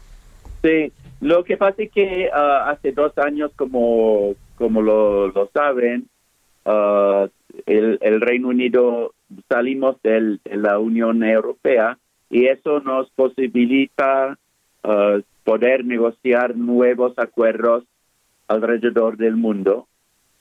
Sí, 0.61 0.91
lo 1.21 1.43
que 1.43 1.57
pasa 1.57 1.83
es 1.83 1.91
que 1.91 2.29
uh, 2.31 2.69
hace 2.69 2.91
dos 2.91 3.17
años, 3.17 3.51
como, 3.55 4.35
como 4.55 4.81
lo, 4.81 5.27
lo 5.27 5.49
saben, 5.53 6.07
uh, 6.65 7.27
el, 7.65 8.21
Reino 8.21 8.49
Unido 8.49 9.13
salimos 9.49 9.97
de 10.03 10.39
la 10.45 10.79
Unión 10.79 11.23
Europea 11.23 11.97
y 12.29 12.45
eso 12.47 12.79
nos 12.79 13.09
posibilita 13.11 14.37
uh, 14.83 15.21
poder 15.43 15.85
negociar 15.85 16.55
nuevos 16.55 17.17
acuerdos 17.17 17.83
alrededor 18.47 19.17
del 19.17 19.35
mundo. 19.35 19.87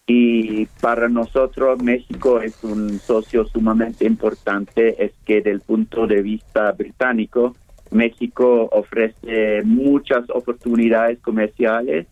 Y 0.07 0.66
para 0.81 1.09
nosotros 1.09 1.83
México 1.83 2.41
es 2.41 2.64
un 2.64 2.99
socio 2.99 3.45
sumamente 3.45 4.05
importante, 4.07 5.05
es 5.05 5.12
que 5.25 5.41
del 5.41 5.61
punto 5.61 6.07
de 6.07 6.21
vista 6.21 6.73
británico, 6.73 7.55
México 7.91 8.68
ofrece 8.72 9.62
muchas 9.64 10.28
oportunidades 10.30 11.18
comerciales 11.20 12.07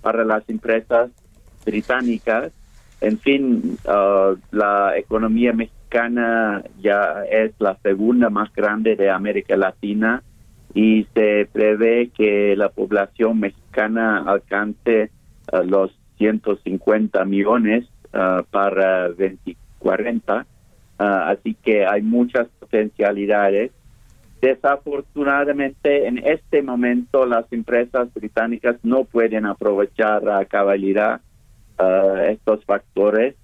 para 0.00 0.24
las 0.24 0.48
empresas 0.48 1.10
británicas. 1.64 2.52
En 3.00 3.18
fin, 3.18 3.76
uh, 3.84 4.36
la 4.52 4.96
economía 4.96 5.52
mexicana 5.52 6.62
ya 6.80 7.24
es 7.30 7.52
la 7.58 7.76
segunda 7.82 8.30
más 8.30 8.52
grande 8.54 8.96
de 8.96 9.10
América 9.10 9.56
Latina 9.56 10.22
y 10.74 11.06
se 11.14 11.48
prevé 11.52 12.10
que 12.16 12.54
la 12.56 12.68
población 12.68 13.40
mexicana 13.40 14.24
alcance 14.26 15.10
uh, 15.52 15.62
los 15.64 15.90
150 16.18 17.24
millones 17.24 17.84
uh, 18.12 18.42
para 18.50 19.08
2040. 19.08 20.46
así 20.98 21.54
que 21.54 21.84
hay 21.84 22.02
muchas 22.02 22.46
potencialidades 22.60 23.72
Desafortunadamente, 24.44 26.06
en 26.06 26.18
este 26.18 26.60
momento 26.60 27.24
las 27.24 27.50
empresas 27.50 28.12
británicas 28.12 28.76
no 28.82 29.04
pueden 29.04 29.46
aprovechar 29.46 30.28
a 30.28 30.44
cabalidad 30.44 31.22
uh, 31.78 32.18
estos 32.28 32.62
factores. 32.66 33.36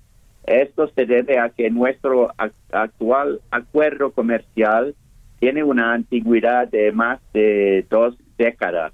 Esto 0.44 0.88
se 0.94 1.06
debe 1.06 1.38
a 1.38 1.48
que 1.48 1.70
nuestro 1.70 2.34
actual 2.70 3.40
acuerdo 3.50 4.10
comercial 4.10 4.94
tiene 5.38 5.64
una 5.64 5.94
antigüedad 5.94 6.68
de 6.68 6.92
más 6.92 7.18
de 7.32 7.86
dos 7.88 8.14
décadas, 8.36 8.92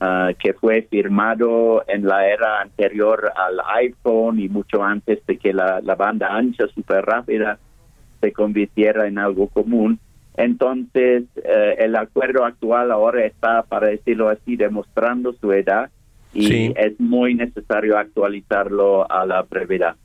uh, 0.00 0.32
que 0.38 0.52
fue 0.52 0.82
firmado 0.82 1.82
en 1.88 2.06
la 2.06 2.28
era 2.28 2.60
anterior 2.60 3.32
al 3.34 3.58
iPhone 3.82 4.38
y 4.38 4.48
mucho 4.48 4.84
antes 4.84 5.26
de 5.26 5.38
que 5.38 5.52
la, 5.52 5.80
la 5.80 5.96
banda 5.96 6.28
ancha 6.28 6.68
super 6.68 7.04
rápida 7.04 7.58
se 8.20 8.32
convirtiera 8.32 9.08
en 9.08 9.18
algo 9.18 9.48
común. 9.48 9.98
Entonces, 10.36 11.24
eh, 11.36 11.76
el 11.78 11.96
acuerdo 11.96 12.44
actual 12.44 12.90
ahora 12.90 13.24
está, 13.26 13.62
para 13.62 13.88
decirlo 13.88 14.28
así, 14.28 14.56
demostrando 14.56 15.34
su 15.34 15.52
edad 15.52 15.90
y 16.34 16.72
es 16.78 16.98
muy 16.98 17.34
necesario 17.34 17.98
actualizarlo 17.98 19.10
a 19.10 19.26
la 19.26 19.42
brevedad. 19.42 19.96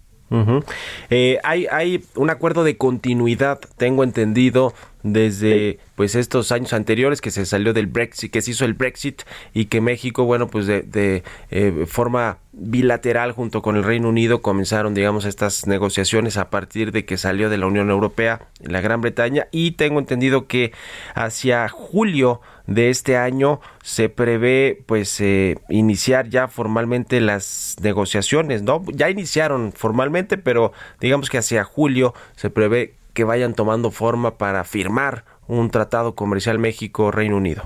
Eh, 1.09 1.39
hay, 1.43 1.67
hay 1.71 2.03
un 2.15 2.29
acuerdo 2.29 2.65
de 2.65 2.75
continuidad, 2.75 3.59
tengo 3.77 4.03
entendido, 4.03 4.73
desde 5.13 5.79
pues 5.95 6.15
estos 6.15 6.51
años 6.51 6.73
anteriores 6.73 7.21
que 7.21 7.31
se 7.31 7.45
salió 7.45 7.73
del 7.73 7.87
Brexit, 7.87 8.31
que 8.31 8.41
se 8.41 8.51
hizo 8.51 8.65
el 8.65 8.73
Brexit 8.73 9.23
y 9.53 9.65
que 9.65 9.81
México, 9.81 10.25
bueno, 10.25 10.47
pues 10.47 10.67
de, 10.67 10.81
de 10.81 11.23
eh, 11.49 11.85
forma 11.87 12.39
bilateral 12.51 13.31
junto 13.31 13.61
con 13.61 13.75
el 13.75 13.83
Reino 13.83 14.09
Unido 14.09 14.41
comenzaron, 14.41 14.93
digamos, 14.93 15.25
estas 15.25 15.67
negociaciones 15.67 16.37
a 16.37 16.49
partir 16.49 16.91
de 16.91 17.05
que 17.05 17.17
salió 17.17 17.49
de 17.49 17.57
la 17.57 17.67
Unión 17.67 17.89
Europea 17.89 18.47
la 18.61 18.81
Gran 18.81 19.01
Bretaña 19.01 19.47
y 19.51 19.71
tengo 19.71 19.99
entendido 19.99 20.47
que 20.47 20.71
hacia 21.13 21.67
julio 21.69 22.41
de 22.65 22.89
este 22.89 23.15
año 23.15 23.61
se 23.83 24.09
prevé 24.09 24.83
pues 24.85 25.19
eh, 25.21 25.57
iniciar 25.69 26.29
ya 26.29 26.47
formalmente 26.47 27.21
las 27.21 27.75
negociaciones, 27.81 28.61
¿no? 28.61 28.83
Ya 28.93 29.09
iniciaron 29.09 29.71
formalmente, 29.71 30.37
pero 30.37 30.73
digamos 30.99 31.29
que 31.29 31.37
hacia 31.37 31.63
julio 31.63 32.13
se 32.35 32.49
prevé 32.49 32.95
que 33.17 33.23
vayan 33.23 33.55
tomando 33.55 33.89
forma 33.89 34.37
para 34.37 34.63
firmar 34.63 35.23
un 35.47 35.71
tratado 35.71 36.13
comercial 36.13 36.59
México-Reino 36.59 37.35
Unido. 37.35 37.63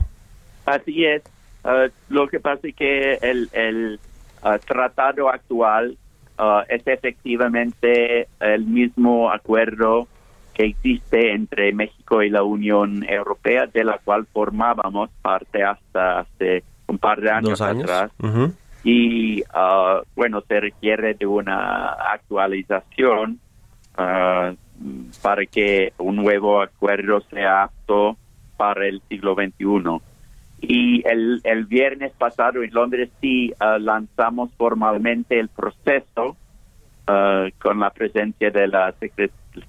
Así 0.65 1.03
es. 1.03 1.23
Uh, 1.65 1.91
lo 2.07 2.29
que 2.29 2.39
pasa 2.39 2.69
es 2.69 2.73
que 2.73 3.15
el, 3.15 3.49
el 3.51 3.99
uh, 4.45 4.57
tratado 4.65 5.27
actual 5.27 5.97
uh, 6.39 6.61
es 6.69 6.87
efectivamente 6.87 8.29
el 8.39 8.63
mismo 8.63 9.29
acuerdo 9.29 10.07
que 10.53 10.67
existe 10.67 11.33
entre 11.33 11.73
México 11.73 12.23
y 12.23 12.29
la 12.29 12.43
Unión 12.43 13.03
Europea, 13.03 13.67
de 13.67 13.83
la 13.83 13.97
cual 13.97 14.25
formábamos 14.31 15.09
parte 15.21 15.65
hasta 15.65 16.19
hace 16.21 16.63
un 16.87 16.97
par 16.97 17.19
de 17.19 17.29
años, 17.29 17.59
atrás. 17.59 18.09
Y 18.85 19.43
bueno, 20.15 20.41
se 20.47 20.61
requiere 20.61 21.13
de 21.13 21.25
una 21.25 21.91
actualización 22.13 23.41
para 25.21 25.45
que 25.45 25.93
un 25.97 26.15
nuevo 26.15 26.61
acuerdo 26.61 27.21
sea 27.29 27.63
apto 27.63 28.17
para 28.57 28.87
el 28.87 29.01
siglo 29.09 29.35
XXI. 29.35 30.01
Y 30.61 31.07
el, 31.07 31.41
el 31.43 31.65
viernes 31.65 32.11
pasado 32.17 32.61
en 32.61 32.71
Londres 32.71 33.09
sí 33.19 33.51
uh, 33.59 33.79
lanzamos 33.79 34.51
formalmente 34.55 35.39
el 35.39 35.49
proceso 35.49 36.37
uh, 37.07 37.49
con 37.59 37.79
la 37.79 37.89
presencia 37.89 38.51
de 38.51 38.67
la 38.67 38.93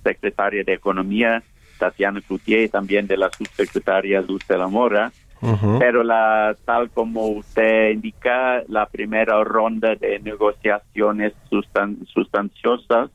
secretaria 0.04 0.62
de 0.64 0.74
Economía, 0.74 1.42
Tatiana 1.78 2.20
Cloutier, 2.20 2.64
y 2.64 2.68
también 2.68 3.06
de 3.06 3.16
la 3.16 3.30
subsecretaria 3.30 4.20
Luz 4.20 4.46
de 4.46 4.58
la 4.58 4.68
Mora. 4.68 5.10
Pero 5.80 6.04
la, 6.04 6.54
tal 6.64 6.90
como 6.90 7.26
usted 7.26 7.90
indica, 7.90 8.62
la 8.68 8.86
primera 8.86 9.42
ronda 9.42 9.96
de 9.96 10.20
negociaciones 10.20 11.32
sustanciosas 12.14 13.10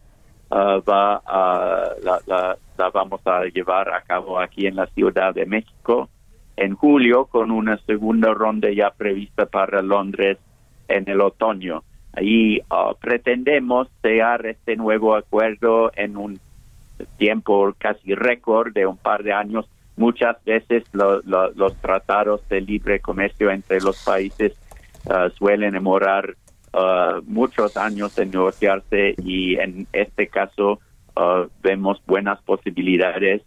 Ah, 0.49 0.79
va 0.87 1.21
a, 1.25 1.89
la, 2.01 2.57
vamos 2.93 3.21
a 3.25 3.43
llevar 3.45 3.93
a 3.93 4.01
cabo 4.01 4.39
aquí 4.39 4.65
en 4.65 4.77
la 4.77 4.87
Ciudad 4.87 5.33
de 5.33 5.45
México 5.45 6.09
en 6.55 6.73
julio 6.73 7.25
con 7.25 7.51
una 7.51 7.77
segunda 7.85 8.33
ronda 8.33 8.69
ya 8.71 8.91
prevista 8.91 9.45
para 9.45 9.81
Londres 9.81 10.37
en 10.87 11.09
el 11.09 11.19
otoño. 11.19 11.83
Ahí 12.13 12.61
ah, 12.69 12.93
pretendemos 12.99 13.89
sellar 14.01 14.45
este 14.45 14.77
nuevo 14.77 15.15
acuerdo 15.15 15.91
en 15.95 16.15
un 16.15 16.39
tiempo 17.17 17.73
casi 17.77 18.15
récord 18.15 18.73
de 18.73 18.85
un 18.85 18.97
par 18.97 19.23
de 19.23 19.33
años. 19.33 19.69
Muchas 19.97 20.43
veces 20.45 20.83
los 20.93 21.75
tratados 21.81 22.47
de 22.47 22.61
libre 22.61 23.01
comercio 23.01 23.51
entre 23.51 23.81
los 23.81 24.01
países 24.03 24.53
ah, 25.09 25.27
suelen 25.37 25.73
demorar 25.73 26.35
Uh, 26.77 27.23
muchos 27.25 27.75
años 27.75 28.15
en 28.19 28.29
negociarse 28.29 29.15
y 29.23 29.55
en 29.55 29.87
este 29.93 30.27
caso 30.27 30.79
uh, 31.15 31.49
vemos 31.63 31.99
buenas 32.05 32.39
posibilidades 32.43 33.41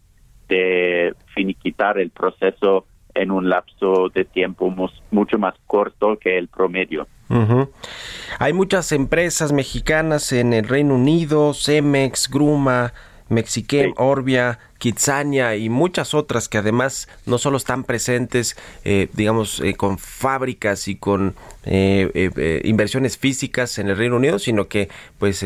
de 0.49 1.15
finiquitar 1.33 1.99
el 1.99 2.11
proceso 2.11 2.87
en 3.15 3.31
un 3.31 3.49
lapso 3.49 4.09
de 4.13 4.25
tiempo 4.25 4.75
mucho 5.13 5.39
más 5.39 5.55
corto 5.69 6.19
que 6.19 6.39
el 6.39 6.49
promedio. 6.49 7.07
Hay 8.41 8.53
muchas 8.53 8.91
empresas 8.91 9.53
mexicanas 9.53 10.33
en 10.33 10.53
el 10.53 10.67
Reino 10.67 10.97
Unido, 10.97 11.55
Cemex, 11.55 12.29
Gruma, 12.29 12.93
Mexiquem, 13.31 13.95
Orbia, 13.97 14.59
Kitsania 14.79 15.57
y 15.57 15.69
muchas 15.69 16.15
otras 16.15 16.49
que 16.49 16.59
además 16.59 17.09
no 17.27 17.39
solo 17.39 17.59
están 17.59 17.85
presentes, 17.85 18.57
eh, 18.85 19.09
digamos, 19.13 19.61
eh, 19.61 19.75
con 19.75 19.99
fábricas 19.99 20.89
y 20.89 20.97
con 20.97 21.37
eh, 21.65 22.61
inversiones 22.65 23.17
físicas 23.17 23.79
en 23.79 23.89
el 23.89 23.97
Reino 23.97 24.17
Unido, 24.17 24.39
sino 24.39 24.69
que 24.69 24.89
pues 25.19 25.45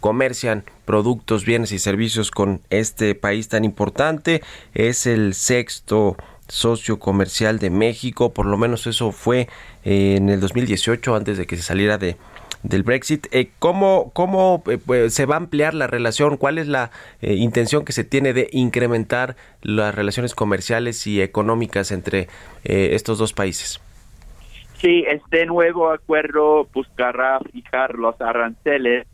comercian 0.00 0.64
productos, 0.84 1.44
bienes 1.44 1.72
y 1.72 1.78
servicios 1.78 2.30
con 2.30 2.60
este 2.70 3.14
país 3.14 3.48
tan 3.48 3.64
importante. 3.64 4.42
Es 4.74 5.06
el 5.06 5.34
sexto 5.34 6.16
socio 6.46 6.98
comercial 6.98 7.58
de 7.58 7.70
México, 7.70 8.32
por 8.32 8.46
lo 8.46 8.58
menos 8.58 8.86
eso 8.86 9.12
fue 9.12 9.48
en 9.82 10.28
el 10.28 10.40
2018 10.40 11.16
antes 11.16 11.38
de 11.38 11.46
que 11.46 11.56
se 11.56 11.62
saliera 11.62 11.96
de 11.96 12.16
del 12.64 12.82
Brexit. 12.82 13.26
Eh, 13.30 13.50
¿Cómo, 13.58 14.10
cómo 14.12 14.62
eh, 14.66 14.78
pues, 14.84 15.14
se 15.14 15.26
va 15.26 15.36
a 15.36 15.38
ampliar 15.38 15.74
la 15.74 15.86
relación? 15.86 16.36
¿Cuál 16.36 16.58
es 16.58 16.66
la 16.66 16.90
eh, 17.22 17.34
intención 17.34 17.84
que 17.84 17.92
se 17.92 18.02
tiene 18.02 18.32
de 18.32 18.48
incrementar 18.50 19.36
las 19.62 19.94
relaciones 19.94 20.34
comerciales 20.34 21.06
y 21.06 21.22
económicas 21.22 21.92
entre 21.92 22.28
estos 22.64 23.18
dos 23.18 23.34
países? 23.34 23.80
Sí, 24.78 25.04
este 25.06 25.44
nuevo 25.46 25.90
acuerdo 25.90 26.66
buscará 26.72 27.38
fijar 27.52 27.94
los 27.94 28.18
aranceles 28.20 29.06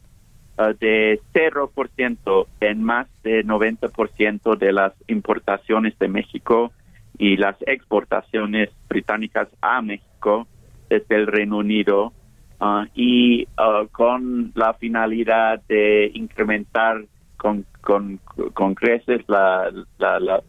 de 0.78 1.20
0% 1.32 2.46
en 2.60 2.82
más 2.84 3.08
de 3.24 3.44
90% 3.44 4.56
de 4.56 4.72
las 4.72 4.92
importaciones 5.08 5.98
de 5.98 6.08
México 6.08 6.70
y 7.18 7.36
las 7.36 7.56
exportaciones 7.62 8.70
británicas 8.88 9.48
a 9.60 9.82
México 9.82 10.46
desde 10.88 11.16
el 11.16 11.26
Reino 11.26 11.58
Unido 11.58 12.12
Ah, 12.60 12.86
y 12.94 13.48
ah, 13.56 13.84
con 13.90 14.52
la 14.54 14.74
finalidad 14.74 15.62
de 15.66 16.10
incrementar 16.12 17.04
con, 17.38 17.64
con, 17.80 18.20
con 18.52 18.74
creces 18.74 19.22
la, 19.28 19.70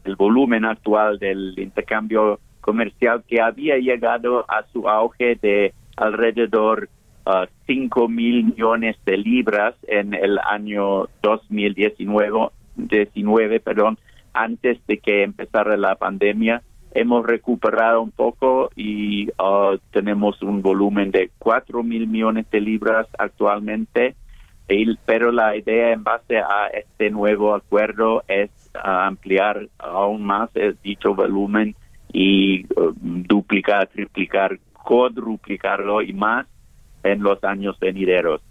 el 0.03 0.16
volumen 0.18 0.66
actual 0.66 1.20
del 1.20 1.57
intercambio 1.57 2.41
comercial 2.59 3.24
que 3.26 3.39
había 3.39 3.78
llegado 3.78 4.45
a 4.49 4.66
su 4.74 4.89
auge 4.89 5.36
de 5.41 5.74
alrededor 5.95 6.89
uh, 7.26 7.45
5 7.66 8.09
mil 8.09 8.43
millones 8.43 8.97
de 9.05 9.18
libras 9.18 9.76
en 9.88 10.14
el 10.14 10.38
año 10.39 11.07
2019, 11.22 12.49
19, 12.76 13.59
perdón, 13.62 13.97
antes 14.34 14.86
de 14.86 14.97
que 14.97 15.24
empezara 15.24 15.78
la 15.78 15.95
pandemia 15.95 16.62
hemos 16.93 17.25
recuperado 17.25 18.01
un 18.01 18.11
poco 18.11 18.69
y 18.75 19.29
uh, 19.31 19.77
tenemos 19.91 20.41
un 20.41 20.61
volumen 20.61 21.11
de 21.11 21.31
4 21.39 21.83
mil 21.83 22.07
millones 22.07 22.49
de 22.51 22.61
libras 22.61 23.07
actualmente, 23.17 24.15
pero 25.05 25.31
la 25.31 25.55
idea 25.55 25.91
en 25.91 26.03
base 26.03 26.37
a 26.37 26.67
este 26.67 27.09
nuevo 27.09 27.53
acuerdo 27.53 28.23
es 28.27 28.49
uh, 28.75 28.79
ampliar 28.87 29.67
aún 29.79 30.23
más 30.23 30.49
dicho 30.83 31.13
volumen 31.13 31.75
y 32.13 32.65
uh, 32.79 32.93
duplicar, 32.95 33.87
triplicar, 33.87 34.59
cuadruplicarlo 34.83 36.01
y 36.01 36.13
más 36.13 36.47
en 37.03 37.23
los 37.23 37.43
años 37.43 37.79
venideros. 37.79 38.41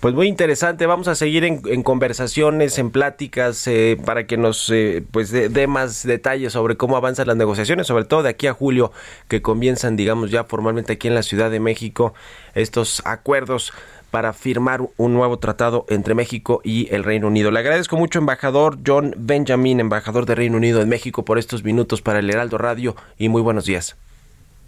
Pues 0.00 0.14
muy 0.14 0.28
interesante, 0.28 0.86
vamos 0.86 1.08
a 1.08 1.14
seguir 1.14 1.44
en, 1.44 1.82
conversaciones, 1.82 2.78
en 2.78 2.90
pláticas, 2.90 3.66
eh, 3.66 3.96
para 4.04 4.26
que 4.26 4.36
nos 4.36 4.70
eh, 4.70 5.02
pues 5.10 5.30
dé 5.30 5.66
más 5.66 6.04
detalles 6.04 6.52
sobre 6.52 6.76
cómo 6.76 6.96
avanzan 6.96 7.26
las 7.26 7.36
negociaciones, 7.36 7.86
sobre 7.86 8.04
todo 8.04 8.22
de 8.22 8.30
aquí 8.30 8.46
a 8.46 8.52
julio, 8.52 8.92
que 9.26 9.42
comienzan, 9.42 9.96
digamos, 9.96 10.30
ya 10.30 10.44
formalmente 10.44 10.92
aquí 10.94 11.08
en 11.08 11.14
la 11.14 11.22
Ciudad 11.22 11.50
de 11.50 11.60
México, 11.60 12.14
estos 12.54 13.02
acuerdos 13.04 13.72
para 14.10 14.32
firmar 14.32 14.88
un 14.96 15.12
nuevo 15.12 15.38
tratado 15.38 15.84
entre 15.88 16.14
México 16.14 16.60
y 16.64 16.92
el 16.94 17.04
Reino 17.04 17.26
Unido. 17.26 17.50
Le 17.50 17.58
agradezco 17.58 17.96
mucho, 17.96 18.18
embajador 18.18 18.78
John 18.86 19.14
Benjamin, 19.18 19.80
embajador 19.80 20.26
de 20.26 20.34
Reino 20.34 20.56
Unido 20.56 20.80
en 20.80 20.88
México, 20.88 21.24
por 21.24 21.38
estos 21.38 21.64
minutos 21.64 22.02
para 22.02 22.20
el 22.20 22.30
Heraldo 22.30 22.58
Radio 22.58 22.96
y 23.18 23.28
muy 23.28 23.42
buenos 23.42 23.66
días. 23.66 23.96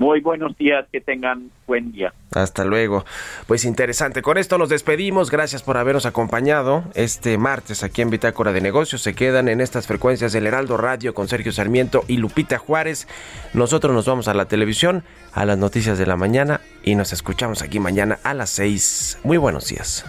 Muy 0.01 0.23
buenos 0.23 0.57
días, 0.57 0.87
que 0.91 1.03
tengan 1.03 1.51
buen 1.67 1.93
día. 1.93 2.15
Hasta 2.33 2.65
luego. 2.65 3.05
Pues 3.47 3.67
interesante. 3.67 4.23
Con 4.23 4.39
esto 4.39 4.57
nos 4.57 4.71
despedimos. 4.71 5.31
Gracias 5.31 5.63
por 5.63 5.77
habernos 5.77 6.07
acompañado 6.07 6.85
este 6.95 7.37
martes 7.37 7.85
aquí 7.85 8.01
en 8.01 8.09
Bitácora 8.09 8.51
de 8.55 8.63
Negocios. 8.63 9.03
Se 9.03 9.15
quedan 9.15 9.47
en 9.51 9.61
estas 9.61 9.87
frecuencias 9.87 10.33
del 10.33 10.47
Heraldo 10.47 10.79
Radio 10.79 11.13
con 11.13 11.29
Sergio 11.29 11.53
Sarmiento 11.53 12.03
y 12.09 12.17
Lupita 12.17 12.57
Juárez. 12.57 13.09
Nosotros 13.53 13.95
nos 13.95 14.07
vamos 14.07 14.27
a 14.27 14.33
la 14.33 14.47
televisión, 14.47 15.05
a 15.35 15.45
las 15.45 15.59
noticias 15.59 15.99
de 15.99 16.07
la 16.07 16.17
mañana 16.17 16.63
y 16.83 16.95
nos 16.95 17.13
escuchamos 17.13 17.61
aquí 17.61 17.79
mañana 17.79 18.19
a 18.23 18.33
las 18.33 18.49
seis. 18.49 19.19
Muy 19.23 19.37
buenos 19.37 19.69
días. 19.69 20.07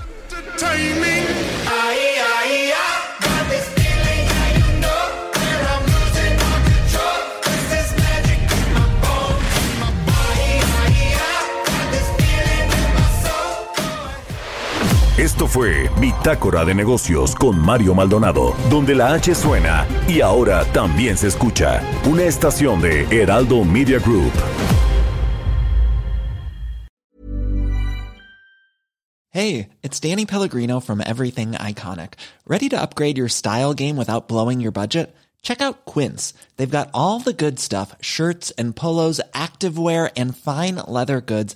Esto 15.21 15.45
fue 15.45 15.87
Bitácora 15.99 16.65
de 16.65 16.73
Negocios 16.73 17.35
con 17.35 17.55
Mario 17.59 17.93
Maldonado, 17.93 18.55
donde 18.71 18.95
la 18.95 19.13
H 19.13 19.35
suena 19.35 19.85
y 20.07 20.19
ahora 20.19 20.65
también 20.73 21.15
se 21.15 21.27
escucha. 21.27 21.79
Una 22.09 22.23
estación 22.23 22.81
de 22.81 23.03
Heraldo 23.11 23.63
Media 23.63 23.99
Group. 23.99 24.31
Hey, 29.29 29.69
it's 29.83 29.99
Danny 29.99 30.25
Pellegrino 30.25 30.79
from 30.79 31.01
Everything 31.01 31.51
Iconic. 31.51 32.13
Ready 32.47 32.67
to 32.69 32.81
upgrade 32.81 33.19
your 33.19 33.29
style 33.29 33.75
game 33.75 33.97
without 33.97 34.27
blowing 34.27 34.59
your 34.59 34.71
budget? 34.71 35.13
Check 35.43 35.61
out 35.61 35.85
Quince. 35.85 36.33
They've 36.57 36.69
got 36.69 36.89
all 36.93 37.19
the 37.19 37.33
good 37.33 37.59
stuff 37.59 37.95
shirts 38.01 38.51
and 38.57 38.75
polos, 38.75 39.21
activewear, 39.33 40.11
and 40.17 40.35
fine 40.35 40.75
leather 40.87 41.21
goods, 41.21 41.55